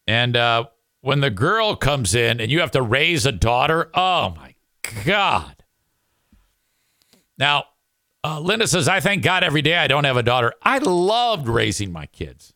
[0.07, 0.67] And uh,
[1.01, 4.55] when the girl comes in and you have to raise a daughter, oh my
[5.05, 5.65] God.
[7.37, 7.65] Now,
[8.25, 10.53] uh, Linda says, I thank God every day I don't have a daughter.
[10.63, 12.55] I loved raising my kids.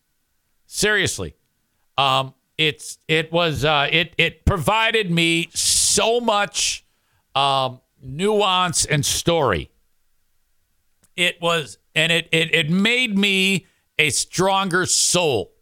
[0.66, 1.36] Seriously.
[1.98, 2.34] Um,
[2.66, 6.84] it's it was uh, it it provided me so much
[7.34, 9.70] um, nuance and story.
[11.16, 13.66] It was and it it it made me
[13.98, 15.52] a stronger soul.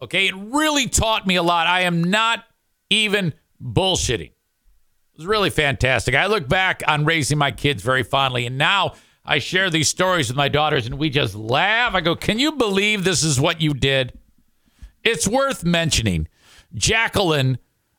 [0.00, 1.66] Okay, it really taught me a lot.
[1.66, 2.44] I am not
[2.90, 4.30] even bullshitting.
[4.30, 6.14] It was really fantastic.
[6.14, 8.94] I look back on raising my kids very fondly, and now
[9.24, 11.94] I share these stories with my daughters, and we just laugh.
[11.94, 14.18] I go, "Can you believe this is what you did?"
[15.04, 16.28] It's worth mentioning.
[16.74, 17.58] Jacqueline,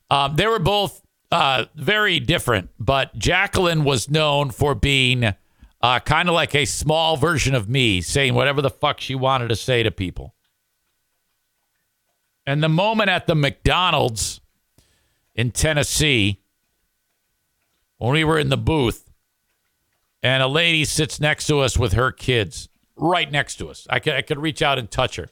[0.10, 1.02] um, they were both
[1.32, 5.34] uh, very different, but Jacqueline was known for being
[5.82, 9.50] uh, kind of like a small version of me, saying whatever the fuck she wanted
[9.50, 10.34] to say to people.
[12.46, 14.42] And the moment at the McDonald's
[15.34, 16.42] in Tennessee,
[17.98, 19.12] when we were in the booth,
[20.22, 23.86] and a lady sits next to us with her kids, right next to us.
[23.90, 25.28] I could, I could reach out and touch her.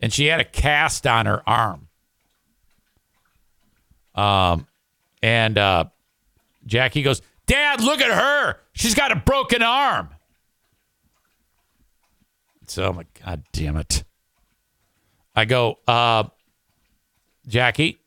[0.00, 1.88] And she had a cast on her arm.
[4.14, 4.66] Um,
[5.22, 5.84] and uh,
[6.66, 8.56] Jackie goes, Dad, look at her.
[8.72, 10.10] She's got a broken arm.
[12.66, 14.04] So I'm like, God damn it.
[15.34, 16.24] I go, uh,
[17.46, 17.98] Jackie,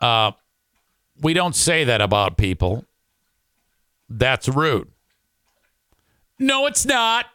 [0.00, 0.32] uh,
[1.20, 2.84] we don't say that about people.
[4.08, 4.88] That's rude.
[6.38, 7.26] No, it's not.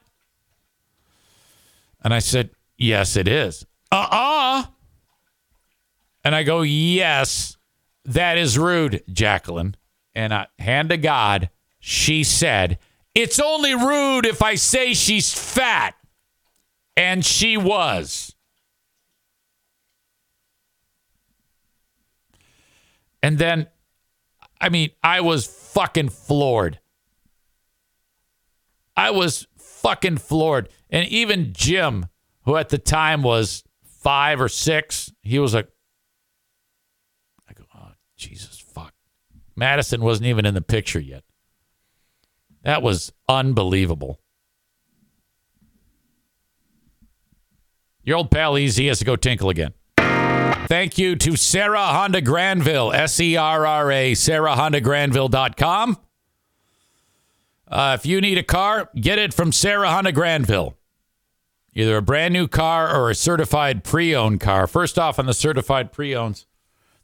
[2.03, 3.65] And I said, Yes, it is.
[3.91, 4.63] Uh uh
[6.23, 7.57] And I go, Yes,
[8.05, 9.76] that is rude, Jacqueline.
[10.13, 11.49] And I, hand to God,
[11.80, 12.80] she said,
[13.15, 15.95] It's only rude if I say she's fat.
[16.97, 18.35] And she was.
[23.23, 23.68] And then,
[24.59, 26.80] I mean, I was fucking floored.
[28.95, 30.69] I was fucking floored.
[30.89, 32.07] And even Jim,
[32.45, 33.63] who at the time was
[34.02, 35.68] five or six, he was like,
[37.49, 38.94] I go, oh, Jesus, fuck.
[39.56, 41.23] Madison wasn't even in the picture yet.
[42.64, 44.19] That was unbelievable.
[48.03, 49.73] Your old pal EZ has to go tinkle again.
[50.68, 55.98] Thank you to Serra Honda Grandville, S E R R A, serrahondagrandville.com.
[57.68, 60.78] Uh, if you need a car, get it from Serra Honda Grandville.
[61.73, 64.68] Either a brand new car or a certified pre owned car.
[64.68, 66.45] First off, on the certified pre owns,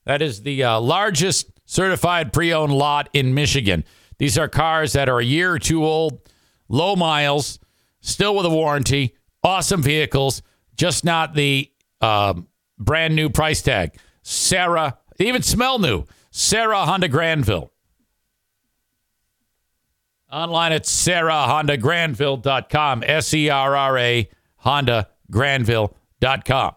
[0.05, 3.83] that is the uh, largest certified pre owned lot in Michigan.
[4.17, 6.19] These are cars that are a year or two old,
[6.67, 7.59] low miles,
[8.01, 10.43] still with a warranty, awesome vehicles,
[10.75, 11.71] just not the
[12.01, 13.97] um, brand new price tag.
[14.23, 16.03] Sarah, even smell new.
[16.31, 17.71] Serra Honda Grandville.
[20.31, 23.03] Online at serrahondagrandville.com.
[23.05, 24.29] S E R R A
[24.67, 26.75] HondaGrandville.com.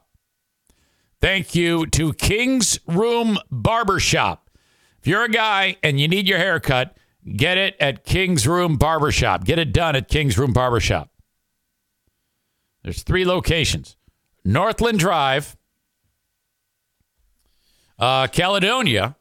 [1.20, 4.48] Thank you to King's Room Barbershop.
[5.00, 6.96] If you're a guy and you need your hair cut,
[7.36, 9.44] get it at King's Room Barbershop.
[9.44, 11.10] Get it done at King's Room Barbershop.
[12.84, 13.96] There's three locations
[14.44, 15.56] Northland Drive,
[17.98, 19.16] uh, Caledonia,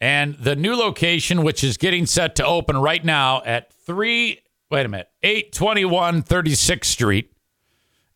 [0.00, 4.38] and the new location, which is getting set to open right now at 3,
[4.70, 7.33] wait a minute, 821 36th Street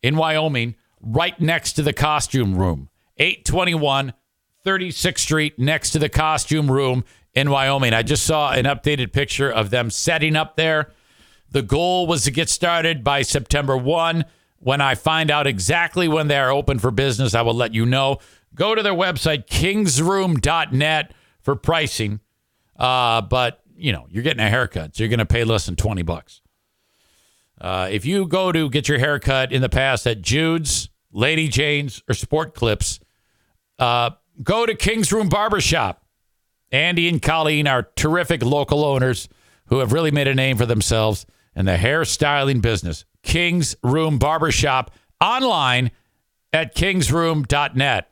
[0.01, 2.89] in Wyoming, right next to the costume room.
[3.17, 4.13] 821
[4.65, 7.03] 36th Street, next to the costume room
[7.33, 7.93] in Wyoming.
[7.93, 10.91] I just saw an updated picture of them setting up there.
[11.51, 14.25] The goal was to get started by September 1.
[14.59, 17.85] When I find out exactly when they are open for business, I will let you
[17.85, 18.19] know.
[18.53, 22.19] Go to their website, kingsroom.net, for pricing.
[22.77, 25.75] Uh, but, you know, you're getting a haircut, so you're going to pay less than
[25.77, 26.41] 20 bucks.
[27.59, 32.01] Uh, if you go to get your haircut in the past at Jude's, Lady Jane's,
[32.07, 32.99] or Sport Clips,
[33.79, 34.11] uh,
[34.41, 36.05] go to King's Room Barbershop.
[36.71, 39.27] Andy and Colleen are terrific local owners
[39.67, 41.25] who have really made a name for themselves
[41.55, 43.05] in the hairstyling business.
[43.23, 45.91] King's Room Barbershop online
[46.53, 48.11] at kingsroom.net.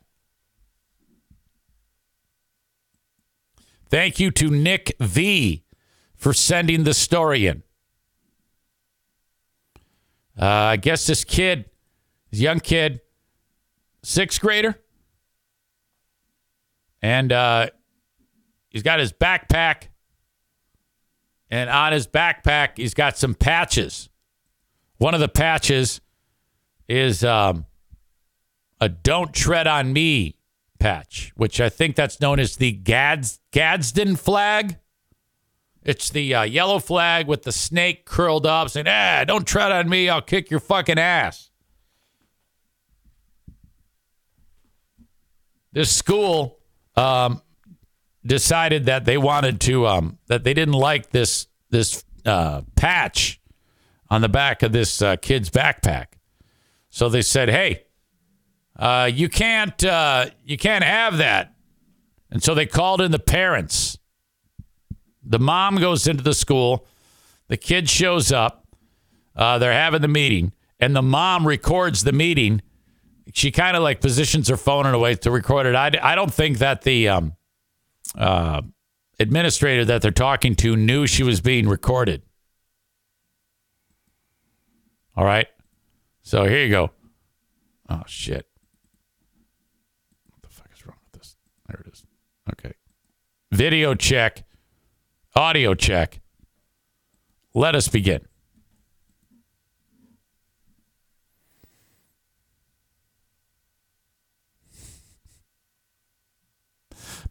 [3.90, 5.64] Thank you to Nick V
[6.16, 7.64] for sending the story in.
[10.40, 11.66] Uh, I guess this kid,
[12.32, 13.02] this young kid,
[14.04, 14.80] sixth grader,
[17.02, 17.68] and uh,
[18.70, 19.88] he's got his backpack,
[21.50, 24.10] and on his backpack he's got some patches.
[24.98, 26.02] One of the patches
[26.88, 27.66] is um,
[28.80, 30.38] a "Don't Tread on Me"
[30.80, 34.78] patch, which I think that's known as the Gads- Gadsden flag.
[35.88, 39.88] It's the uh, yellow flag with the snake curled up saying, ah, don't tread on
[39.88, 40.10] me.
[40.10, 41.50] I'll kick your fucking ass.
[45.72, 46.60] This school
[46.98, 47.42] um,
[48.26, 53.40] decided that they wanted to, um, that they didn't like this, this uh, patch
[54.10, 56.08] on the back of this uh, kid's backpack.
[56.90, 57.86] So they said, hey,
[58.76, 61.54] uh, you can't uh, you can't have that.
[62.30, 63.97] And so they called in the parents.
[65.30, 66.86] The mom goes into the school.
[67.48, 68.66] The kid shows up.
[69.36, 72.62] Uh, they're having the meeting, and the mom records the meeting.
[73.34, 75.76] She kind of like positions her phone in a way to record it.
[75.76, 77.36] I, I don't think that the um,
[78.18, 78.62] uh,
[79.20, 82.24] administrator that they're talking to knew she was being recorded.
[85.16, 85.48] All right.
[86.22, 86.92] So here you go.
[87.90, 88.48] Oh, shit.
[90.30, 91.36] What the fuck is wrong with this?
[91.68, 92.04] There it is.
[92.52, 92.74] Okay.
[93.52, 94.44] Video check,
[95.38, 96.20] audio check.
[97.54, 98.22] Let us begin.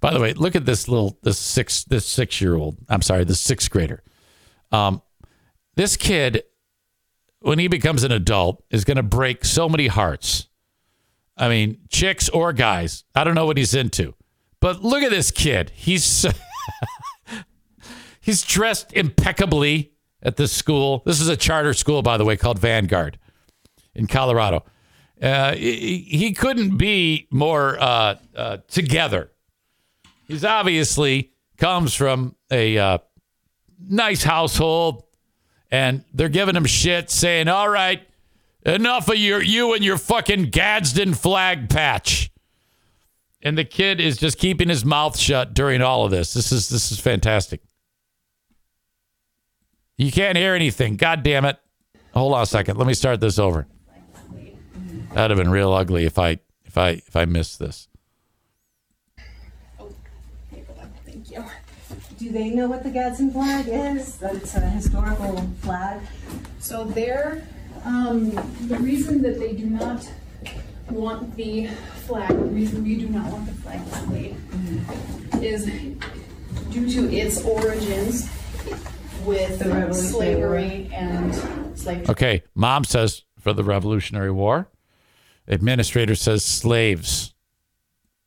[0.01, 2.77] By the way, look at this little this six this six year old.
[2.89, 4.03] I'm sorry, the sixth grader.
[4.71, 5.03] Um,
[5.75, 6.45] this kid,
[7.41, 10.49] when he becomes an adult, is going to break so many hearts.
[11.37, 13.05] I mean, chicks or guys.
[13.15, 14.15] I don't know what he's into.
[14.61, 15.71] But look at this kid.
[15.75, 16.27] He's
[18.27, 21.03] he's dressed impeccably at this school.
[21.07, 23.19] This is a charter school, by the way, called Vanguard
[23.95, 24.65] in Colorado.
[25.23, 29.31] Uh, he, couldn't be more uh, uh, together.
[30.27, 32.99] He's obviously comes from a uh,
[33.89, 35.05] nice household,
[35.71, 38.07] and they're giving him shit, saying, "All right,
[38.67, 42.31] enough of your you and your fucking Gadsden flag patch."
[43.43, 46.35] and the kid is just keeping his mouth shut during all of this.
[46.35, 47.61] This is this is fantastic.
[49.97, 50.97] You can't hear anything.
[50.97, 51.59] God damn it.
[52.13, 52.77] Hold on a second.
[52.77, 53.67] Let me start this over.
[55.15, 57.89] That'd have been real ugly if I if I if I missed this.
[61.07, 61.45] Thank you.
[62.19, 64.19] Do they know what the Gadsden flag is?
[64.19, 66.01] That it's a historical flag?
[66.59, 67.47] So there,
[67.85, 68.31] um,
[68.67, 70.11] the reason that they do not
[70.91, 71.69] want the
[72.07, 74.37] flag, the reason we do not want the flag displayed
[75.43, 75.65] is
[76.71, 78.29] due to its origins
[79.27, 81.35] with the slavery and
[81.79, 82.07] slavery.
[82.09, 84.69] Okay, mom says for the Revolutionary War.
[85.49, 87.35] Administrator says slaves.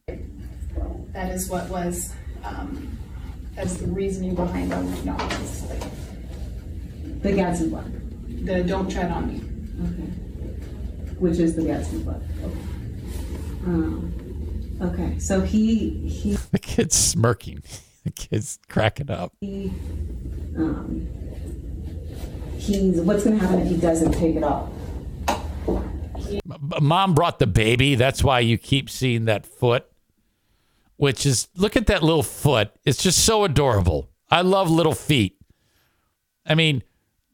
[0.08, 2.14] That is what was,
[2.44, 2.98] um,
[3.56, 5.84] that is the reasoning behind why we do not want this displayed.
[7.22, 9.42] The Gadsden flag, The don't tread on me.
[9.86, 11.14] okay.
[11.20, 12.60] Which is the Gadsden flag, okay.
[13.66, 17.62] Um, okay, so he, he, The kid's smirking.
[18.10, 19.34] The kid's cracking up.
[19.40, 19.72] he,
[20.58, 21.08] um,
[22.58, 24.68] he's, what's gonna happen if he doesn't take it off?
[25.28, 27.94] M- Mom brought the baby.
[27.94, 29.86] That's why you keep seeing that foot,
[30.98, 32.72] which is look at that little foot.
[32.84, 34.10] It's just so adorable.
[34.32, 35.38] I love little feet.
[36.48, 36.82] I mean,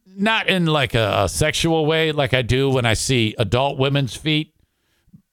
[0.06, 4.14] not in like a, a sexual way, like I do when I see adult women's
[4.14, 4.54] feet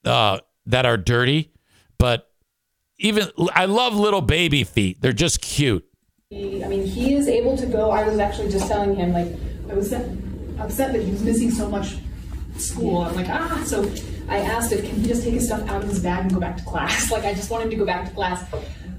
[0.04, 1.50] uh, that are dirty,
[1.98, 2.28] but
[3.02, 5.00] even I love little baby feet.
[5.02, 5.84] They're just cute.
[6.32, 7.90] I mean, he is able to go.
[7.90, 9.28] I was actually just telling him, like,
[9.70, 11.96] I was upset that he was missing so much
[12.56, 12.98] school.
[13.02, 13.62] I'm like, ah.
[13.66, 13.90] So
[14.28, 16.40] I asked if can he just take his stuff out of his bag and go
[16.40, 17.10] back to class.
[17.12, 18.48] Like, I just want him to go back to class.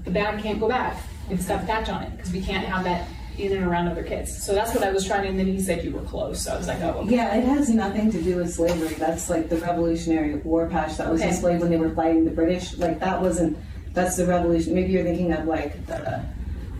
[0.04, 0.96] The bag can't go back.
[1.30, 3.08] It's got the patch on it because we can't have that
[3.38, 4.44] in and around other kids.
[4.44, 5.26] So that's what I was trying.
[5.26, 6.44] And then he said you were close.
[6.44, 7.16] So I was like, oh, okay.
[7.16, 8.94] Yeah, it has nothing to do with slavery.
[8.94, 11.30] That's like the Revolutionary War patch that was Okay.
[11.30, 12.76] displayed when they were fighting the British.
[12.78, 13.58] Like that wasn't.
[13.94, 14.74] That's the revolution.
[14.74, 16.24] Maybe you're thinking of like the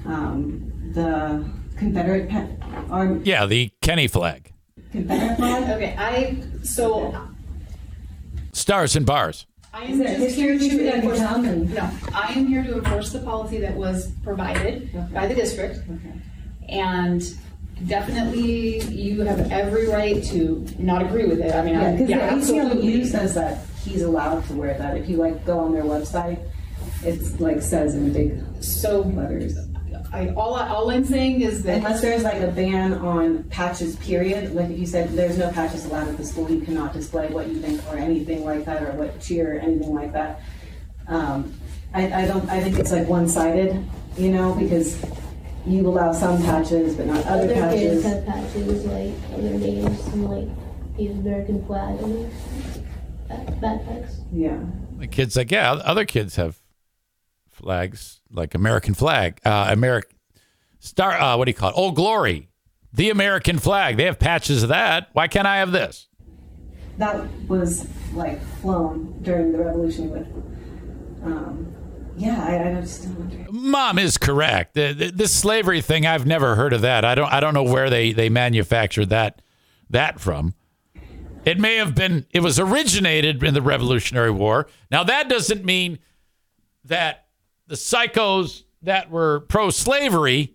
[0.05, 1.45] um, the
[1.78, 2.47] Confederate pa-
[2.91, 4.53] arm Yeah, the Kenny flag,
[4.93, 5.62] Confederate flag.
[5.70, 7.15] Okay, I so
[8.53, 9.47] stars and bars.
[9.73, 11.20] I am just here to enforce.
[11.20, 15.78] and- No, I am here to enforce the policy that was provided by the district.
[15.78, 16.12] Okay.
[16.69, 17.23] And
[17.89, 21.55] definitely, you have every right to not agree with it.
[21.55, 24.97] I mean, Yeah, I, because yeah, the ACLU says that he's allowed to wear that.
[24.97, 26.39] If you like go on their website,
[27.05, 29.56] it's like says in big So, letters.
[30.12, 33.97] I, all, I- all I'm saying is that Unless there's like a ban on patches,
[33.97, 34.55] period.
[34.55, 37.48] Like if you said there's no patches allowed at the school, you cannot display what
[37.48, 40.40] you think or anything like that, or what cheer or anything like that.
[41.09, 41.52] Um,
[41.93, 42.48] I, I don't.
[42.48, 43.85] I think it's like one-sided,
[44.16, 45.05] you know, because
[45.66, 47.81] you allow some patches but not other Other patches.
[47.81, 52.31] kids have patches like other names and like the American flag and
[53.28, 54.16] back- backpacks.
[54.32, 54.59] Yeah.
[54.98, 56.56] The kid's like, yeah, other kids have
[57.55, 60.16] flags like American flag, uh, American
[60.78, 61.12] star.
[61.12, 61.76] Uh, what do you call it?
[61.76, 62.48] Old Glory,
[62.93, 63.97] the American flag.
[63.97, 65.09] They have patches of that.
[65.12, 66.09] Why can't I have this?
[66.98, 70.26] That was like flown during the revolution with.
[71.24, 71.74] Um,
[72.16, 73.48] yeah, I, I just don't understand.
[73.51, 74.74] Mom is correct.
[74.74, 77.05] This slavery thing, I've never heard of that.
[77.05, 77.32] I don't.
[77.32, 79.43] I don't know where they they manufactured that
[79.90, 80.55] that from.
[81.44, 82.26] It may have been.
[82.31, 84.68] It was originated in the Revolutionary War.
[84.90, 85.98] Now that doesn't mean
[86.85, 87.23] that
[87.66, 90.55] the psychos that were pro slavery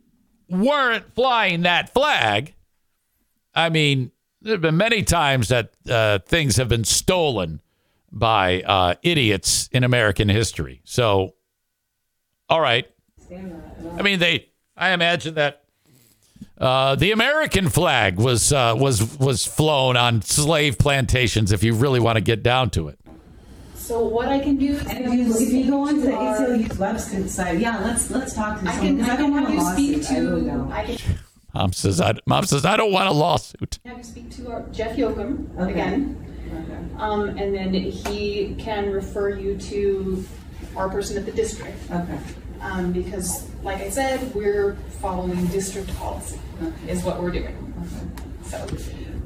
[0.50, 2.54] weren't flying that flag.
[3.54, 4.12] I mean,
[4.42, 7.62] there have been many times that uh, things have been stolen
[8.12, 10.82] by uh, idiots in American history.
[10.84, 11.36] So,
[12.48, 12.88] all right.
[13.98, 14.48] I mean, they.
[14.76, 15.64] I imagine that
[16.58, 21.52] uh, the American flag was uh, was was flown on slave plantations.
[21.52, 23.00] If you really want to get down to it.
[23.90, 24.78] So what I can do.
[24.88, 28.60] And if you, if you go onto the ACLU's website, site, yeah, let's let's talk
[28.62, 30.12] to I someone can, because I I don't can want have a you speak lawsuit.
[30.12, 30.48] I really to.
[30.48, 30.72] don't.
[30.72, 31.18] I can
[31.56, 33.80] Mom says, I, Mom says, I don't want a lawsuit.
[33.86, 35.72] have you speak to our, Jeff Yoakum Okay.
[35.72, 36.24] again.
[36.54, 37.02] Okay.
[37.02, 40.24] Um, and then he can refer you to
[40.78, 41.76] our person at the district.
[41.90, 42.20] Okay.
[42.62, 46.40] Um, because, like I said, we're following district policy,
[46.88, 47.56] is what we're doing.
[48.44, 48.68] So,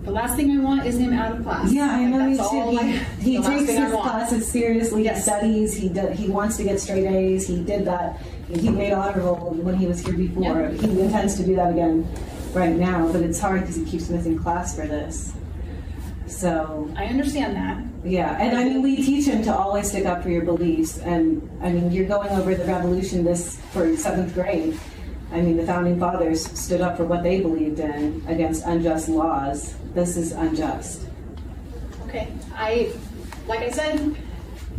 [0.04, 1.72] the last thing I want is him out of class.
[1.72, 2.98] Yeah, I know Like, he that's all I- He,
[3.32, 4.10] he the last takes thing I his want.
[4.12, 5.04] classes seriously.
[5.04, 5.16] Yes.
[5.18, 5.74] He studies.
[5.76, 7.48] He do, he wants to get straight A's.
[7.48, 8.22] He did that.
[8.50, 10.44] He made honor roll when he was here before.
[10.44, 10.70] Yeah.
[10.72, 12.08] He intends to do that again
[12.54, 15.34] right now, but it's hard because he keeps missing class for this.
[16.28, 17.84] So I understand that.
[18.04, 20.98] yeah, and I mean we teach him to always stick up for your beliefs.
[21.00, 24.80] And I mean you're going over the revolution this for seventh grade.
[25.34, 29.76] I mean the founding fathers stood up for what they believed in against unjust laws.
[29.96, 31.08] This is unjust.
[32.08, 32.94] Okay, I,
[33.48, 34.16] like I said,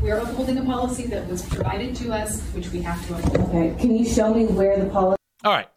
[0.00, 3.48] we are upholding a policy that was provided to us, which we have to uphold.
[3.48, 5.18] Okay, can you show me where the policy?
[5.42, 5.68] All right.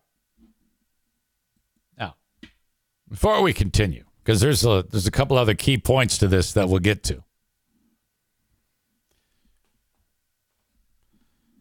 [1.98, 2.16] Now,
[3.10, 6.70] before we continue, because there's a there's a couple other key points to this that
[6.70, 7.24] we'll get to.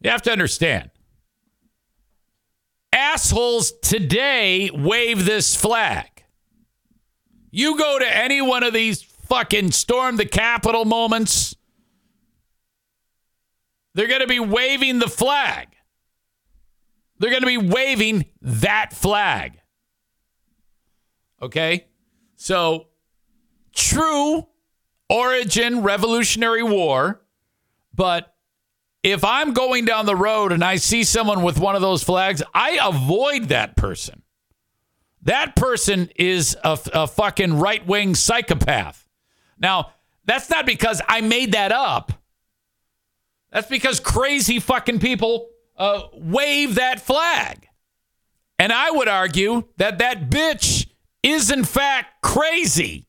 [0.02, 0.90] You have to understand.
[2.92, 6.24] Assholes today wave this flag.
[7.50, 11.56] You go to any one of these fucking storm the Capitol moments,
[13.94, 15.68] they're going to be waving the flag.
[17.18, 19.58] They're going to be waving that flag.
[21.40, 21.86] Okay?
[22.36, 22.88] So,
[23.74, 24.46] true
[25.08, 27.22] origin Revolutionary War,
[27.94, 28.34] but
[29.06, 32.42] if I'm going down the road and I see someone with one of those flags,
[32.52, 34.22] I avoid that person.
[35.22, 39.06] That person is a, a fucking right wing psychopath.
[39.60, 39.92] Now,
[40.24, 42.14] that's not because I made that up.
[43.52, 47.68] That's because crazy fucking people uh, wave that flag.
[48.58, 50.88] And I would argue that that bitch
[51.22, 53.06] is, in fact, crazy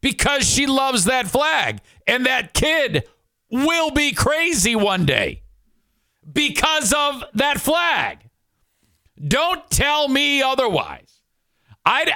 [0.00, 1.78] because she loves that flag.
[2.08, 3.04] And that kid
[3.52, 5.42] will be crazy one day
[6.32, 8.30] because of that flag.
[9.24, 11.20] Don't tell me otherwise.
[11.84, 12.12] I,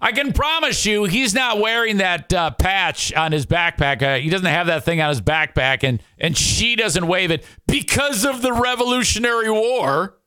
[0.00, 4.02] I can promise you he's not wearing that uh, patch on his backpack.
[4.02, 7.44] Uh, he doesn't have that thing on his backpack, and, and she doesn't wave it
[7.66, 10.18] because of the Revolutionary War.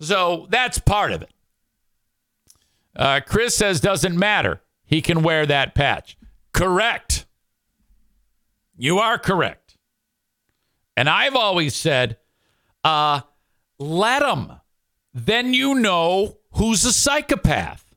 [0.00, 1.30] So that's part of it.
[2.96, 4.62] Uh, Chris says doesn't matter.
[4.84, 6.16] He can wear that patch.
[6.52, 7.26] Correct.
[8.82, 9.78] You are correct.
[10.96, 12.16] And I've always said,
[12.82, 13.20] uh,
[13.78, 14.54] let him.
[15.14, 17.94] Then you know who's a psychopath.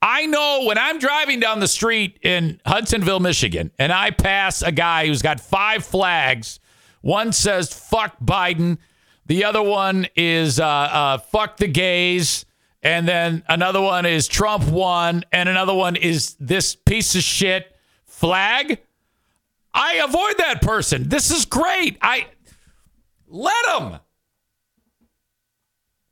[0.00, 4.70] I know when I'm driving down the street in Hudsonville, Michigan, and I pass a
[4.70, 6.60] guy who's got five flags.
[7.00, 8.78] One says "fuck Biden,"
[9.26, 12.46] the other one is uh, uh, "fuck the gays,"
[12.80, 17.76] and then another one is Trump won, and another one is this piece of shit
[18.04, 18.78] flag.
[19.78, 21.08] I avoid that person.
[21.08, 21.98] This is great.
[22.02, 22.26] I
[23.28, 24.00] let him.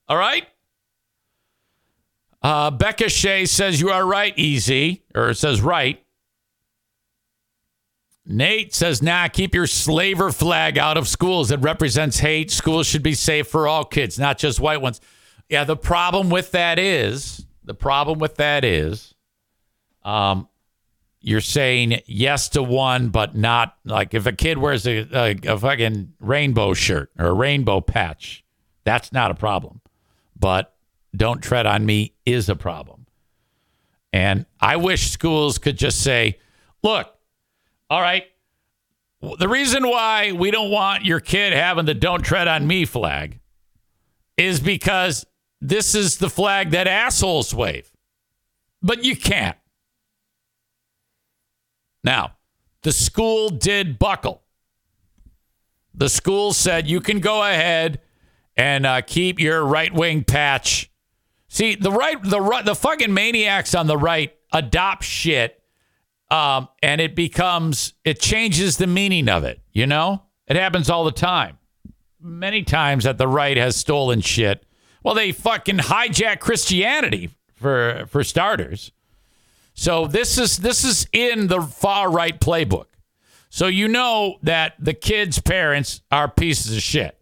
[0.09, 0.47] All right.
[2.43, 6.01] Uh, Becca Shea says you are right, EZ, or says right.
[8.25, 11.51] Nate says, nah, keep your slaver flag out of schools.
[11.51, 12.53] It represents hate.
[12.53, 15.01] Schools should be safe for all kids, not just white ones.
[15.49, 19.15] Yeah, the problem with that is, the problem with that is,
[20.05, 20.49] um,
[21.27, 25.59] you're saying yes to one, but not like if a kid wears a, a, a
[25.59, 28.45] fucking rainbow shirt or a rainbow patch,
[28.85, 29.81] that's not a problem.
[30.39, 30.73] But
[31.17, 33.07] don't tread on me is a problem.
[34.13, 36.39] And I wish schools could just say,
[36.85, 37.13] look,
[37.91, 38.27] all right,
[39.21, 43.41] the reason why we don't want your kid having the don't tread on me flag
[44.37, 45.27] is because
[45.61, 47.91] this is the flag that assholes wave.
[48.81, 49.57] But you can't.
[52.07, 52.37] Now,
[52.83, 54.43] the school did buckle.
[55.93, 58.01] The school said you can go ahead
[58.57, 60.91] and uh, keep your right wing patch
[61.57, 65.63] See, the right, the right, the fucking maniacs on the right adopt shit,
[66.31, 69.61] um, and it becomes, it changes the meaning of it.
[69.73, 71.59] You know, it happens all the time.
[72.21, 74.67] Many times that the right has stolen shit.
[75.03, 78.91] Well, they fucking hijack Christianity for for starters.
[79.77, 82.87] So this is this is in the far right playbook.
[83.51, 87.17] So you know that the kids' parents are pieces of shit.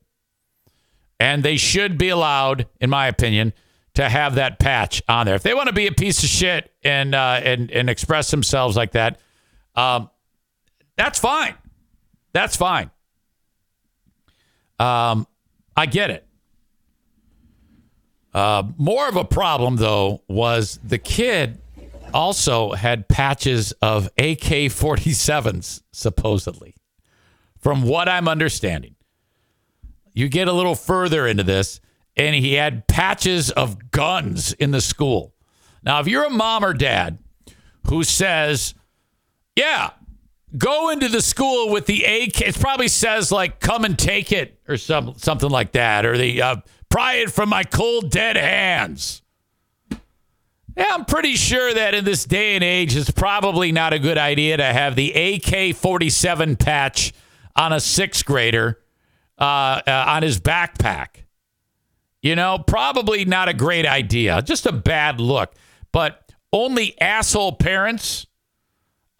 [1.20, 3.52] And they should be allowed, in my opinion,
[3.94, 5.34] to have that patch on there.
[5.34, 8.76] If they want to be a piece of shit and uh, and and express themselves
[8.76, 9.18] like that,
[9.74, 10.08] um,
[10.96, 11.54] that's fine.
[12.32, 12.90] That's fine.
[14.78, 15.26] Um,
[15.76, 16.26] I get it.
[18.32, 21.60] Uh, more of a problem though was the kid
[22.14, 26.74] also had patches of AK 47s supposedly,
[27.58, 28.94] from what I'm understanding.
[30.14, 31.80] You get a little further into this
[32.16, 35.34] and he had patches of guns in the school.
[35.82, 37.18] Now, if you're a mom or dad
[37.88, 38.74] who says,
[39.56, 39.90] yeah,
[40.56, 44.60] go into the school with the AK, it probably says like, come and take it
[44.68, 46.56] or some, something like that, or the uh,
[46.88, 49.22] pry it from my cold, dead hands.
[50.76, 54.18] Yeah, I'm pretty sure that in this day and age, it's probably not a good
[54.18, 57.12] idea to have the AK 47 patch
[57.54, 58.80] on a sixth grader
[59.38, 61.24] uh, uh, on his backpack.
[62.22, 64.42] You know, probably not a great idea.
[64.42, 65.54] Just a bad look.
[65.92, 68.26] But only asshole parents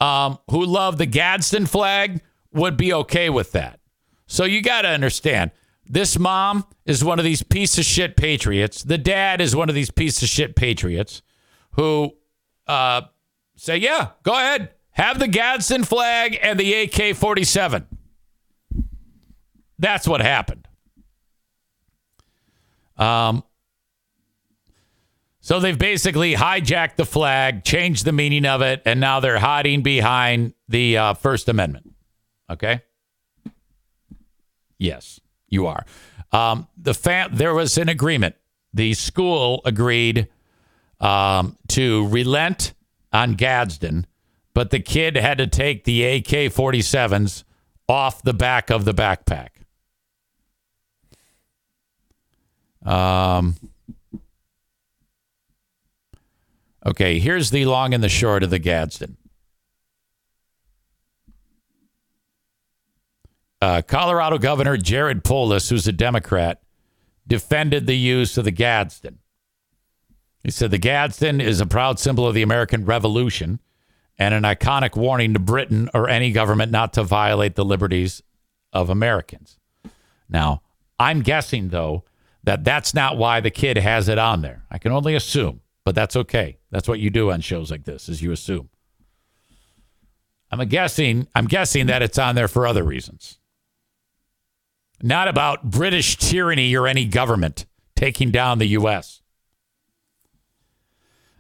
[0.01, 2.21] um, who love the Gadsden flag
[2.53, 3.79] would be okay with that.
[4.27, 5.53] So you got to understand
[5.87, 8.83] this mom is one of these piece of shit patriots.
[8.83, 11.23] The dad is one of these piece of shit patriots
[11.77, 12.15] who
[12.67, 13.03] uh,
[13.57, 14.71] say, yeah, go ahead.
[14.91, 17.87] Have the Gadsden flag and the AK 47.
[19.79, 20.69] That's what happened.
[22.97, 23.43] Um,
[25.41, 29.83] so they've basically hijacked the flag, changed the meaning of it, and now they're hiding
[29.83, 31.93] behind the uh, First Amendment.
[32.49, 32.83] Okay.
[34.79, 35.85] Yes, you are.
[36.33, 38.37] Um, the fam- there was an agreement.
[38.73, 40.29] The school agreed
[41.01, 42.75] um, to relent
[43.13, 44.07] on Gadsden,
[44.55, 47.45] but the kid had to take the AK 47s
[47.89, 49.49] off the back of the backpack.
[52.85, 53.57] Um,
[56.85, 59.17] okay, here's the long and the short of the Gadsden.
[63.61, 66.61] Uh, Colorado Governor Jared Polis, who's a Democrat,
[67.27, 69.21] defended the use of the Gadsden.
[70.45, 73.61] He said the Gadsden is a proud symbol of the American Revolution
[74.19, 78.23] and an iconic warning to Britain or any government not to violate the liberties
[78.71, 79.59] of Americans.
[80.29, 80.61] Now,
[80.99, 82.05] I'm guessing, though,
[82.45, 84.65] that that's not why the kid has it on there.
[84.71, 86.59] I can only assume, but that's okay.
[86.71, 88.69] That's what you do on shows like this is you assume.
[90.51, 93.39] I'm guessing I'm guessing that it's on there for other reasons.
[95.03, 97.65] Not about British tyranny or any government
[97.97, 99.23] taking down the US.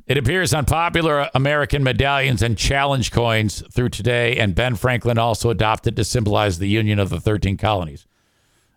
[0.06, 5.48] It appears on popular American medallions and challenge coins through today, and Ben Franklin also
[5.48, 8.06] adopted to symbolize the union of the 13 colonies.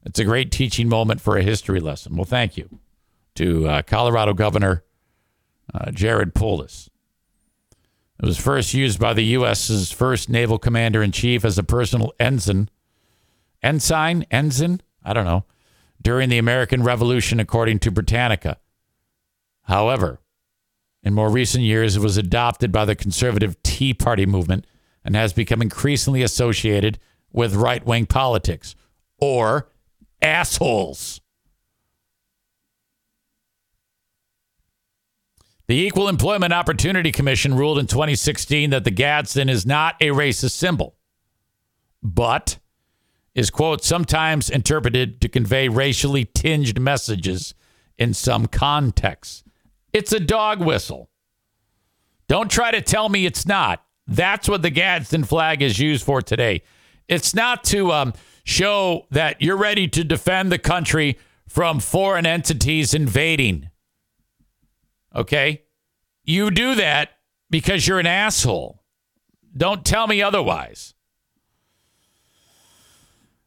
[0.06, 2.16] It's a great teaching moment for a history lesson.
[2.16, 2.80] Well, thank you
[3.36, 4.86] to uh, Colorado Governor
[5.74, 6.90] uh, Jared Polis.
[8.22, 12.14] It was first used by the U.S.'s first naval commander in chief as a personal
[12.22, 12.70] ensign.
[13.62, 14.26] Ensign?
[14.32, 14.82] Ensign?
[15.04, 15.44] I don't know.
[16.02, 18.58] During the American Revolution, according to Britannica.
[19.64, 20.22] However,
[21.04, 24.66] in more recent years, it was adopted by the conservative Tea Party movement
[25.04, 27.00] and has become increasingly associated
[27.32, 28.76] with right wing politics
[29.20, 29.70] or
[30.22, 31.22] assholes.
[35.68, 40.52] The Equal Employment Opportunity Commission ruled in 2016 that the Gadsden is not a racist
[40.52, 40.96] symbol,
[42.02, 42.58] but
[43.36, 47.54] is, quote, sometimes interpreted to convey racially tinged messages
[47.98, 49.44] in some contexts.
[49.94, 51.10] It's a dog whistle.
[52.28, 53.84] Don't try to tell me it's not.
[54.06, 56.62] That's what the Gadsden flag is used for today.
[57.08, 62.94] It's not to um, show that you're ready to defend the country from foreign entities
[62.94, 63.70] invading.
[65.16, 65.64] Okay?
[66.24, 67.12] You do that
[67.50, 68.84] because you're an asshole.
[69.56, 70.94] Don't tell me otherwise.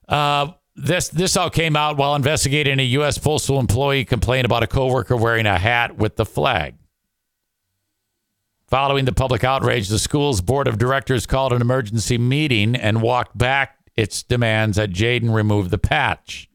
[0.09, 3.19] Uh, this this all came out while investigating a U.S.
[3.19, 6.74] postal employee complained about a coworker wearing a hat with the flag.
[8.66, 13.36] Following the public outrage, the school's board of directors called an emergency meeting and walked
[13.36, 16.48] back its demands that Jaden remove the patch.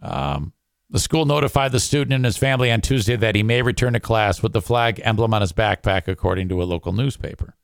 [0.00, 0.52] Um,
[0.88, 4.00] the school notified the student and his family on Tuesday that he may return to
[4.00, 7.56] class with the flag emblem on his backpack, according to a local newspaper.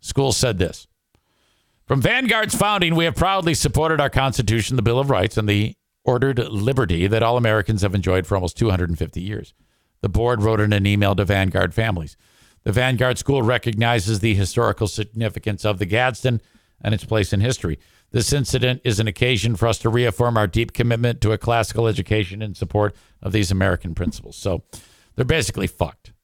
[0.00, 0.86] School said this
[1.92, 5.74] From Vanguard's founding, we have proudly supported our Constitution, the Bill of Rights, and the
[6.04, 9.52] ordered liberty that all Americans have enjoyed for almost 250 years.
[10.00, 12.16] The board wrote in an email to Vanguard families.
[12.62, 16.40] The Vanguard School recognizes the historical significance of the Gadsden
[16.80, 17.78] and its place in history.
[18.10, 21.86] This incident is an occasion for us to reaffirm our deep commitment to a classical
[21.86, 24.38] education in support of these American principles.
[24.38, 24.62] So
[25.14, 26.14] they're basically fucked.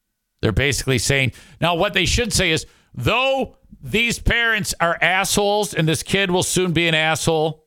[0.40, 2.64] They're basically saying, now what they should say is,
[2.98, 7.64] though these parents are assholes and this kid will soon be an asshole,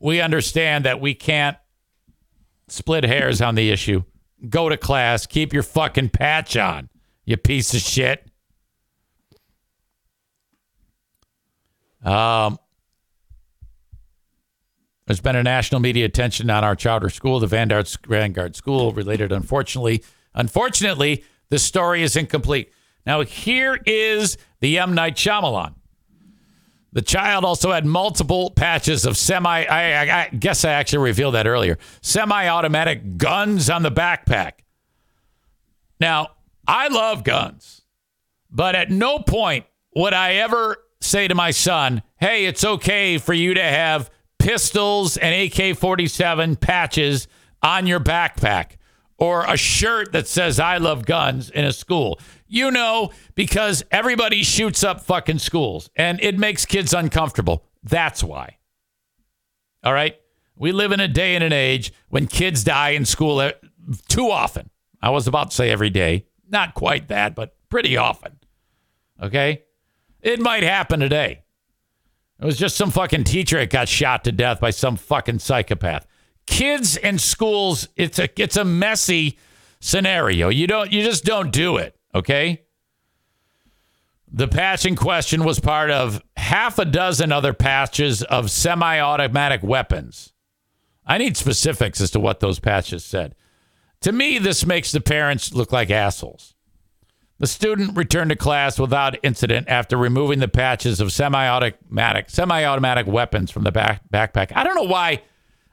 [0.00, 1.56] we understand that we can't
[2.68, 4.02] split hairs on the issue.
[4.48, 6.88] Go to class, keep your fucking patch on,
[7.24, 8.28] you piece of shit.
[12.02, 12.58] Um,
[15.06, 19.32] there's been a national media attention on our charter school, the Vanguard, Vanguard School, related,
[19.32, 20.02] unfortunately.
[20.34, 22.72] Unfortunately, the story is incomplete.
[23.06, 24.94] Now, here is the M.
[24.94, 25.74] Night Shyamalan.
[26.92, 31.34] The child also had multiple patches of semi, I, I, I guess I actually revealed
[31.34, 34.52] that earlier, semi automatic guns on the backpack.
[35.98, 36.28] Now,
[36.68, 37.82] I love guns,
[38.48, 39.66] but at no point
[39.96, 44.08] would I ever say to my son, hey, it's okay for you to have
[44.38, 47.26] pistols and AK 47 patches
[47.62, 48.76] on your backpack
[49.18, 52.20] or a shirt that says I love guns in a school.
[52.54, 57.64] You know, because everybody shoots up fucking schools and it makes kids uncomfortable.
[57.82, 58.58] That's why.
[59.82, 60.14] All right?
[60.54, 63.50] We live in a day and an age when kids die in school uh,
[64.08, 64.70] too often.
[65.02, 66.26] I was about to say every day.
[66.48, 68.38] Not quite that, but pretty often.
[69.20, 69.64] Okay?
[70.22, 71.42] It might happen today.
[72.40, 76.06] It was just some fucking teacher that got shot to death by some fucking psychopath.
[76.46, 79.40] Kids and schools, it's a it's a messy
[79.80, 80.50] scenario.
[80.50, 82.62] You don't you just don't do it, okay?
[84.30, 90.32] The patch in question was part of half a dozen other patches of semi-automatic weapons.
[91.06, 93.34] I need specifics as to what those patches said.
[94.00, 96.54] To me, this makes the parents look like assholes.
[97.38, 103.50] The student returned to class without incident after removing the patches of semi-automatic semi-automatic weapons
[103.50, 104.52] from the back, backpack.
[104.54, 105.22] I don't know why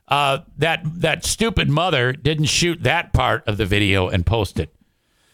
[0.08, 4.74] uh, that that stupid mother didn't shoot that part of the video and post it.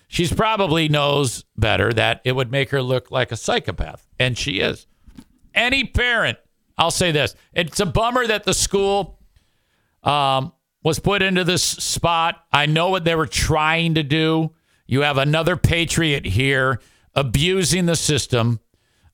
[0.07, 4.59] She's probably knows better that it would make her look like a psychopath, and she
[4.59, 4.87] is.
[5.53, 6.37] Any parent,
[6.77, 9.19] I'll say this: it's a bummer that the school
[10.03, 10.53] um,
[10.83, 12.45] was put into this spot.
[12.53, 14.53] I know what they were trying to do
[14.87, 16.79] you have another patriot here
[17.13, 18.59] abusing the system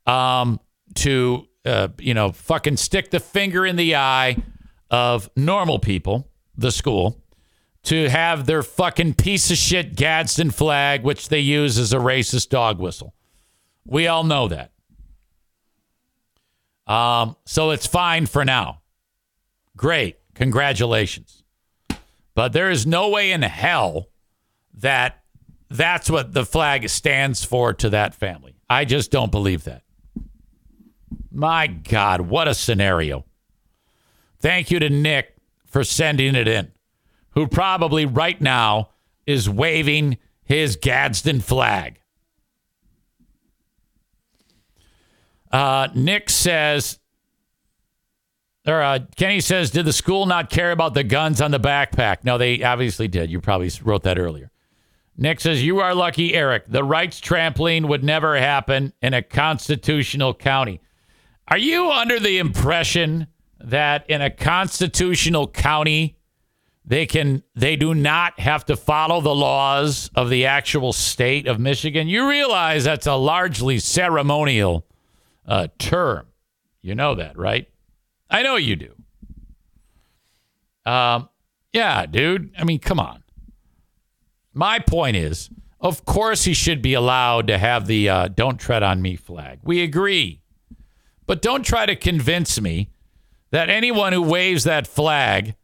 [0.05, 0.59] um,
[0.95, 4.37] to, uh, you know, fucking stick the finger in the eye
[4.89, 6.29] of normal people.
[6.55, 7.22] the school
[7.83, 12.49] to have their fucking piece of shit Gadsden flag, which they use as a racist
[12.49, 13.13] dog whistle.
[13.85, 14.71] We all know that.
[16.87, 18.81] Um, so it's fine for now.
[19.75, 20.17] Great.
[20.35, 21.43] Congratulations.
[22.35, 24.09] But there is no way in hell
[24.75, 25.23] that
[25.69, 28.55] that's what the flag stands for to that family.
[28.69, 29.83] I just don't believe that.
[31.31, 33.25] My God, what a scenario.
[34.39, 35.35] Thank you to Nick
[35.65, 36.72] for sending it in,
[37.33, 38.89] who probably right now
[39.25, 41.99] is waving his Gadsden flag.
[45.51, 46.99] Uh, Nick says,
[48.65, 52.23] or uh, Kenny says, did the school not care about the guns on the backpack?
[52.23, 53.29] No, they obviously did.
[53.29, 54.49] You probably wrote that earlier.
[55.15, 56.65] Nick says, You are lucky, Eric.
[56.67, 60.81] The rights trampling would never happen in a constitutional county.
[61.47, 63.27] Are you under the impression
[63.59, 66.17] that in a constitutional county,
[66.85, 71.59] they can they do not have to follow the laws of the actual state of
[71.59, 72.07] Michigan?
[72.07, 74.85] You realize that's a largely ceremonial
[75.45, 76.27] uh, term.
[76.81, 77.69] You know that, right?
[78.29, 78.93] I know you do.
[80.85, 81.29] Um,
[81.71, 82.51] yeah, dude.
[82.57, 83.23] I mean, come on.
[84.53, 85.49] My point is,
[85.79, 89.59] of course, he should be allowed to have the uh, "Don't Tread on Me" flag.
[89.63, 90.41] We agree,
[91.25, 92.89] but don't try to convince me
[93.51, 95.55] that anyone who waves that flag,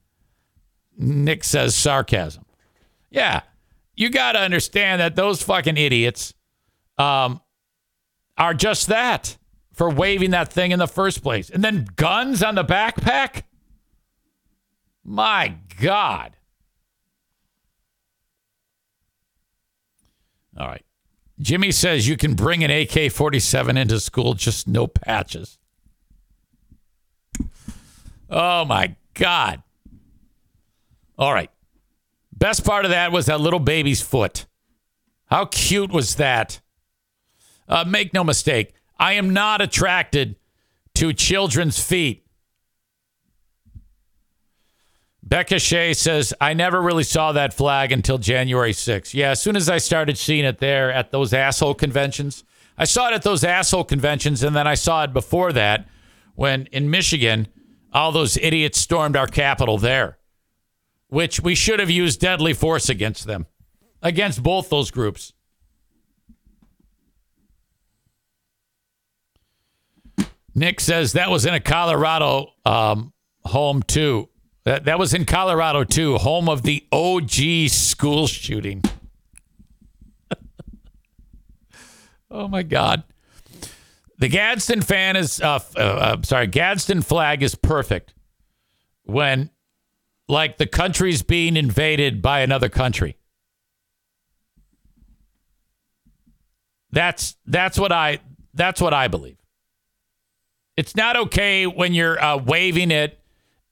[1.00, 2.46] Nick says sarcasm.
[3.10, 3.42] Yeah,
[3.96, 6.34] you got to understand that those fucking idiots
[6.98, 7.42] um,
[8.38, 9.38] are just that
[9.74, 11.50] for waving that thing in the first place.
[11.50, 13.44] And then guns on the backpack?
[15.04, 16.36] My God.
[20.58, 20.86] All right.
[21.40, 25.58] Jimmy says you can bring an AK 47 into school, just no patches.
[28.30, 29.64] Oh my God.
[31.20, 31.52] All right.
[32.32, 34.48] Best part of that was that little baby's foot.
[35.26, 36.62] How cute was that?
[37.68, 40.38] Uh, make no mistake, I am not attracted
[40.96, 42.26] to children's feet.
[45.22, 49.14] Becca Shea says, I never really saw that flag until January 6th.
[49.14, 52.44] Yeah, as soon as I started seeing it there at those asshole conventions,
[52.78, 55.88] I saw it at those asshole conventions, and then I saw it before that
[56.34, 57.50] when in Michigan,
[57.94, 60.19] all those idiots stormed our Capitol there,
[61.10, 63.46] which we should have used deadly force against them,
[64.02, 65.34] against both those groups.
[70.56, 73.14] Nick says that was in a Colorado um,
[73.46, 74.30] home too.
[74.66, 78.84] That that was in Colorado too, home of the OG school shooting.
[82.32, 83.04] oh my God.
[84.20, 88.14] The Gadsden fan is, uh, uh, uh, sorry, Gadsden flag is perfect
[89.04, 89.50] when,
[90.30, 93.18] like, the country's being invaded by another country.
[96.92, 98.20] That's that's what I
[98.54, 99.38] that's what I believe.
[100.76, 103.20] It's not okay when you're uh, waving it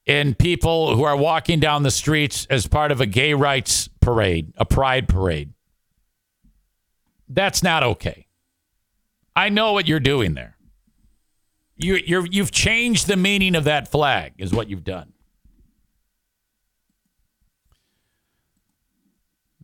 [0.06, 4.54] in people who are walking down the streets as part of a gay rights parade,
[4.58, 5.54] a pride parade.
[7.28, 8.28] That's not okay.
[9.36, 10.58] I know what you're doing there.
[11.76, 15.14] You, you're, you've changed the meaning of that flag, is what you've done.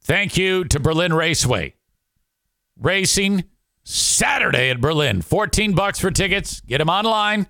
[0.04, 1.76] Thank you to Berlin Raceway.
[2.80, 3.46] Racing
[3.84, 5.22] Saturday at Berlin.
[5.22, 6.62] 14 bucks for tickets.
[6.62, 7.48] Get them online.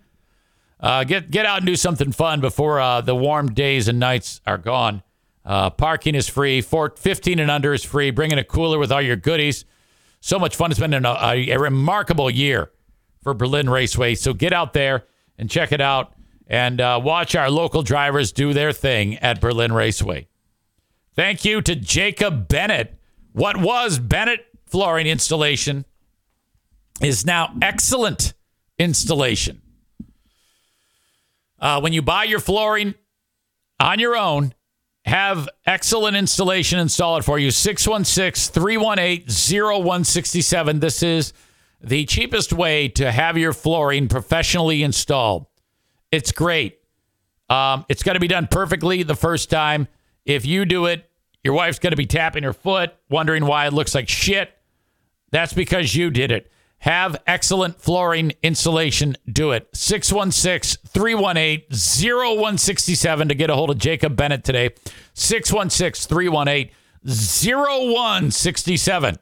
[0.80, 4.42] Uh, get get out and do something fun before uh, the warm days and nights
[4.46, 5.02] are gone.
[5.46, 6.62] Uh, parking is free.
[6.62, 8.12] Four, 15 and under is free.
[8.12, 9.66] Bring in a cooler with all your goodies.
[10.20, 10.72] So much fun.
[10.72, 12.72] It's been a, a, a remarkable year
[13.22, 14.16] for Berlin Raceway.
[14.16, 15.06] So get out there
[15.38, 16.14] and check it out
[16.48, 20.28] and uh, watch our local drivers do their thing at Berlin Raceway.
[21.16, 22.98] Thank you to Jacob Bennett.
[23.34, 25.86] What was Bennett Flooring Installation
[27.02, 28.34] is now excellent
[28.80, 29.62] installation.
[31.60, 32.96] Uh, when you buy your flooring
[33.80, 34.54] on your own,
[35.06, 37.52] have excellent installation installed for you.
[37.52, 40.80] 616 318 0167.
[40.80, 41.34] This is
[41.82, 45.46] the cheapest way to have your flooring professionally installed.
[46.12, 46.80] It's great.
[47.50, 49.88] Um, it's got to be done perfectly the first time.
[50.26, 51.10] If you do it,
[51.44, 54.52] your wife's going to be tapping her foot, wondering why it looks like shit.
[55.32, 56.50] That's because you did it.
[56.80, 59.16] Have excellent flooring insulation.
[59.32, 59.68] Do it.
[59.74, 64.72] 616 318 0167 to get a hold of Jacob Bennett today.
[65.14, 66.74] 616 318
[67.06, 69.18] 0167.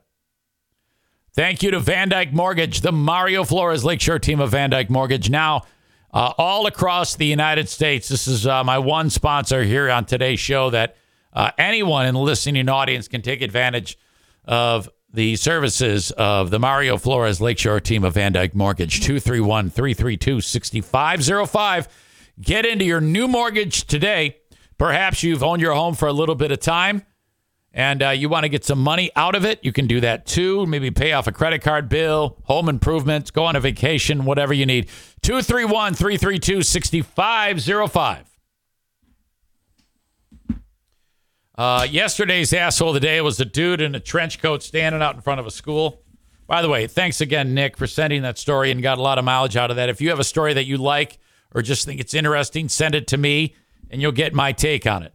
[1.34, 5.30] Thank you to VanDyk Mortgage, the Mario Flores Lakeshore team of VanDyk Mortgage.
[5.30, 5.64] Now
[6.14, 8.10] uh, all across the United States.
[8.10, 10.98] This is uh, my one sponsor here on today's show that
[11.34, 13.98] uh, anyone in the listening audience can take advantage
[14.46, 19.02] of the services of the Mario Flores Lakeshore team of VanDyk Mortgage.
[19.02, 21.88] 231 332 6505.
[22.40, 24.38] Get into your new mortgage today.
[24.78, 27.06] Perhaps you've owned your home for a little bit of time
[27.74, 30.26] and uh, you want to get some money out of it, you can do that
[30.26, 30.66] too.
[30.66, 34.66] Maybe pay off a credit card bill, home improvements, go on a vacation, whatever you
[34.66, 34.90] need.
[35.22, 38.26] 231 332 6505.
[41.58, 45.16] Uh, yesterday's asshole of the day was a dude in a trench coat standing out
[45.16, 46.02] in front of a school.
[46.48, 49.24] By the way, thanks again, Nick, for sending that story and got a lot of
[49.24, 49.88] mileage out of that.
[49.88, 51.20] If you have a story that you like
[51.54, 53.56] or just think it's interesting, send it to me
[53.90, 55.14] and you'll get my take on it.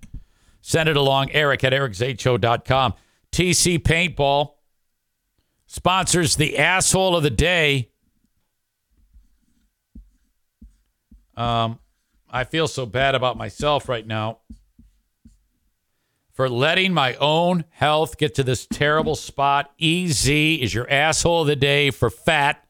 [0.67, 2.95] Send it along, Eric at ericzaneshow.com.
[3.31, 4.55] TC Paintball
[5.69, 7.93] sponsors the asshole of the day.
[11.37, 11.79] Um,
[12.29, 14.39] I feel so bad about myself right now
[16.33, 19.71] for letting my own health get to this terrible spot.
[19.81, 22.67] EZ is your asshole of the day for fat.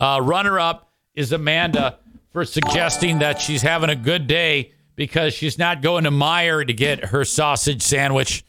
[0.00, 1.98] Uh, runner up is Amanda
[2.30, 6.72] for suggesting that she's having a good day because she's not going to Meijer to
[6.72, 8.44] get her sausage sandwich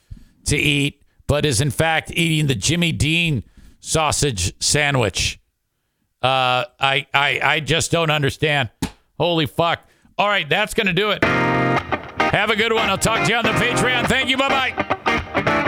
[0.45, 3.43] to eat, but is in fact eating the Jimmy Dean
[3.79, 5.39] sausage sandwich.
[6.21, 8.69] Uh, I, I, I just don't understand.
[9.19, 9.81] Holy fuck.
[10.17, 11.23] All right, that's going to do it.
[11.23, 12.89] Have a good one.
[12.89, 14.07] I'll talk to you on the Patreon.
[14.07, 14.37] Thank you.
[14.37, 15.63] Bye bye.